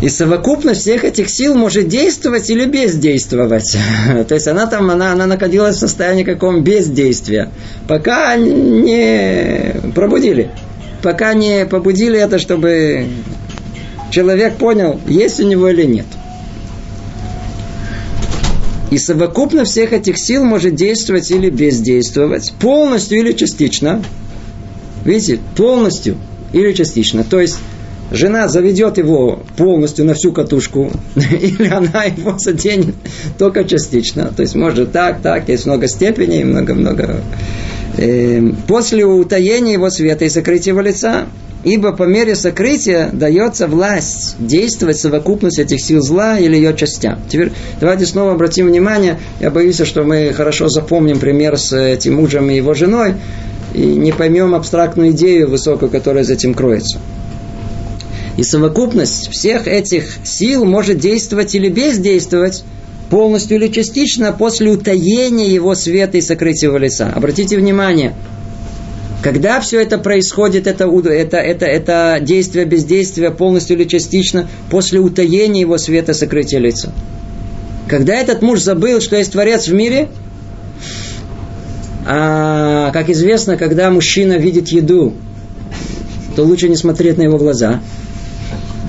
И 0.02 0.10
совокупность 0.10 0.82
всех 0.82 1.04
этих 1.04 1.30
сил 1.30 1.54
может 1.54 1.88
действовать 1.88 2.50
или 2.50 2.66
бездействовать. 2.66 3.76
То 4.28 4.34
есть 4.34 4.46
она 4.46 4.66
там, 4.66 4.90
она, 4.90 5.12
она 5.12 5.26
находилась 5.26 5.76
в 5.76 5.80
состоянии 5.80 6.24
каком 6.24 6.62
бездействия. 6.62 7.50
Пока 7.88 8.36
не 8.36 9.92
пробудили. 9.94 10.50
Пока 11.02 11.32
не 11.34 11.64
побудили 11.64 12.18
это, 12.18 12.38
чтобы 12.38 13.06
человек 14.10 14.56
понял, 14.56 15.00
есть 15.06 15.40
у 15.40 15.44
него 15.44 15.68
или 15.68 15.84
нет. 15.84 16.06
И 18.90 18.98
совокупно 18.98 19.64
всех 19.64 19.92
этих 19.92 20.18
сил 20.18 20.44
может 20.44 20.74
действовать 20.74 21.30
или 21.30 21.50
бездействовать, 21.50 22.52
полностью 22.60 23.18
или 23.18 23.32
частично. 23.32 24.02
Видите, 25.04 25.40
полностью 25.56 26.16
или 26.52 26.72
частично. 26.72 27.24
То 27.24 27.40
есть 27.40 27.58
жена 28.10 28.48
заведет 28.48 28.98
его 28.98 29.42
полностью 29.56 30.04
на 30.04 30.14
всю 30.14 30.32
катушку, 30.32 30.90
или 31.16 31.68
она 31.68 32.04
его 32.04 32.38
заденет 32.38 32.94
только 33.38 33.64
частично. 33.64 34.32
То 34.34 34.42
есть 34.42 34.54
может 34.54 34.92
так, 34.92 35.20
так, 35.22 35.48
есть 35.48 35.66
много 35.66 35.88
степеней, 35.88 36.44
много-много. 36.44 37.22
Эм, 37.98 38.56
после 38.66 39.04
утаения 39.04 39.74
его 39.74 39.90
света 39.90 40.24
и 40.24 40.28
сокрытия 40.28 40.72
его 40.72 40.82
лица, 40.82 41.26
ибо 41.64 41.92
по 41.92 42.04
мере 42.04 42.36
сокрытия 42.36 43.10
дается 43.12 43.66
власть 43.66 44.36
действовать 44.38 44.98
совокупность 44.98 45.58
этих 45.58 45.80
сил 45.80 46.02
зла 46.02 46.38
или 46.38 46.56
ее 46.56 46.76
частям. 46.76 47.18
Теперь 47.28 47.52
давайте 47.80 48.06
снова 48.06 48.32
обратим 48.32 48.66
внимание, 48.66 49.18
я 49.40 49.50
боюсь, 49.50 49.80
что 49.82 50.04
мы 50.04 50.32
хорошо 50.32 50.68
запомним 50.68 51.18
пример 51.18 51.58
с 51.58 51.76
этим 51.76 52.16
мужем 52.16 52.50
и 52.50 52.56
его 52.56 52.74
женой, 52.74 53.14
и 53.74 53.80
не 53.80 54.12
поймем 54.12 54.54
абстрактную 54.54 55.10
идею 55.10 55.50
высокую, 55.50 55.90
которая 55.90 56.22
за 56.22 56.34
этим 56.34 56.54
кроется. 56.54 56.98
И 58.36 58.42
совокупность 58.42 59.30
всех 59.30 59.66
этих 59.66 60.18
сил 60.24 60.64
может 60.64 60.98
действовать 60.98 61.54
или 61.54 61.70
бездействовать 61.70 62.64
полностью 63.08 63.56
или 63.56 63.68
частично 63.68 64.32
после 64.32 64.70
утаения 64.70 65.52
его 65.52 65.74
света 65.74 66.18
и 66.18 66.20
сокрытия 66.20 66.76
лица. 66.76 67.10
Обратите 67.14 67.56
внимание, 67.56 68.14
когда 69.22 69.60
все 69.60 69.80
это 69.80 69.96
происходит, 69.96 70.66
это, 70.66 70.84
это, 70.84 71.38
это, 71.38 71.64
это 71.64 72.18
действие, 72.20 72.66
бездействие 72.66 73.30
полностью 73.30 73.76
или 73.76 73.84
частично 73.84 74.48
после 74.70 75.00
утаения 75.00 75.62
его 75.62 75.78
света, 75.78 76.12
сокрытия 76.12 76.58
лица. 76.58 76.92
Когда 77.88 78.16
этот 78.16 78.42
муж 78.42 78.60
забыл, 78.60 79.00
что 79.00 79.16
есть 79.16 79.32
Творец 79.32 79.68
в 79.68 79.72
мире, 79.72 80.08
а, 82.04 82.90
как 82.92 83.08
известно, 83.08 83.56
когда 83.56 83.90
мужчина 83.90 84.34
видит 84.34 84.68
еду, 84.68 85.14
то 86.34 86.44
лучше 86.44 86.68
не 86.68 86.76
смотреть 86.76 87.16
на 87.16 87.22
его 87.22 87.38
глаза– 87.38 87.80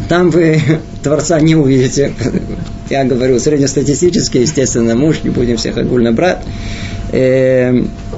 там 0.07 0.29
вы 0.29 0.61
Творца 1.03 1.39
не 1.39 1.55
увидите. 1.55 2.13
Я 2.89 3.03
говорю 3.03 3.39
среднестатистически, 3.39 4.37
естественно, 4.39 4.95
муж, 4.95 5.23
не 5.23 5.29
будем 5.29 5.57
всех 5.57 5.77
огульно 5.77 6.11
брать. 6.13 6.39
Э, 7.11 7.73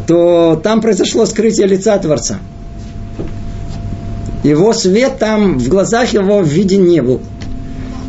то 0.07 0.59
там 0.63 0.81
произошло 0.81 1.25
скрытие 1.25 1.67
лица 1.67 1.97
Творца. 1.97 2.39
Его 4.43 4.73
свет 4.73 5.17
там 5.19 5.57
в 5.57 5.67
глазах 5.67 6.13
его 6.13 6.41
виден 6.41 6.85
не 6.85 7.01
был. 7.01 7.21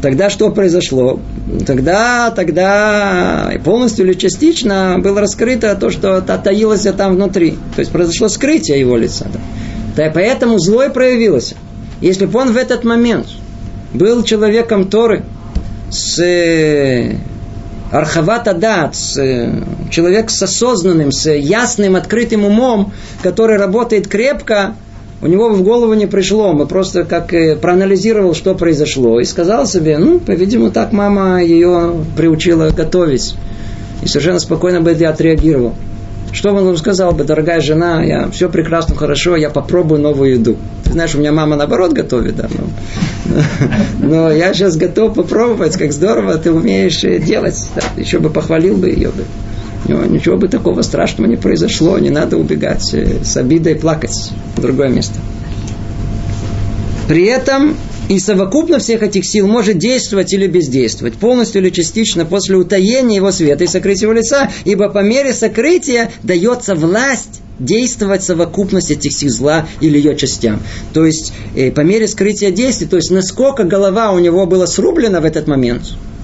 Тогда 0.00 0.30
что 0.30 0.50
произошло? 0.50 1.20
Тогда, 1.66 2.30
тогда 2.30 3.52
полностью 3.64 4.06
или 4.06 4.14
частично 4.14 4.98
было 4.98 5.20
раскрыто 5.20 5.74
то, 5.74 5.90
что 5.90 6.20
таилось 6.22 6.86
там 6.96 7.16
внутри. 7.16 7.58
То 7.74 7.80
есть 7.80 7.90
произошло 7.90 8.28
скрытие 8.28 8.80
его 8.80 8.96
лица. 8.96 9.26
Да. 9.96 10.10
Поэтому 10.14 10.58
злой 10.58 10.90
проявилось. 10.90 11.54
Если 12.00 12.24
бы 12.24 12.38
он 12.38 12.52
в 12.52 12.56
этот 12.56 12.84
момент 12.84 13.26
был 13.92 14.22
человеком 14.22 14.88
Торы, 14.88 15.24
с 15.90 16.18
э, 16.20 17.16
Архавата 17.90 18.54
Дат, 18.54 18.94
с, 18.94 19.18
э, 19.18 19.52
человек 19.90 20.30
с 20.30 20.42
осознанным, 20.42 21.10
с 21.10 21.30
ясным, 21.30 21.96
открытым 21.96 22.44
умом, 22.44 22.92
который 23.22 23.56
работает 23.56 24.06
крепко, 24.06 24.74
у 25.22 25.26
него 25.26 25.50
в 25.50 25.62
голову 25.62 25.92
не 25.94 26.06
пришло, 26.06 26.52
мы 26.52 26.66
просто 26.66 27.04
как 27.04 27.34
э, 27.34 27.56
проанализировал, 27.56 28.34
что 28.34 28.54
произошло, 28.54 29.20
и 29.20 29.24
сказал 29.24 29.66
себе, 29.66 29.98
ну, 29.98 30.18
по-видимому, 30.18 30.70
так 30.70 30.92
мама 30.92 31.42
ее 31.42 31.94
приучила 32.16 32.70
готовить. 32.70 33.34
И 34.02 34.06
совершенно 34.06 34.38
спокойно 34.38 34.80
бы 34.80 34.92
я 34.92 35.10
отреагировал. 35.10 35.74
Что 36.32 36.52
он 36.52 36.76
сказал 36.76 37.12
бы, 37.12 37.24
дорогая 37.24 37.60
жена, 37.60 38.02
я 38.04 38.30
все 38.30 38.48
прекрасно, 38.48 38.94
хорошо, 38.94 39.36
я 39.36 39.50
попробую 39.50 40.00
новую 40.00 40.34
еду. 40.34 40.56
Ты 40.84 40.92
знаешь, 40.92 41.14
у 41.14 41.18
меня 41.18 41.32
мама 41.32 41.56
наоборот 41.56 41.92
готовит, 41.92 42.36
да, 42.36 42.48
но, 42.50 43.36
но 44.06 44.30
я 44.30 44.54
сейчас 44.54 44.76
готов 44.76 45.14
попробовать, 45.14 45.76
как 45.76 45.92
здорово 45.92 46.36
ты 46.38 46.52
умеешь 46.52 47.00
делать. 47.00 47.68
Да, 47.74 47.82
еще 47.96 48.20
бы 48.20 48.30
похвалил 48.30 48.76
бы 48.76 48.88
ее 48.88 49.10
бы. 49.10 49.24
Ничего 50.08 50.36
бы 50.36 50.46
такого 50.46 50.82
страшного 50.82 51.28
не 51.28 51.36
произошло, 51.36 51.98
не 51.98 52.10
надо 52.10 52.36
убегать 52.36 52.94
э, 52.94 53.24
с 53.24 53.36
обидой 53.36 53.74
плакать 53.74 54.30
в 54.54 54.60
другое 54.60 54.88
место. 54.88 55.18
При 57.08 57.24
этом 57.24 57.74
и 58.10 58.18
совокупно 58.18 58.80
всех 58.80 59.04
этих 59.04 59.24
сил 59.24 59.46
может 59.46 59.78
действовать 59.78 60.32
или 60.32 60.48
бездействовать, 60.48 61.14
полностью 61.14 61.62
или 61.62 61.70
частично 61.70 62.26
после 62.26 62.56
утаения 62.56 63.16
его 63.16 63.30
света 63.30 63.62
и 63.62 63.68
сокрытия 63.68 64.08
его 64.08 64.12
лица, 64.12 64.50
ибо 64.64 64.88
по 64.88 64.98
мере 64.98 65.32
сокрытия 65.32 66.10
дается 66.24 66.74
власть 66.74 67.40
действовать 67.60 68.24
совокупность 68.24 68.90
этих 68.90 69.12
сил 69.12 69.30
зла 69.30 69.68
или 69.80 69.96
ее 69.96 70.16
частям. 70.16 70.60
То 70.92 71.06
есть, 71.06 71.32
э, 71.54 71.70
по 71.70 71.82
мере 71.82 72.08
скрытия 72.08 72.50
действий, 72.50 72.88
то 72.88 72.96
есть, 72.96 73.12
насколько 73.12 73.62
голова 73.62 74.10
у 74.10 74.18
него 74.18 74.44
была 74.44 74.66
срублена 74.66 75.20
в 75.20 75.24
этот 75.24 75.46
момент, 75.46 75.82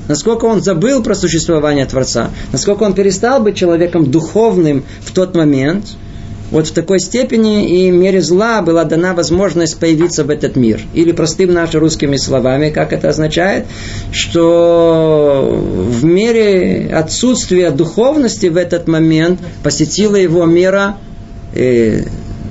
насколько 0.09 0.47
он 0.47 0.63
забыл 0.63 1.05
про 1.05 1.15
существование 1.15 1.87
Творца, 1.87 2.33
насколько 2.51 2.83
он 2.83 2.95
перестал 2.95 3.41
быть 3.41 3.57
человеком 3.57 4.11
духовным 4.11 4.83
в 5.05 5.13
тот 5.13 5.37
момент– 5.37 5.87
вот 6.51 6.69
в 6.69 6.73
такой 6.73 7.01
степени 7.01 7.87
и 7.87 7.91
мере 7.91 8.21
зла 8.21 8.63
была 8.63 8.85
дана 8.85 9.15
возможность 9.15 9.79
появиться 9.79 10.25
в 10.25 10.31
этот 10.31 10.57
мир. 10.57 10.81
Или 10.95 11.13
простым 11.13 11.53
нашими 11.53 11.81
русскими 11.81 12.17
словами, 12.17 12.71
как 12.71 12.93
это 12.93 13.09
означает, 13.09 13.67
что 14.13 15.49
в 15.51 16.05
мере 16.05 16.89
отсутствия 16.95 17.71
духовности 17.71 18.47
в 18.47 18.57
этот 18.57 18.87
момент 18.87 19.41
посетила 19.63 20.17
его 20.17 20.45
мера 20.45 20.99
э, 21.55 22.05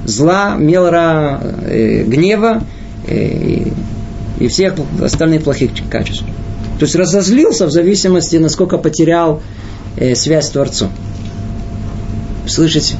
зла, 0.05 0.55
мера 0.57 1.39
э, 1.65 2.03
гнева 2.03 2.63
э, 3.07 3.69
и 4.39 4.47
всех 4.47 4.75
остальных 5.01 5.43
плохих 5.43 5.71
качеств. 5.89 6.25
То 6.79 6.83
есть 6.83 6.95
разозлился 6.95 7.65
в 7.65 7.71
зависимости, 7.71 8.35
насколько 8.35 8.77
потерял 8.77 9.41
э, 9.95 10.15
связь 10.15 10.47
с 10.47 10.49
Творцом. 10.49 10.91
Слышите? 12.45 12.95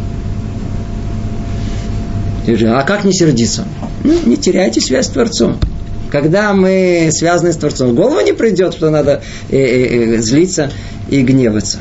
А 2.47 2.83
как 2.83 3.03
не 3.03 3.13
сердиться? 3.13 3.65
Ну, 4.03 4.13
не 4.25 4.37
теряйте 4.37 4.81
связь 4.81 5.07
с 5.07 5.09
Творцом. 5.09 5.57
Когда 6.11 6.53
мы 6.53 7.09
связаны 7.11 7.51
с 7.51 7.57
Творцом, 7.57 7.91
в 7.91 7.95
голову 7.95 8.21
не 8.21 8.33
придет, 8.33 8.73
что 8.73 8.89
надо 8.89 9.21
э, 9.49 9.57
э, 9.57 10.15
э, 10.15 10.21
злиться 10.21 10.71
и 11.09 11.21
гневаться. 11.21 11.79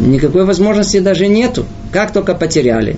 Никакой 0.00 0.44
возможности 0.44 0.98
даже 0.98 1.28
нету. 1.28 1.66
Как 1.92 2.12
только 2.12 2.34
потеряли, 2.34 2.96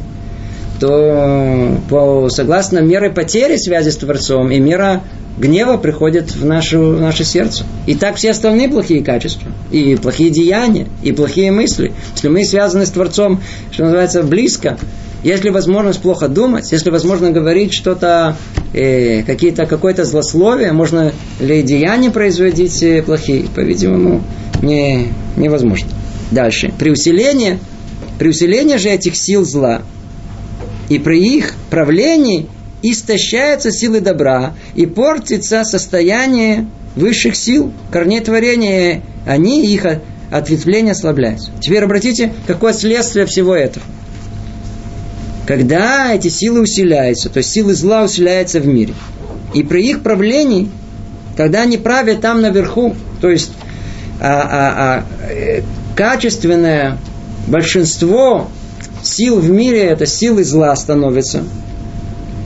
то 0.78 1.76
по, 1.88 2.28
согласно 2.30 2.78
меры 2.78 3.10
потери 3.10 3.56
связи 3.56 3.90
с 3.90 3.96
Творцом 3.96 4.50
и 4.50 4.58
мера 4.58 5.02
гнева 5.38 5.76
приходит 5.76 6.34
в, 6.34 6.44
нашу, 6.44 6.94
в 6.94 7.00
наше 7.00 7.24
сердце. 7.24 7.64
И 7.86 7.94
так 7.94 8.16
все 8.16 8.30
остальные 8.30 8.68
плохие 8.68 9.02
качества, 9.02 9.50
и 9.70 9.96
плохие 9.96 10.30
деяния, 10.30 10.86
и 11.02 11.12
плохие 11.12 11.50
мысли. 11.50 11.92
Если 12.14 12.28
мы 12.28 12.44
связаны 12.44 12.86
с 12.86 12.90
Творцом, 12.90 13.40
что 13.70 13.84
называется, 13.84 14.22
близко, 14.22 14.78
Если 15.22 15.50
возможность 15.50 16.00
плохо 16.00 16.28
думать, 16.28 16.72
если 16.72 16.90
возможно 16.90 17.30
говорить 17.30 17.74
что-то, 17.74 18.36
э, 18.72 19.22
какие-то, 19.22 19.66
какое-то 19.66 20.04
злословие, 20.04 20.72
можно 20.72 21.12
ли 21.40 21.62
деяния 21.62 22.10
производить 22.10 22.82
э, 22.82 23.02
плохие, 23.02 23.44
по-видимому, 23.54 24.22
не, 24.62 25.08
невозможно. 25.36 25.88
Дальше. 26.30 26.72
При 26.78 26.90
усилении, 26.90 27.58
при 28.18 28.28
усилении 28.28 28.76
же 28.76 28.88
этих 28.88 29.16
сил 29.16 29.44
зла 29.44 29.82
и 30.88 30.98
при 30.98 31.36
их 31.36 31.54
правлении 31.68 32.46
истощаются 32.82 33.70
силы 33.70 34.00
добра 34.00 34.54
и 34.74 34.86
портится 34.86 35.64
состояние 35.64 36.66
высших 36.96 37.36
сил, 37.36 37.72
корней 37.90 38.20
творения, 38.20 39.02
они 39.26 39.66
их 39.66 39.84
ответвление 40.30 40.92
ослабляются. 40.92 41.50
Теперь 41.60 41.84
обратите, 41.84 42.32
какое 42.46 42.72
следствие 42.72 43.26
всего 43.26 43.54
этого. 43.54 43.84
Когда 45.50 46.14
эти 46.14 46.28
силы 46.28 46.60
усиляются, 46.60 47.28
то 47.28 47.38
есть 47.38 47.50
силы 47.50 47.74
зла 47.74 48.04
усиляются 48.04 48.60
в 48.60 48.68
мире, 48.68 48.94
и 49.52 49.64
при 49.64 49.84
их 49.84 50.00
правлении, 50.00 50.70
когда 51.36 51.62
они 51.62 51.76
правят 51.76 52.20
там 52.20 52.40
наверху, 52.40 52.94
то 53.20 53.28
есть 53.28 53.50
а, 54.20 54.42
а, 54.42 55.04
а, 55.26 55.28
э, 55.28 55.62
качественное 55.96 56.98
большинство 57.48 58.46
сил 59.02 59.40
в 59.40 59.50
мире, 59.50 59.80
это 59.80 60.06
силы 60.06 60.44
зла 60.44 60.76
становятся, 60.76 61.42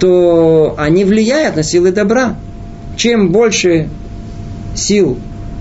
то 0.01 0.75
они 0.79 1.05
влияют 1.05 1.57
на 1.57 1.63
силы 1.63 1.93
добра. 1.93 2.37
Чем 2.97 3.33
больше 3.33 3.91
сил 4.75 5.19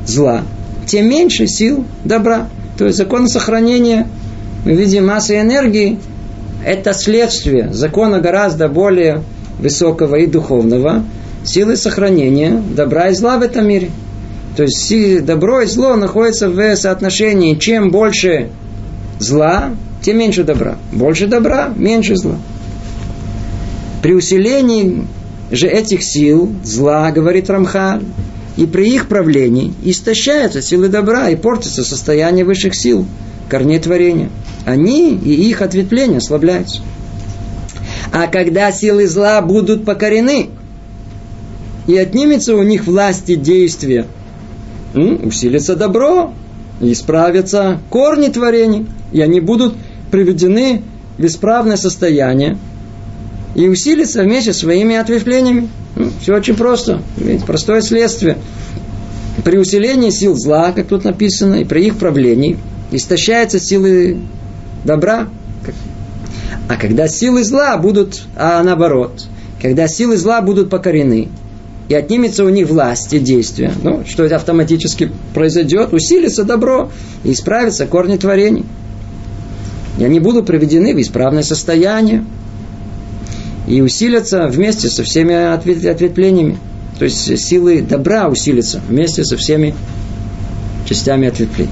зла, 0.08 0.44
тем 0.88 1.10
меньше 1.10 1.48
сил 1.48 1.84
добра. 2.06 2.48
То 2.78 2.86
есть 2.86 2.98
закон 2.98 3.28
сохранения, 3.28 4.08
мы 4.64 4.76
видим 4.76 5.08
массы 5.08 5.42
энергии, 5.42 6.00
это 6.66 6.94
следствие 6.94 7.74
закона 7.74 8.20
гораздо 8.20 8.68
более 8.68 9.24
высокого 9.60 10.16
и 10.16 10.28
духовного, 10.28 11.04
силы 11.44 11.76
сохранения 11.76 12.62
добра 12.76 13.10
и 13.10 13.14
зла 13.14 13.38
в 13.38 13.42
этом 13.42 13.68
мире. 13.68 13.92
То 14.56 14.64
есть 14.64 15.26
добро 15.26 15.62
и 15.62 15.66
зло 15.66 15.96
находятся 15.96 16.50
в 16.50 16.76
соотношении. 16.76 17.56
Чем 17.56 17.90
больше 17.90 18.50
зла, 19.20 19.72
тем 20.02 20.20
меньше 20.20 20.44
добра. 20.44 20.78
Больше 20.92 21.28
добра, 21.28 21.72
меньше 21.76 22.16
зла. 22.16 22.38
При 24.02 24.14
усилении 24.14 25.08
же 25.52 25.68
этих 25.68 26.04
сил 26.04 26.52
зла, 26.64 27.12
говорит 27.12 27.50
Рамхаль, 27.50 28.04
и 28.58 28.66
при 28.66 28.94
их 28.94 29.08
правлении 29.08 29.74
истощаются 29.84 30.62
силы 30.62 30.90
добра 30.90 31.30
и 31.30 31.36
портится 31.36 31.84
состояние 31.84 32.46
высших 32.46 32.76
сил, 32.76 33.06
корней 33.50 33.80
творения. 33.80 34.30
Они 34.66 35.16
и 35.16 35.34
их 35.50 35.62
ответвления 35.62 36.18
ослабляются. 36.18 36.82
А 38.12 38.28
когда 38.28 38.72
силы 38.72 39.08
зла 39.08 39.42
будут 39.42 39.86
покорены, 39.86 40.50
и 41.88 41.98
отнимется 41.98 42.56
у 42.56 42.64
них 42.64 42.86
власти 42.86 43.36
действия, 43.36 44.06
усилится 44.94 45.76
добро, 45.76 46.34
и 46.80 46.92
исправятся 46.92 47.80
корни 47.90 48.28
творений, 48.28 48.88
и 49.12 49.22
они 49.22 49.40
будут 49.40 49.76
приведены 50.12 50.82
в 51.18 51.26
исправное 51.26 51.78
состояние, 51.78 52.58
и 53.56 53.68
усилится 53.68 54.24
вместе 54.24 54.54
с 54.54 54.60
своими 54.60 54.96
ответвлениями. 54.96 55.70
Ну, 55.96 56.10
все 56.22 56.36
очень 56.36 56.56
просто. 56.56 57.02
Ведь 57.18 57.46
простое 57.46 57.82
следствие. 57.82 58.38
При 59.44 59.58
усилении 59.58 60.10
сил 60.10 60.36
зла, 60.36 60.72
как 60.72 60.88
тут 60.88 61.04
написано, 61.04 61.56
и 61.56 61.64
при 61.64 61.86
их 61.86 61.98
правлении, 61.98 62.58
истощаются 62.96 63.60
силы 63.60 64.18
добра. 64.84 65.28
А 66.70 66.76
когда 66.76 67.08
силы 67.08 67.44
зла 67.44 67.78
будут, 67.78 68.24
а 68.36 68.64
наоборот, 68.64 69.26
когда 69.62 69.88
силы 69.88 70.18
зла 70.18 70.42
будут 70.42 70.70
покорены, 70.70 71.30
и 71.90 71.96
отнимется 71.96 72.46
у 72.46 72.50
них 72.50 72.70
власть 72.70 73.14
и 73.14 73.20
действия, 73.20 73.74
ну, 73.84 74.04
что 74.08 74.24
это 74.24 74.38
автоматически 74.38 75.12
произойдет, 75.34 75.94
усилится 75.94 76.44
добро 76.44 76.92
и 77.24 77.34
исправится 77.34 77.86
корни 77.86 78.16
творений. 78.16 78.66
И 80.00 80.04
они 80.04 80.20
будут 80.20 80.48
приведены 80.48 80.96
в 80.96 81.02
исправное 81.02 81.44
состояние 81.44 82.26
и 83.68 83.82
усилятся 83.82 84.48
вместе 84.48 84.90
со 84.90 85.04
всеми 85.04 85.34
ответвлениями. 85.34 86.58
То 86.98 87.06
есть 87.06 87.38
силы 87.38 87.82
добра 87.82 88.30
усилятся 88.30 88.82
вместе 88.88 89.24
со 89.24 89.36
всеми 89.36 89.76
частями 90.86 91.28
ответвлений. 91.28 91.72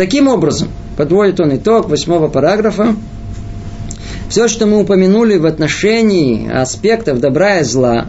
Таким 0.00 0.28
образом, 0.28 0.70
подводит 0.96 1.40
он 1.40 1.54
итог 1.56 1.90
восьмого 1.90 2.28
параграфа, 2.28 2.96
все, 4.30 4.48
что 4.48 4.64
мы 4.64 4.80
упомянули 4.80 5.36
в 5.36 5.44
отношении 5.44 6.50
аспектов 6.50 7.20
добра 7.20 7.58
и 7.58 7.64
зла, 7.64 8.06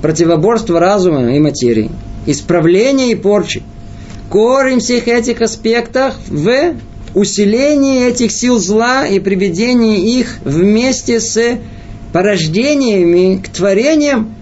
противоборства 0.00 0.80
разума 0.80 1.36
и 1.36 1.38
материи, 1.38 1.90
исправления 2.24 3.12
и 3.12 3.16
порчи, 3.16 3.62
корень 4.30 4.80
всех 4.80 5.08
этих 5.08 5.42
аспектов 5.42 6.14
в 6.26 6.76
усиление 7.14 8.08
этих 8.08 8.32
сил 8.32 8.58
зла 8.58 9.06
и 9.06 9.20
приведение 9.20 9.98
их 9.98 10.38
вместе 10.42 11.20
с 11.20 11.58
порождениями 12.14 13.42
к 13.42 13.50
творениям, 13.50 14.34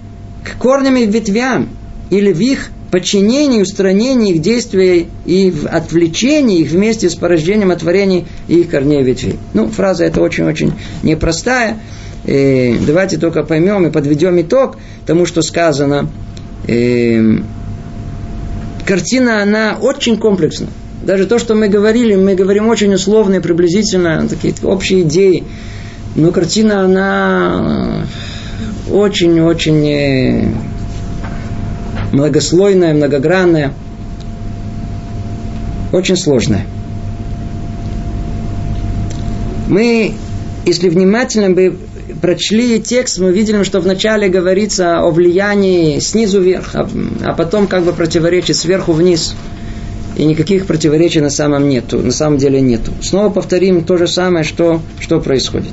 к 0.44 0.62
корням 0.62 0.96
и 0.96 1.06
ветвям, 1.06 1.70
или 2.10 2.32
в 2.32 2.38
их 2.38 2.70
подчинении, 2.90 3.60
устранении 3.60 4.34
их 4.34 4.40
действия 4.40 5.06
и 5.26 5.50
в 5.50 5.66
отвлечении 5.66 6.60
их 6.60 6.70
вместе 6.70 7.10
с 7.10 7.14
порождением 7.14 7.70
от 7.70 7.80
творения 7.80 8.24
и 8.48 8.60
их 8.60 8.70
корней 8.70 9.02
ветвей. 9.02 9.38
Ну, 9.54 9.68
фраза 9.68 10.04
эта 10.04 10.20
очень-очень 10.20 10.72
непростая. 11.02 11.78
И 12.24 12.32
э, 12.32 12.76
давайте 12.86 13.18
только 13.18 13.42
поймем 13.42 13.86
и 13.86 13.90
подведем 13.90 14.40
итог 14.40 14.76
тому, 15.06 15.26
что 15.26 15.42
сказано. 15.42 16.08
И 16.66 17.20
э, 17.20 17.42
картина, 18.86 19.42
она 19.42 19.78
очень 19.80 20.16
комплексна. 20.16 20.68
Даже 21.02 21.26
то, 21.26 21.38
что 21.38 21.54
мы 21.54 21.68
говорили, 21.68 22.16
мы 22.16 22.34
говорим 22.34 22.68
очень 22.68 22.92
условно 22.92 23.36
и 23.36 23.40
приблизительно, 23.40 24.26
такие 24.28 24.54
общие 24.62 25.02
идеи. 25.02 25.44
Но 26.16 26.32
картина, 26.32 26.84
она 26.84 28.06
очень-очень 28.90 30.54
многослойная, 32.12 32.94
многогранная, 32.94 33.72
очень 35.92 36.16
сложная. 36.16 36.66
Мы, 39.68 40.14
если 40.64 40.88
внимательно 40.88 41.50
бы 41.50 41.78
прочли 42.20 42.80
текст, 42.80 43.18
мы 43.18 43.32
видели, 43.32 43.62
что 43.62 43.80
вначале 43.80 44.28
говорится 44.28 45.00
о 45.00 45.10
влиянии 45.10 45.98
снизу 46.00 46.40
вверх, 46.40 46.74
а, 46.74 46.88
а 47.24 47.34
потом 47.34 47.66
как 47.66 47.84
бы 47.84 47.92
противоречит 47.92 48.56
сверху 48.56 48.92
вниз– 48.92 49.34
и 50.18 50.24
никаких 50.24 50.66
противоречий 50.66 51.20
на 51.20 51.30
самом 51.30 51.68
нету, 51.68 52.00
на 52.00 52.10
самом 52.10 52.38
деле 52.38 52.60
нету. 52.60 52.92
Снова 53.00 53.30
повторим 53.30 53.84
то 53.84 53.96
же 53.96 54.08
самое, 54.08 54.44
что, 54.44 54.82
что 54.98 55.20
происходит. 55.20 55.72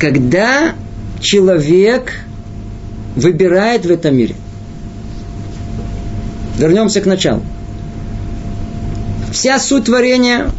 Когда 0.00 0.72
человек 1.20 2.20
выбирает 3.16 3.86
в 3.86 3.90
этом 3.90 4.16
мире, 4.16 4.34
вернемся 6.58 7.00
к 7.00 7.06
началу. 7.06 7.42
Вся 9.32 9.58
суть 9.58 9.84
творения 9.84 10.50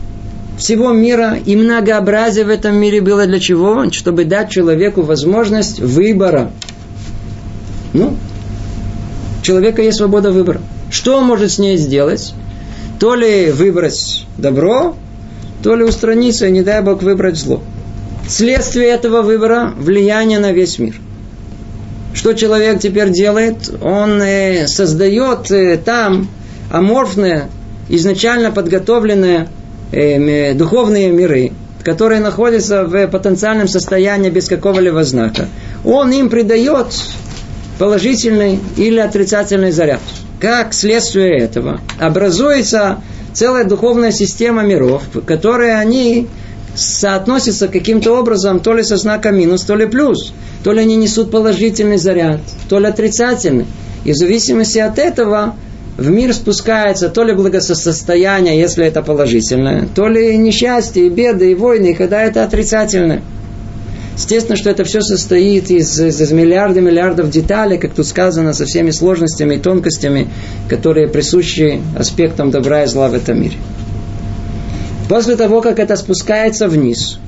всего 0.58 0.92
мира 0.94 1.38
и 1.46 1.56
многообразие 1.56 2.46
в 2.46 2.50
этом 2.50 2.76
мире 2.76 3.02
было 3.02 3.26
для 3.26 3.40
чего? 3.40 3.90
Чтобы 3.92 4.26
дать 4.26 4.50
человеку 4.50 5.02
возможность 5.02 5.80
выбора. 5.80 6.52
Ну, 7.94 8.16
у 9.40 9.46
человека 9.46 9.82
есть 9.82 9.98
свобода 9.98 10.32
выбора. 10.32 10.62
Что 10.90 11.18
он 11.18 11.26
может 11.26 11.52
с 11.52 11.60
ней 11.60 11.78
сделать? 11.78 12.34
То 13.00 13.16
ли 13.16 13.52
выбрать 13.52 14.26
добро, 14.38 14.96
то 15.62 15.76
ли 15.76 15.84
устраниться, 15.84 16.50
не 16.50 16.62
дай 16.62 16.82
Бог 16.82 17.04
выбрать 17.04 17.38
зло. 17.38 17.62
Следствие 18.28 18.88
этого 18.88 19.22
выбора– 19.22 19.74
влияние 19.78 20.40
на 20.40 20.52
весь 20.52 20.80
мир. 20.80 20.96
Что 22.16 22.34
человек 22.34 22.80
теперь 22.80 23.10
делает? 23.10 23.70
Он 23.82 24.22
э, 24.22 24.68
создает 24.68 25.52
э, 25.52 25.78
там 25.78 26.30
аморфные, 26.72 27.50
изначально 27.90 28.52
подготовленные 28.52 29.50
э, 29.92 30.54
духовные 30.54 31.10
миры, 31.10 31.52
которые 31.84 32.22
находятся 32.22 32.86
в 32.86 33.08
потенциальном 33.08 33.68
состоянии 33.68 34.30
без 34.30 34.48
какого-либо 34.48 35.04
знака. 35.04 35.50
Он 35.84 36.10
им 36.14 36.30
придает 36.30 36.88
положительный 37.78 38.60
или 38.78 39.00
отрицательный 39.00 39.72
заряд. 39.72 40.00
Как 40.40 40.74
следствие 40.74 41.38
этого 41.38 41.82
образуется 42.00 43.02
целая 43.34 43.66
духовная 43.66 44.12
система 44.12 44.64
миров, 44.64 45.04
которые 45.28 45.76
они 45.76 46.30
соотносятся 46.76 47.68
каким-то 47.68 48.20
образом 48.20 48.60
то 48.60 48.74
ли 48.74 48.84
со 48.84 48.98
знаком 48.98 49.38
минус, 49.38 49.64
то 49.64 49.76
ли 49.76 49.86
плюс. 49.86 50.34
То 50.64 50.72
ли 50.72 50.82
они 50.82 50.96
несут 50.96 51.32
положительный 51.32 51.98
заряд, 51.98 52.40
то 52.70 52.80
ли 52.80 52.88
отрицательный. 52.88 53.66
И 54.04 54.12
в 54.12 54.16
зависимости 54.16 54.80
от 54.80 55.00
этого 55.00 55.56
в 55.98 56.10
мир 56.10 56.34
спускается 56.34 57.10
то 57.10 57.24
ли 57.24 57.34
благосостояние, 57.34 58.60
если 58.60 58.86
это 58.86 59.02
положительное, 59.02 59.88
то 59.96 60.08
ли 60.08 60.36
несчастье, 60.38 61.08
и 61.08 61.10
беды, 61.10 61.52
и 61.52 61.56
войны, 61.56 61.94
когда 61.94 62.22
это 62.22 62.44
отрицательное. 62.44 63.22
Естественно, 64.18 64.56
что 64.56 64.70
это 64.70 64.86
все 64.86 65.02
состоит 65.02 65.70
из, 65.70 66.00
из, 66.00 66.22
из 66.22 66.32
миллиардов 66.32 66.84
миллиардов 66.84 67.30
деталей, 67.30 67.78
как 67.78 67.94
тут 67.94 68.08
сказано, 68.08 68.54
со 68.54 68.66
всеми 68.66 68.92
сложностями 68.92 69.56
и 69.56 69.60
тонкостями, 69.60 70.30
которые 70.70 71.10
присущи 71.10 71.82
аспектам 71.98 72.50
добра 72.50 72.84
и 72.84 72.88
зла 72.88 73.10
в 73.10 73.14
этом 73.14 73.42
мире. 73.42 73.58
После 75.10 75.36
того, 75.36 75.62
как 75.62 75.80
это 75.80 75.96
спускается 75.96 76.68
вниз, 76.68 77.20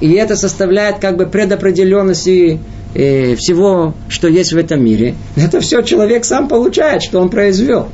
и 0.00 0.12
это 0.12 0.36
составляет 0.36 0.98
как 0.98 1.16
бы 1.16 1.26
предопределенность 1.26 2.26
и, 2.26 2.58
и 2.94 3.34
всего, 3.36 3.94
что 4.08 4.28
есть 4.28 4.52
в 4.52 4.56
этом 4.56 4.84
мире, 4.84 5.14
это 5.36 5.60
все 5.60 5.82
человек 5.82 6.24
сам 6.24 6.48
получает, 6.48 7.02
что 7.02 7.20
он 7.20 7.30
произвел. 7.30 7.88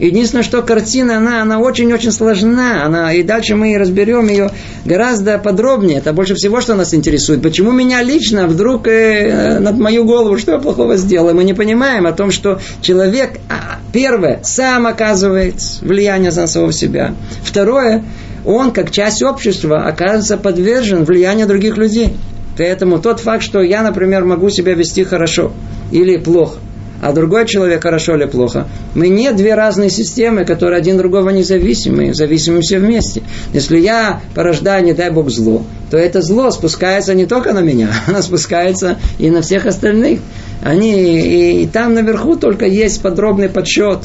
Единственное, 0.00 0.42
что 0.42 0.62
картина, 0.62 1.18
она, 1.18 1.42
она 1.42 1.60
очень-очень 1.60 2.10
сложна. 2.10 2.86
Она, 2.86 3.12
и 3.12 3.22
дальше 3.22 3.54
мы 3.54 3.76
разберем 3.76 4.28
ее 4.28 4.50
гораздо 4.86 5.36
подробнее. 5.36 5.98
Это 5.98 6.14
больше 6.14 6.34
всего, 6.34 6.62
что 6.62 6.74
нас 6.74 6.94
интересует. 6.94 7.42
Почему 7.42 7.70
меня 7.70 8.02
лично 8.02 8.46
вдруг 8.46 8.88
э, 8.88 9.58
над 9.58 9.78
мою 9.78 10.06
голову, 10.06 10.38
что 10.38 10.52
я 10.52 10.58
плохого 10.58 10.96
сделал? 10.96 11.34
Мы 11.34 11.44
не 11.44 11.52
понимаем 11.52 12.06
о 12.06 12.12
том, 12.12 12.30
что 12.30 12.60
человек, 12.80 13.40
а, 13.50 13.78
первое, 13.92 14.40
сам 14.42 14.86
оказывает 14.86 15.56
влияние 15.82 16.32
на 16.32 16.46
самого 16.46 16.72
себя. 16.72 17.14
Второе, 17.44 18.02
он, 18.44 18.72
как 18.72 18.90
часть 18.90 19.22
общества, 19.22 19.86
оказывается 19.86 20.36
подвержен 20.36 21.04
влиянию 21.04 21.46
других 21.46 21.76
людей. 21.76 22.16
Поэтому 22.56 22.98
тот 22.98 23.20
факт, 23.20 23.42
что 23.42 23.62
я, 23.62 23.82
например, 23.82 24.24
могу 24.24 24.50
себя 24.50 24.74
вести 24.74 25.04
хорошо 25.04 25.52
или 25.90 26.18
плохо, 26.18 26.58
а 27.00 27.12
другой 27.12 27.46
человек 27.46 27.82
хорошо 27.82 28.16
или 28.16 28.26
плохо. 28.26 28.66
Мы 28.94 29.08
не 29.08 29.32
две 29.32 29.54
разные 29.54 29.88
системы, 29.88 30.44
которые 30.44 30.78
один 30.78 30.98
другого 30.98 31.30
не 31.30 31.42
зависимы, 31.42 32.12
зависимы 32.12 32.60
все 32.60 32.78
вместе. 32.78 33.22
Если 33.54 33.78
я 33.78 34.20
порождаю, 34.34 34.84
не 34.84 34.92
дай 34.92 35.10
Бог, 35.10 35.30
зло, 35.30 35.64
то 35.90 35.96
это 35.96 36.20
зло 36.20 36.50
спускается 36.50 37.14
не 37.14 37.24
только 37.24 37.52
на 37.52 37.60
меня, 37.60 37.88
оно 38.06 38.20
спускается 38.20 38.98
и 39.18 39.30
на 39.30 39.40
всех 39.40 39.66
остальных. 39.66 40.20
Они, 40.62 40.92
и, 40.92 41.62
и 41.62 41.66
там 41.66 41.94
наверху 41.94 42.36
только 42.36 42.66
есть 42.66 43.00
подробный 43.00 43.48
подсчет, 43.48 44.04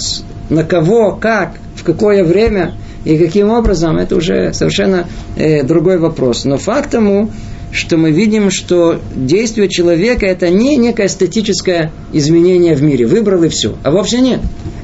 на 0.49 0.63
кого, 0.63 1.11
как, 1.13 1.55
в 1.75 1.83
какое 1.83 2.23
время 2.23 2.73
и 3.05 3.17
каким 3.17 3.51
образом, 3.51 3.97
это 3.97 4.15
уже 4.15 4.51
совершенно 4.53 5.07
э, 5.37 5.63
другой 5.63 5.97
вопрос. 5.99 6.43
Но 6.43 6.57
факт 6.57 6.91
тому, 6.91 7.31
что 7.71 7.97
мы 7.97 8.11
видим, 8.11 8.49
что 8.49 8.99
действие 9.15 9.69
человека 9.69 10.25
это 10.25 10.49
не 10.49 10.75
некое 10.75 11.07
статическое 11.07 11.91
изменение 12.13 12.75
в 12.75 12.81
мире. 12.81 13.05
Выбрал 13.05 13.43
и 13.43 13.49
все. 13.49 13.75
А 13.83 13.91
вовсе 13.91 14.21
нет. 14.21 14.39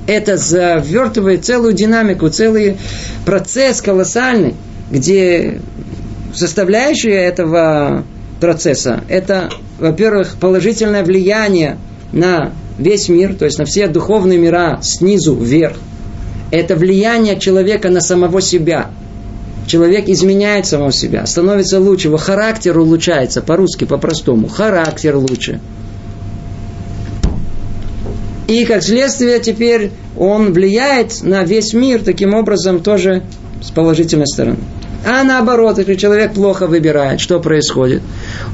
Это 0.08 0.38
завертывает 0.38 1.46
целую 1.46 1.74
динамику, 1.74 2.30
целый 2.30 2.78
процесс 3.26 3.82
колоссальный, 3.82 4.56
где 4.92 5.62
составляющая 6.34 7.16
этого 7.16 8.04
процесса 8.40 9.04
это, 9.08 9.50
во-первых, 9.80 10.36
положительное 10.40 11.04
влияние 11.04 11.78
на 12.12 12.52
весь 12.78 13.10
мир, 13.10 13.36
то 13.36 13.46
есть 13.46 13.60
на 13.60 13.66
все 13.66 13.88
духовные 13.88 14.40
мира 14.40 14.80
снизу 14.82 15.36
вверх. 15.36 15.78
Это 16.52 16.76
влияние 16.76 17.40
человека 17.40 17.90
на 17.90 18.02
самого 18.02 18.42
себя– 18.42 18.92
человек 19.72 20.10
изменяет 20.10 20.66
самого 20.66 20.92
себя, 20.92 21.26
становится 21.26 21.80
лучше, 21.80 22.10
его 22.10 22.18
характер 22.18 22.78
улучшается, 22.78 23.42
по-русски, 23.42 23.86
по-простому, 23.86 24.48
характер 24.48 25.16
лучше. 25.16 25.60
И 28.48 28.66
как 28.66 28.84
следствие 28.84 29.40
теперь 29.40 29.92
он 30.18 30.52
влияет 30.52 31.24
на 31.24 31.44
весь 31.44 31.74
мир 31.74 32.04
таким 32.04 32.34
образом 32.34 32.82
тоже 32.82 33.24
с 33.62 33.72
положительной 33.72 34.28
стороны. 34.28 34.58
А 35.06 35.24
наоборот, 35.24 35.78
если 35.78 35.96
человек 35.96 36.34
плохо 36.34 36.68
выбирает, 36.68 37.22
что 37.22 37.40
происходит? 37.40 38.02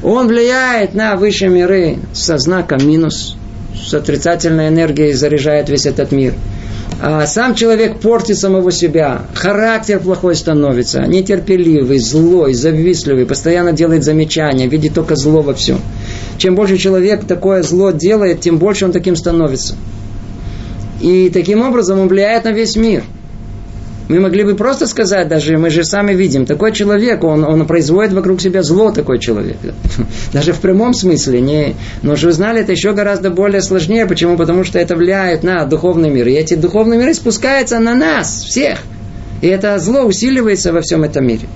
Он 0.02 0.28
влияет 0.28 0.94
на 0.94 1.16
высшие 1.16 1.50
миры 1.50 1.98
со 2.12 2.38
знаком 2.38 2.86
минус, 2.86 3.36
с 3.74 3.92
отрицательной 3.92 4.68
энергией 4.68 5.12
заряжает 5.12 5.68
весь 5.68 5.86
этот 5.86 6.12
мир– 6.12 6.34
сам 7.26 7.54
человек 7.54 8.00
портит 8.00 8.38
самого 8.38 8.72
себя, 8.72 9.22
характер 9.34 10.00
плохой 10.00 10.34
становится, 10.34 11.02
нетерпеливый, 11.02 11.98
злой, 11.98 12.54
завистливый, 12.54 13.26
постоянно 13.26 13.72
делает 13.72 14.04
замечания, 14.04 14.66
видит 14.66 14.94
только 14.94 15.14
зло 15.14 15.42
во 15.42 15.54
всем. 15.54 15.80
Чем 16.38 16.54
больше 16.54 16.76
человек 16.76 17.24
такое 17.24 17.62
зло 17.62 17.92
делает, 17.92 18.40
тем 18.40 18.58
больше 18.58 18.84
он 18.84 18.92
таким 18.92 19.14
становится. 19.14 19.76
И 21.00 21.30
таким 21.30 21.62
образом 21.62 22.00
он 22.00 22.08
влияет 22.08 22.44
на 22.44 22.52
весь 22.52 22.74
мир– 22.74 23.04
мы 24.08 24.20
могли 24.20 24.42
бы 24.42 24.54
просто 24.54 24.86
сказать, 24.86 25.28
даже 25.28 25.58
мы 25.58 25.68
же 25.68 25.84
сами 25.84 26.14
видим, 26.14 26.46
такой 26.46 26.72
человек, 26.72 27.24
он, 27.24 27.44
он 27.44 27.66
производит 27.66 28.14
вокруг 28.14 28.40
себя 28.40 28.62
зло, 28.62 28.90
такой 28.90 29.18
человек. 29.18 29.58
Даже 30.32 30.52
в 30.52 30.60
прямом 30.60 30.94
смысле. 30.94 31.40
Не, 31.40 31.74
но 32.02 32.16
же 32.16 32.28
вы 32.28 32.32
знали, 32.32 32.62
это 32.62 32.72
еще 32.72 32.94
гораздо 32.94 33.30
более 33.30 33.60
сложнее. 33.60 34.06
Почему? 34.06 34.36
Потому 34.36 34.64
что 34.64 34.78
это 34.78 34.96
влияет 34.96 35.42
на 35.42 35.64
духовный 35.66 36.08
мир. 36.08 36.26
И 36.28 36.32
эти 36.32 36.54
духовные 36.54 36.98
миры 36.98 37.12
спускаются 37.12 37.78
на 37.78 37.94
нас, 37.94 38.44
всех. 38.44 38.78
И 39.42 39.46
это 39.46 39.78
зло 39.78 40.02
усиливается 40.04 40.72
во 40.72 40.80
всем 40.80 41.04
этом 41.04 41.26
мире. 41.26 41.46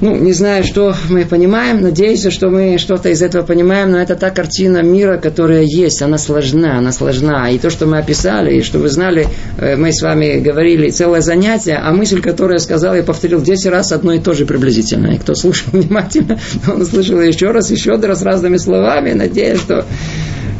Ну, 0.00 0.16
не 0.16 0.32
знаю, 0.32 0.64
что 0.64 0.94
мы 1.10 1.26
понимаем, 1.26 1.82
надеюсь, 1.82 2.26
что 2.32 2.48
мы 2.48 2.78
что-то 2.78 3.10
из 3.10 3.20
этого 3.20 3.44
понимаем, 3.44 3.90
но 3.90 3.98
это 3.98 4.16
та 4.16 4.30
картина 4.30 4.82
мира, 4.82 5.18
которая 5.18 5.62
есть, 5.62 6.00
она 6.00 6.16
сложна, 6.16 6.78
она 6.78 6.90
сложна. 6.90 7.50
И 7.50 7.58
то, 7.58 7.68
что 7.68 7.86
мы 7.86 7.98
описали, 7.98 8.56
и 8.56 8.62
что 8.62 8.78
вы 8.78 8.88
знали, 8.88 9.28
э, 9.58 9.76
мы 9.76 9.92
с 9.92 10.00
вами 10.00 10.40
говорили 10.40 10.88
целое 10.88 11.20
занятие, 11.20 11.74
а 11.76 11.92
мысль, 11.92 12.22
которую 12.22 12.54
я 12.54 12.60
сказал, 12.60 12.94
я 12.94 13.02
повторил 13.02 13.42
10 13.42 13.66
раз 13.66 13.92
одно 13.92 14.14
и 14.14 14.18
то 14.20 14.32
же 14.32 14.46
приблизительно. 14.46 15.08
И 15.08 15.18
кто 15.18 15.34
слушал 15.34 15.68
внимательно, 15.72 16.38
он 16.66 16.86
слышал 16.86 17.20
еще 17.20 17.50
раз, 17.50 17.70
еще 17.70 17.96
раз 17.96 18.22
разными 18.22 18.56
словами, 18.56 19.12
надеюсь, 19.12 19.60
что 19.60 19.84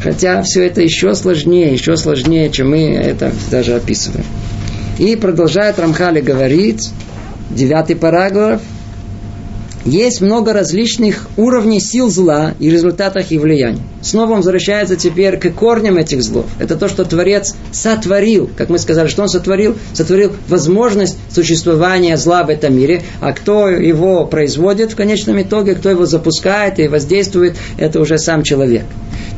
Хотя 0.03 0.41
все 0.41 0.65
это 0.65 0.81
еще 0.81 1.13
сложнее, 1.13 1.73
еще 1.73 1.95
сложнее, 1.95 2.49
чем 2.49 2.71
мы 2.71 2.95
это 2.95 3.31
даже 3.51 3.75
описываем. 3.75 4.25
И 4.97 5.15
продолжает 5.15 5.77
Рамхали 5.77 6.21
говорить, 6.21 6.89
девятый 7.51 7.95
параграф, 7.95 8.61
есть 9.85 10.21
много 10.21 10.53
различных 10.53 11.27
уровней 11.37 11.79
сил 11.79 12.09
зла 12.09 12.53
и 12.59 12.69
результатах 12.69 13.31
их 13.31 13.41
влияния. 13.41 13.81
Снова 14.01 14.31
он 14.31 14.37
возвращается 14.37 14.95
теперь 14.95 15.37
к 15.37 15.51
корням 15.51 15.97
этих 15.97 16.23
злов. 16.23 16.45
Это 16.59 16.75
то, 16.75 16.87
что 16.87 17.03
Творец 17.03 17.55
сотворил. 17.71 18.49
Как 18.57 18.69
мы 18.69 18.77
сказали, 18.79 19.07
что 19.07 19.23
он 19.23 19.29
сотворил? 19.29 19.75
Сотворил 19.93 20.33
возможность 20.47 21.17
существования 21.31 22.17
зла 22.17 22.43
в 22.43 22.49
этом 22.49 22.75
мире. 22.75 23.03
А 23.19 23.33
кто 23.33 23.69
его 23.69 24.25
производит 24.25 24.91
в 24.91 24.95
конечном 24.95 25.41
итоге, 25.41 25.75
кто 25.75 25.89
его 25.89 26.05
запускает 26.05 26.79
и 26.79 26.87
воздействует, 26.87 27.55
это 27.77 27.99
уже 27.99 28.17
сам 28.17 28.43
человек. 28.43 28.85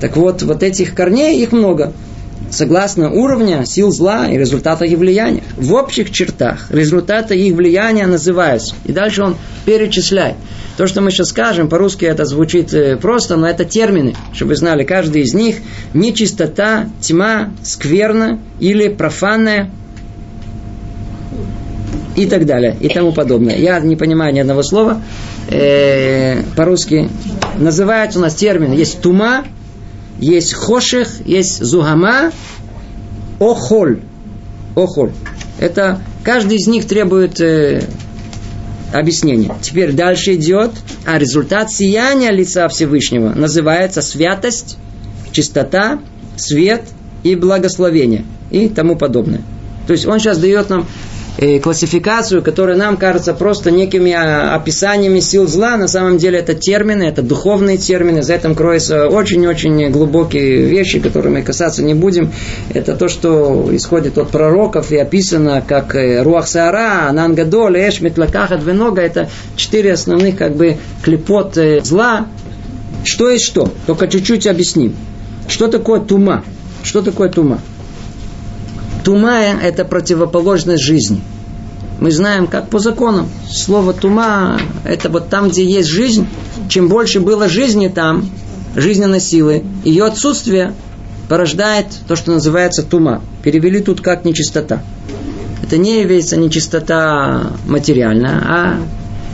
Так 0.01 0.17
вот, 0.17 0.41
вот 0.43 0.63
этих 0.63 0.95
корней, 0.95 1.41
их 1.41 1.51
много 1.51 1.93
согласно 2.53 3.11
уровня 3.11 3.65
сил 3.65 3.91
зла 3.91 4.27
и 4.27 4.37
результата 4.37 4.85
их 4.85 4.97
влияния. 4.97 5.43
В 5.57 5.73
общих 5.73 6.11
чертах 6.11 6.67
результаты 6.69 7.35
их 7.35 7.55
влияния 7.55 8.07
называются. 8.07 8.75
И 8.85 8.91
дальше 8.91 9.23
он 9.23 9.35
перечисляет. 9.65 10.35
То, 10.77 10.87
что 10.87 11.01
мы 11.01 11.11
сейчас 11.11 11.29
скажем, 11.29 11.69
по-русски 11.69 12.05
это 12.05 12.25
звучит 12.25 12.73
э, 12.73 12.97
просто, 12.97 13.37
но 13.37 13.47
это 13.47 13.63
термины, 13.63 14.15
чтобы 14.33 14.49
вы 14.49 14.55
знали, 14.55 14.83
каждый 14.83 15.21
из 15.21 15.33
них 15.33 15.57
нечистота, 15.93 16.89
тьма, 16.99 17.51
скверна 17.61 18.39
или 18.59 18.87
профанная 18.87 19.69
и 22.15 22.25
так 22.25 22.45
далее, 22.45 22.75
и 22.79 22.89
тому 22.89 23.11
подобное. 23.11 23.55
Я 23.55 23.79
не 23.79 23.95
понимаю 23.95 24.33
ни 24.33 24.39
одного 24.39 24.63
слова 24.63 25.01
э, 25.49 26.41
по-русски. 26.55 27.09
Называется 27.57 28.17
у 28.17 28.21
нас 28.23 28.33
термин, 28.33 28.71
есть 28.73 28.99
тума, 29.01 29.45
есть 30.23 30.53
хошех, 30.53 31.09
есть 31.25 31.63
зугама, 31.63 32.31
охоль. 33.39 34.01
Охоль. 34.75 35.11
Это 35.59 36.01
каждый 36.23 36.57
из 36.57 36.67
них 36.67 36.87
требует 36.87 37.39
э, 37.41 37.83
объяснения. 38.93 39.53
Теперь 39.61 39.91
дальше 39.91 40.35
идет, 40.35 40.71
а 41.05 41.19
результат 41.19 41.71
сияния 41.71 42.31
лица 42.31 42.67
Всевышнего 42.69 43.33
называется 43.33 44.01
святость, 44.01 44.77
чистота, 45.31 45.99
свет 46.37 46.83
и 47.23 47.35
благословение 47.35 48.25
и 48.49 48.69
тому 48.69 48.95
подобное. 48.95 49.41
То 49.87 49.93
есть 49.93 50.05
он 50.05 50.19
сейчас 50.19 50.37
дает 50.37 50.69
нам 50.69 50.87
классификацию, 51.61 52.43
которая 52.43 52.77
нам 52.77 52.97
кажется 52.97 53.33
просто 53.33 53.71
некими 53.71 54.11
а, 54.11 54.55
описаниями 54.55 55.19
сил 55.19 55.47
зла. 55.47 55.77
На 55.77 55.87
самом 55.87 56.17
деле 56.17 56.39
это 56.39 56.53
термины, 56.53 57.03
это 57.03 57.21
духовные 57.21 57.77
термины. 57.77 58.21
За 58.21 58.35
этим 58.35 58.55
кроются 58.55 59.07
очень-очень 59.07 59.89
глубокие 59.89 60.65
вещи, 60.65 60.99
которые 60.99 61.33
мы 61.33 61.41
касаться 61.41 61.83
не 61.83 61.95
будем. 61.95 62.31
Это 62.73 62.95
то, 62.95 63.07
что 63.07 63.69
исходит 63.71 64.17
от 64.17 64.29
пророков 64.29 64.91
и 64.91 64.97
описано 64.97 65.63
как 65.65 65.95
э, 65.95 66.21
Руах 66.21 66.47
Саара, 66.47 67.09
Анангадоль, 67.09 67.77
Эш, 67.79 68.01
Метлакахат, 68.01 68.63
Венога. 68.63 69.01
Это 69.01 69.29
четыре 69.55 69.93
основных 69.93 70.37
как 70.37 70.55
бы 70.55 70.77
клепот 71.01 71.57
э, 71.57 71.81
зла. 71.83 72.27
Что 73.03 73.29
есть 73.29 73.45
что? 73.45 73.71
Только 73.87 74.07
чуть-чуть 74.07 74.47
объясним. 74.47 74.95
Что 75.47 75.67
такое 75.67 75.99
тума? 75.99 76.43
Что 76.83 77.01
такое 77.01 77.29
тума? 77.29 77.59
Тума– 79.03 79.39
это 79.63 79.83
противоположность 79.83 80.83
жизни. 80.83 81.21
Мы 81.99 82.11
знаем, 82.11 82.47
как 82.47 82.69
по 82.69 82.79
законам. 82.79 83.29
Слово 83.49 83.93
тума– 83.93 84.59
это 84.85 85.09
вот 85.09 85.29
там, 85.29 85.49
где 85.49 85.65
есть 85.65 85.89
жизнь. 85.89 86.27
Чем 86.69 86.87
больше 86.87 87.19
было 87.19 87.49
жизни 87.49 87.89
там, 87.89 88.29
жизненной 88.75 89.19
силы, 89.19 89.63
ее 89.83 90.05
отсутствие 90.05 90.73
порождает 91.29 91.87
то, 92.07 92.15
что 92.15 92.31
называется 92.31 92.83
тума. 92.83 93.21
Перевели 93.43 93.79
тут 93.81 94.01
как 94.01 94.25
нечистота. 94.25 94.81
Это 95.61 95.77
не 95.77 96.01
является 96.01 96.37
нечистота 96.37 97.51
материальная, 97.65 98.41
а 98.45 98.77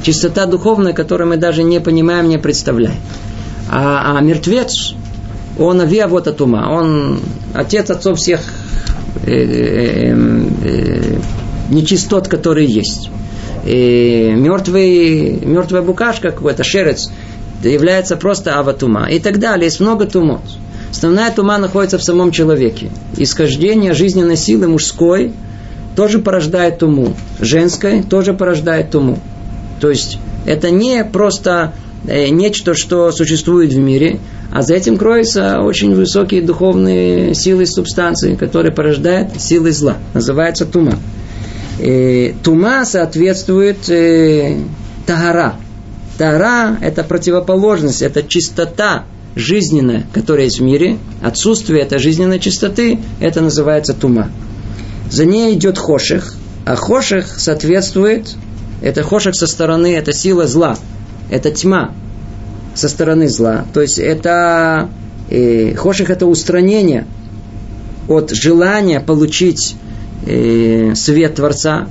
чистота 0.03 0.45
духовная, 0.45 0.93
которую 0.93 1.30
мы 1.30 1.38
даже 1.38 1.63
не 1.63 1.80
понимаем, 1.80 2.30
не 2.30 2.38
представляем. 2.38 2.99
А, 3.70 4.17
а 4.17 4.22
мертвец, 4.22 4.93
он 5.57 5.82
от 5.82 6.41
ума, 6.41 6.70
он 6.72 7.20
отец 7.53 7.89
отцов 7.89 8.17
всех 8.17 8.41
нечистот, 11.70 12.28
которые 12.28 12.67
есть. 12.67 13.09
И 13.65 14.32
мертвый, 14.36 15.39
мертвая 15.43 15.82
букашка 15.82 16.32
какой-то, 16.32 16.63
шерец, 16.63 17.11
является 17.63 18.15
просто 18.15 18.57
аватума. 18.57 19.09
И 19.09 19.20
так 19.20 19.39
далее. 19.39 19.65
Есть 19.65 19.80
много 19.80 20.05
тумот. 20.05 20.41
Основная 20.91 21.32
тума 21.32 21.57
находится 21.57 21.97
в 21.97 22.03
самом 22.03 22.32
человеке. 22.32 22.89
Исхождение 23.17 23.93
жизненной 23.93 24.38
силы 24.38 24.67
мужской 24.67 25.34
тоже 25.95 26.20
порождает 26.20 26.80
туму. 26.80 27.15
Женской 27.39 28.01
тоже 28.03 28.34
порождает 28.34 28.91
туму. 28.91 29.20
То 29.80 29.89
есть 29.89 30.17
это 30.45 30.72
не 30.72 31.03
просто 31.03 31.74
э, 32.07 32.30
нечто, 32.30 32.74
что 32.74 33.11
существует 33.11 33.72
в 33.72 33.78
мире, 33.78 34.20
а 34.51 34.61
за 34.61 34.75
этим 34.75 34.97
кроются 34.97 35.59
очень 35.61 35.93
высокие 35.93 36.41
духовные 36.41 37.35
силы 37.35 37.65
субстанции, 37.65 38.35
которые 38.35 38.73
порождают 38.73 39.39
силы 39.39 39.71
зла. 39.71 39.97
Называется 40.13 40.65
тума. 40.65 40.97
И 41.79 42.35
тума 42.43 42.83
соответствует 42.85 43.89
э, 43.89 44.57
тагара. 45.05 45.55
Тагара– 46.17 46.77
это 46.81 47.03
противоположность, 47.03 48.01
это 48.01 48.23
чистота 48.23 49.05
жизненная, 49.35 50.05
которая 50.13 50.45
есть 50.45 50.59
в 50.59 50.63
мире. 50.63 50.97
Отсутствие 51.21 51.83
этой 51.83 51.99
жизненной 51.99 52.39
чистоты– 52.39 52.99
это 53.19 53.41
называется 53.41 53.93
тума. 53.93 54.29
За 55.09 55.25
ней 55.25 55.53
идет 55.53 55.77
хоших, 55.77 56.33
а 56.65 56.75
хоших 56.75 57.39
соответствует 57.39 58.35
это 58.81 59.03
хошек 59.03 59.35
со 59.35 59.47
стороны, 59.47 59.93
это 59.95 60.13
сила 60.13 60.47
зла. 60.47 60.77
Это 61.29 61.51
тьма 61.51 61.93
со 62.80 62.89
стороны 62.89 63.27
зла. 63.27 63.65
То 63.73 63.82
есть 63.82 63.99
это 63.99 64.89
э, 65.30 65.75
хошек 65.75 66.09
это 66.09 66.25
устранение 66.25 67.05
от 68.07 68.32
желания 68.32 68.99
получить 68.99 69.75
э, 70.25 70.93
свет 70.95 71.36
Творца. 71.36 71.88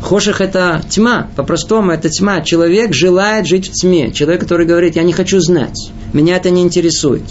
Хоших 0.00 0.40
это 0.40 0.80
тьма, 0.88 1.28
по-простому 1.34 1.90
это 1.90 2.08
тьма. 2.08 2.40
Человек 2.40 2.94
желает 2.94 3.46
жить 3.46 3.68
в 3.68 3.72
тьме. 3.72 4.12
Человек, 4.12 4.40
который 4.40 4.64
говорит, 4.64 4.94
я 4.94 5.02
не 5.02 5.12
хочу 5.12 5.40
знать, 5.40 5.90
меня 6.12 6.36
это 6.36 6.50
не 6.50 6.62
интересует, 6.62 7.24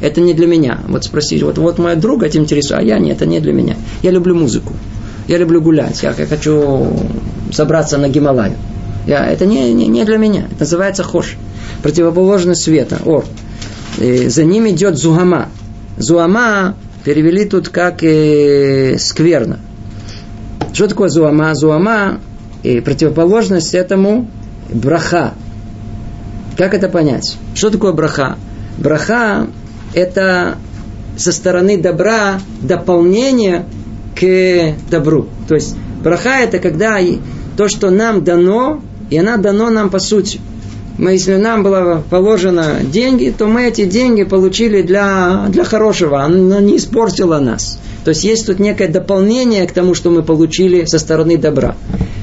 это 0.00 0.22
не 0.22 0.32
для 0.32 0.46
меня. 0.46 0.80
Вот 0.88 1.04
спросить, 1.04 1.42
вот, 1.42 1.58
вот 1.58 1.78
мой 1.78 1.96
друг 1.96 2.22
этим 2.22 2.42
интересует, 2.42 2.80
а 2.80 2.82
я 2.82 2.98
нет, 2.98 3.16
это 3.16 3.26
не 3.26 3.40
для 3.40 3.52
меня. 3.52 3.76
Я 4.02 4.10
люблю 4.10 4.34
музыку, 4.34 4.72
я 5.28 5.36
люблю 5.36 5.60
гулять, 5.60 6.02
я 6.02 6.12
хочу 6.14 6.88
собраться 7.52 7.98
на 7.98 8.08
Гималаю. 8.08 8.54
Я, 9.06 9.26
это 9.26 9.44
не, 9.46 9.72
не, 9.74 9.86
не 9.86 10.04
для 10.04 10.16
меня. 10.16 10.46
Это 10.50 10.60
называется 10.60 11.02
хош. 11.02 11.36
Противоположность 11.84 12.64
света, 12.64 12.98
ор. 13.04 13.26
И 13.98 14.28
за 14.28 14.42
ним 14.44 14.66
идет 14.70 14.96
зугама. 14.96 15.50
Зуама 15.98 16.76
перевели 17.04 17.44
тут 17.44 17.68
как 17.68 18.02
э, 18.02 18.96
скверно. 18.98 19.58
Что 20.72 20.88
такое 20.88 21.10
зуама? 21.10 21.54
Зуама 21.54 22.20
и 22.62 22.80
противоположность 22.80 23.74
этому 23.74 24.30
браха. 24.72 25.34
Как 26.56 26.72
это 26.72 26.88
понять? 26.88 27.36
Что 27.54 27.68
такое 27.68 27.92
браха? 27.92 28.38
Браха 28.78 29.46
это 29.92 30.56
со 31.18 31.32
стороны 31.32 31.76
добра 31.76 32.40
дополнение 32.62 33.66
к 34.18 34.74
добру. 34.90 35.28
То 35.48 35.54
есть 35.54 35.76
браха 36.02 36.38
это 36.40 36.60
когда 36.60 36.98
то, 37.58 37.68
что 37.68 37.90
нам 37.90 38.24
дано, 38.24 38.80
и 39.10 39.18
она 39.18 39.36
дано 39.36 39.68
нам 39.68 39.90
по 39.90 39.98
сути. 39.98 40.40
Мы, 40.96 41.12
если 41.12 41.36
нам 41.36 41.62
было 41.62 42.02
положено 42.08 42.80
деньги, 42.84 43.34
то 43.36 43.46
мы 43.46 43.66
эти 43.66 43.84
деньги 43.84 44.22
получили 44.22 44.82
для, 44.82 45.46
для 45.48 45.64
хорошего. 45.64 46.22
Она 46.22 46.60
не 46.60 46.76
испортила 46.76 47.38
нас. 47.38 47.78
То 48.04 48.10
есть 48.10 48.22
есть 48.22 48.46
тут 48.46 48.60
некое 48.60 48.88
дополнение 48.88 49.66
к 49.66 49.72
тому, 49.72 49.94
что 49.94 50.10
мы 50.10 50.22
получили 50.22 50.84
со 50.84 50.98
стороны 50.98 51.36
добра. 51.36 51.74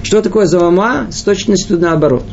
Что 0.03 0.21
такое 0.21 0.45
заума? 0.45 1.07
С 1.11 1.21
точностью 1.23 1.79
наоборот. 1.79 2.23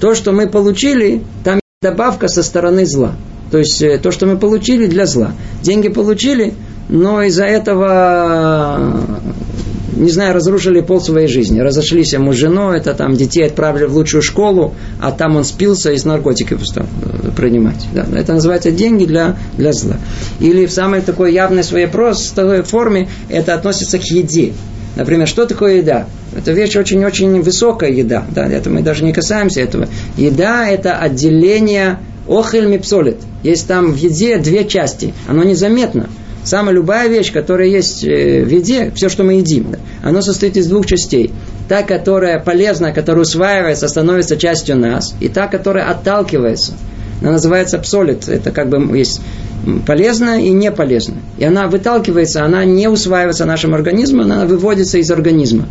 То, 0.00 0.14
что 0.14 0.32
мы 0.32 0.48
получили, 0.48 1.22
там 1.44 1.60
добавка 1.80 2.28
со 2.28 2.42
стороны 2.42 2.84
зла. 2.84 3.14
То 3.50 3.58
есть 3.58 3.80
э, 3.80 3.98
то, 3.98 4.10
что 4.10 4.26
мы 4.26 4.36
получили 4.36 4.86
для 4.86 5.06
зла. 5.06 5.32
Деньги 5.62 5.88
получили, 5.88 6.54
но 6.88 7.22
из-за 7.22 7.44
этого 7.44 9.00
не 9.96 10.10
знаю, 10.10 10.34
разрушили 10.34 10.80
пол 10.80 11.00
своей 11.00 11.26
жизни. 11.26 11.60
Разошлись 11.60 12.12
ему 12.12 12.32
с 12.32 12.36
женой, 12.36 12.78
это 12.78 12.94
там 12.94 13.14
детей 13.14 13.46
отправили 13.46 13.84
в 13.84 13.94
лучшую 13.94 14.22
школу, 14.22 14.74
а 15.00 15.10
там 15.10 15.36
он 15.36 15.44
спился 15.44 15.92
и 15.92 15.98
с 15.98 16.04
наркотиков 16.04 16.66
стал 16.66 16.86
э, 17.02 17.30
принимать. 17.36 17.86
Да. 17.94 18.06
Это 18.14 18.34
называется 18.34 18.70
деньги 18.70 19.06
для, 19.06 19.36
для 19.56 19.72
зла. 19.72 19.96
Или 20.38 20.66
в 20.66 20.72
самой 20.72 21.00
такой 21.00 21.32
явной 21.32 21.64
своей 21.64 21.86
простой 21.86 22.62
форме 22.62 23.08
это 23.28 23.54
относится 23.54 23.98
к 23.98 24.04
еде. 24.04 24.52
Например, 24.96 25.26
что 25.26 25.46
такое 25.46 25.76
еда? 25.76 26.06
Это 26.34 26.52
вещь 26.52 26.76
очень-очень 26.76 27.40
высокая 27.42 27.90
еда. 27.90 28.24
Да, 28.34 28.46
это 28.46 28.70
мы 28.70 28.82
даже 28.82 29.04
не 29.04 29.12
касаемся 29.12 29.60
этого. 29.60 29.88
Еда– 30.16 30.68
это 30.68 30.94
отделение 30.96 31.98
охель 32.28 32.66
мипсолит. 32.66 33.18
Есть 33.42 33.66
там 33.66 33.92
в 33.92 33.96
еде 33.96 34.38
две 34.38 34.64
части. 34.64 35.14
Оно 35.28 35.44
незаметно. 35.44 36.08
Самая 36.46 36.76
любая 36.76 37.08
вещь, 37.08 37.32
которая 37.32 37.66
есть 37.66 38.04
э, 38.04 38.44
в 38.44 38.48
еде, 38.48 38.92
все, 38.94 39.08
что 39.08 39.24
мы 39.24 39.34
едим, 39.34 39.72
да, 39.72 39.78
оно 40.04 40.22
состоит 40.22 40.56
из 40.56 40.68
двух 40.68 40.86
частей. 40.86 41.32
Та, 41.68 41.82
которая 41.82 42.38
полезна, 42.38 42.92
которая 42.92 43.22
усваивается, 43.22 43.88
становится 43.88 44.36
частью 44.36 44.76
нас, 44.76 45.16
и 45.18 45.28
та, 45.28 45.48
которая 45.48 45.90
отталкивается. 45.90 46.74
Она 47.20 47.32
называется 47.32 47.80
псолит. 47.80 48.28
Это 48.28 48.52
как 48.52 48.68
бы 48.68 48.96
есть 48.96 49.20
полезная 49.88 50.38
и 50.38 50.50
не 50.50 50.70
полезная. 50.70 51.18
И 51.36 51.44
она 51.44 51.66
выталкивается, 51.66 52.44
она 52.44 52.64
не 52.64 52.86
усваивается 52.86 53.44
нашим 53.44 53.74
организмом, 53.74 54.26
она 54.30 54.46
выводится 54.46 54.98
из 54.98 55.10
организма. 55.10 55.66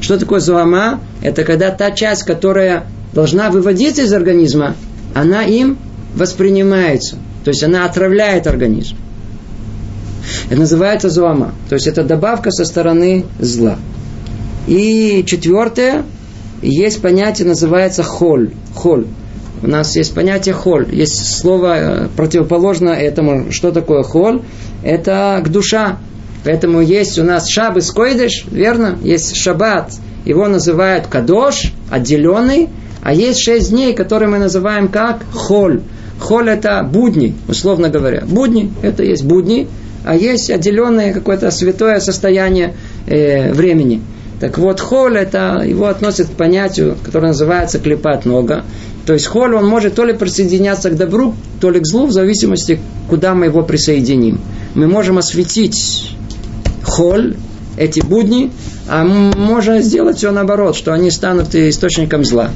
Что 0.00 0.18
такое 0.18 0.38
зуама? 0.38 1.00
Это 1.22 1.42
когда 1.42 1.70
та 1.70 1.90
часть, 1.90 2.22
которая 2.22 2.84
должна 3.12 3.50
выводиться 3.50 4.02
из 4.02 4.12
организма, 4.12 4.76
она 5.14 5.42
им 5.42 5.78
воспринимается. 6.14 7.16
То 7.42 7.48
есть 7.48 7.64
она 7.64 7.86
отравляет 7.86 8.46
организм. 8.46 8.94
Это 10.50 10.60
называется 10.60 11.10
зуама. 11.10 11.52
То 11.68 11.74
есть 11.74 11.86
это 11.86 12.04
добавка 12.04 12.50
со 12.50 12.64
стороны 12.64 13.24
зла. 13.38 13.78
И 14.66 15.24
четвертое, 15.26 16.04
есть 16.62 17.02
понятие, 17.02 17.48
называется 17.48 18.02
холь. 18.02 18.50
Холь. 18.74 19.06
У 19.62 19.66
нас 19.68 19.94
есть 19.96 20.14
понятие 20.14 20.54
холь. 20.54 20.92
Есть 20.92 21.38
слово 21.38 21.74
э, 21.76 22.08
противоположно 22.16 22.90
этому. 22.90 23.52
Что 23.52 23.70
такое 23.70 24.02
холь? 24.02 24.42
Это 24.82 25.40
к 25.44 25.48
душа. 25.48 25.98
Поэтому 26.44 26.80
есть 26.80 27.18
у 27.18 27.24
нас 27.24 27.48
шабы 27.48 27.80
койдыш, 27.80 28.44
верно? 28.50 28.98
Есть 29.02 29.36
шаббат. 29.36 29.92
Его 30.24 30.48
называют 30.48 31.06
кадош, 31.06 31.72
отделенный. 31.90 32.68
А 33.02 33.14
есть 33.14 33.40
шесть 33.40 33.70
дней, 33.70 33.94
которые 33.94 34.28
мы 34.28 34.38
называем 34.38 34.88
как 34.88 35.24
холь. 35.32 35.82
Холь 36.20 36.48
это 36.48 36.82
будни, 36.84 37.34
условно 37.48 37.88
говоря. 37.88 38.24
Будни, 38.26 38.72
это 38.82 39.02
есть 39.02 39.24
будни 39.24 39.68
а 40.04 40.16
есть 40.16 40.50
отделенное 40.50 41.12
какое-то 41.12 41.50
святое 41.50 42.00
состояние 42.00 42.74
э, 43.06 43.52
времени. 43.52 44.02
Так 44.40 44.58
вот, 44.58 44.80
холь, 44.80 45.16
это 45.16 45.62
его 45.64 45.86
относят 45.86 46.28
к 46.28 46.32
понятию, 46.32 46.96
которое 47.04 47.28
называется 47.28 47.78
клепать 47.78 48.24
нога. 48.24 48.64
То 49.06 49.12
есть 49.12 49.26
холь, 49.26 49.54
он 49.54 49.66
может 49.66 49.94
то 49.94 50.04
ли 50.04 50.12
присоединяться 50.12 50.90
к 50.90 50.96
добру, 50.96 51.34
то 51.60 51.70
ли 51.70 51.80
к 51.80 51.86
злу, 51.86 52.06
в 52.06 52.12
зависимости, 52.12 52.80
куда 53.08 53.34
мы 53.34 53.46
его 53.46 53.62
присоединим. 53.62 54.40
Мы 54.74 54.86
можем 54.88 55.18
осветить 55.18 56.16
холь, 56.84 57.36
эти 57.76 58.00
будни, 58.00 58.50
а 58.88 59.04
можно 59.04 59.80
сделать 59.80 60.18
все 60.18 60.30
наоборот, 60.30 60.76
что 60.76 60.92
они 60.92 61.10
станут 61.10 61.54
источником 61.54 62.24
зла. 62.24 62.50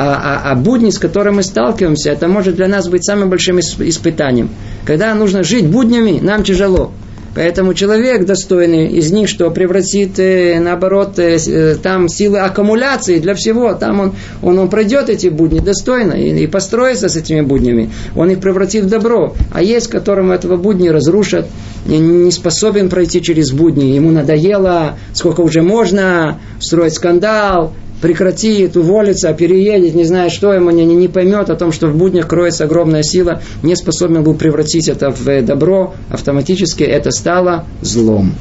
А, 0.00 0.14
а, 0.44 0.52
а 0.52 0.54
будни, 0.54 0.90
с 0.90 0.98
которыми 0.98 1.36
мы 1.36 1.42
сталкиваемся, 1.42 2.10
это 2.10 2.28
может 2.28 2.54
для 2.54 2.68
нас 2.68 2.88
быть 2.88 3.04
самым 3.04 3.30
большим 3.30 3.58
испытанием. 3.58 4.48
Когда 4.84 5.12
нужно 5.14 5.42
жить 5.42 5.66
буднями, 5.66 6.20
нам 6.22 6.44
тяжело. 6.44 6.92
Поэтому 7.34 7.74
человек 7.74 8.24
достойный 8.24 8.88
из 8.88 9.10
них, 9.12 9.28
что 9.28 9.50
превратит, 9.50 10.18
э, 10.18 10.58
наоборот, 10.60 11.18
э, 11.18 11.36
э, 11.36 11.76
там 11.82 12.08
силы 12.08 12.38
аккумуляции 12.38 13.18
для 13.18 13.34
всего. 13.34 13.74
Там 13.74 14.00
он, 14.00 14.12
он, 14.40 14.58
он 14.58 14.68
пройдет 14.68 15.08
эти 15.08 15.28
будни 15.28 15.58
достойно 15.58 16.12
и, 16.12 16.44
и 16.44 16.46
построится 16.46 17.08
с 17.08 17.16
этими 17.16 17.40
буднями. 17.40 17.90
Он 18.16 18.30
их 18.30 18.40
превратит 18.40 18.84
в 18.84 18.88
добро. 18.88 19.34
А 19.52 19.62
есть, 19.62 19.88
которым 19.88 20.30
этого 20.30 20.56
будни 20.56 20.88
разрушат, 20.88 21.46
не 21.86 22.30
способен 22.30 22.88
пройти 22.88 23.20
через 23.20 23.50
будни. 23.50 23.94
Ему 23.94 24.10
надоело, 24.10 24.96
сколько 25.12 25.40
уже 25.40 25.62
можно 25.62 26.40
строить 26.60 26.94
скандал, 26.94 27.72
прекратит, 28.00 28.76
уволится, 28.76 29.32
переедет, 29.32 29.94
не 29.94 30.04
знает 30.04 30.32
что, 30.32 30.52
ему 30.52 30.70
не, 30.70 30.84
не 30.84 31.08
поймет 31.08 31.50
о 31.50 31.56
том, 31.56 31.72
что 31.72 31.88
в 31.88 31.96
буднях 31.96 32.28
кроется 32.28 32.64
огромная 32.64 33.02
сила, 33.02 33.42
не 33.62 33.76
способен 33.76 34.22
был 34.22 34.34
превратить 34.34 34.88
это 34.88 35.10
в 35.10 35.42
добро, 35.42 35.94
автоматически 36.10 36.84
это 36.84 37.10
стало 37.10 37.66
злом. 37.82 38.34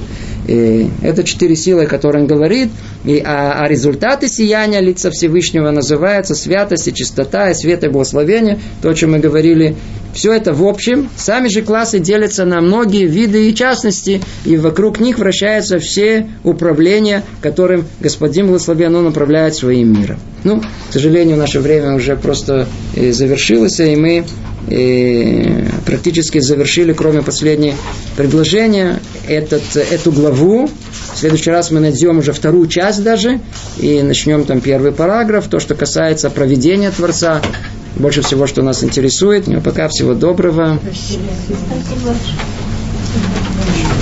И 0.47 0.89
это 1.01 1.23
четыре 1.23 1.55
силы, 1.55 1.83
о 1.83 1.87
которых 1.87 2.21
он 2.21 2.27
говорит. 2.27 2.69
И, 3.03 3.21
а, 3.23 3.63
а 3.63 3.67
результаты 3.67 4.29
сияния 4.29 4.79
лица 4.79 5.11
Всевышнего 5.11 5.71
называются 5.71 6.35
святость 6.35 6.87
и 6.87 6.93
чистота, 6.93 7.49
и 7.49 7.53
свет 7.53 7.83
и 7.83 7.89
благословение. 7.89 8.57
То, 8.81 8.89
о 8.89 8.93
чем 8.93 9.11
мы 9.11 9.19
говорили. 9.19 9.75
Все 10.13 10.33
это 10.33 10.53
в 10.53 10.65
общем. 10.65 11.09
Сами 11.15 11.47
же 11.47 11.61
классы 11.61 11.99
делятся 11.99 12.45
на 12.45 12.61
многие 12.61 13.05
виды 13.05 13.49
и 13.49 13.55
частности. 13.55 14.21
И 14.45 14.57
вокруг 14.57 14.99
них 14.99 15.19
вращаются 15.19 15.79
все 15.79 16.27
управления, 16.43 17.23
которым 17.41 17.85
Господин 17.99 18.47
Благословен 18.47 18.95
Он 18.95 19.07
управляет 19.07 19.55
своим 19.55 19.99
миром. 19.99 20.19
Ну, 20.43 20.61
к 20.61 20.93
сожалению, 20.93 21.37
наше 21.37 21.59
время 21.59 21.95
уже 21.95 22.15
просто 22.15 22.67
э, 22.95 23.11
завершилось, 23.11 23.79
и 23.79 23.95
мы 23.95 24.25
и 24.69 25.63
практически 25.85 26.39
завершили, 26.39 26.91
кроме 26.91 27.21
последнего 27.21 27.75
предложения, 28.17 28.99
этот, 29.27 29.63
эту 29.75 30.11
главу. 30.11 30.69
В 31.13 31.17
следующий 31.17 31.51
раз 31.51 31.71
мы 31.71 31.79
найдем 31.79 32.19
уже 32.19 32.33
вторую 32.33 32.67
часть 32.67 33.03
даже, 33.03 33.39
и 33.79 34.01
начнем 34.01 34.43
там 34.43 34.59
первый 34.59 34.91
параграф, 34.91 35.47
то, 35.47 35.59
что 35.59 35.73
касается 35.73 36.29
проведения 36.29 36.91
Творца, 36.91 37.41
больше 37.99 38.21
всего, 38.21 38.47
что 38.47 38.61
нас 38.61 38.83
интересует. 38.83 39.47
Ну, 39.47 39.61
пока 39.61 39.87
всего 39.87 40.13
доброго. 40.13 40.79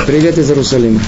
Привет 0.05 0.37
из 0.37 0.49
Иерусалима. 0.49 0.99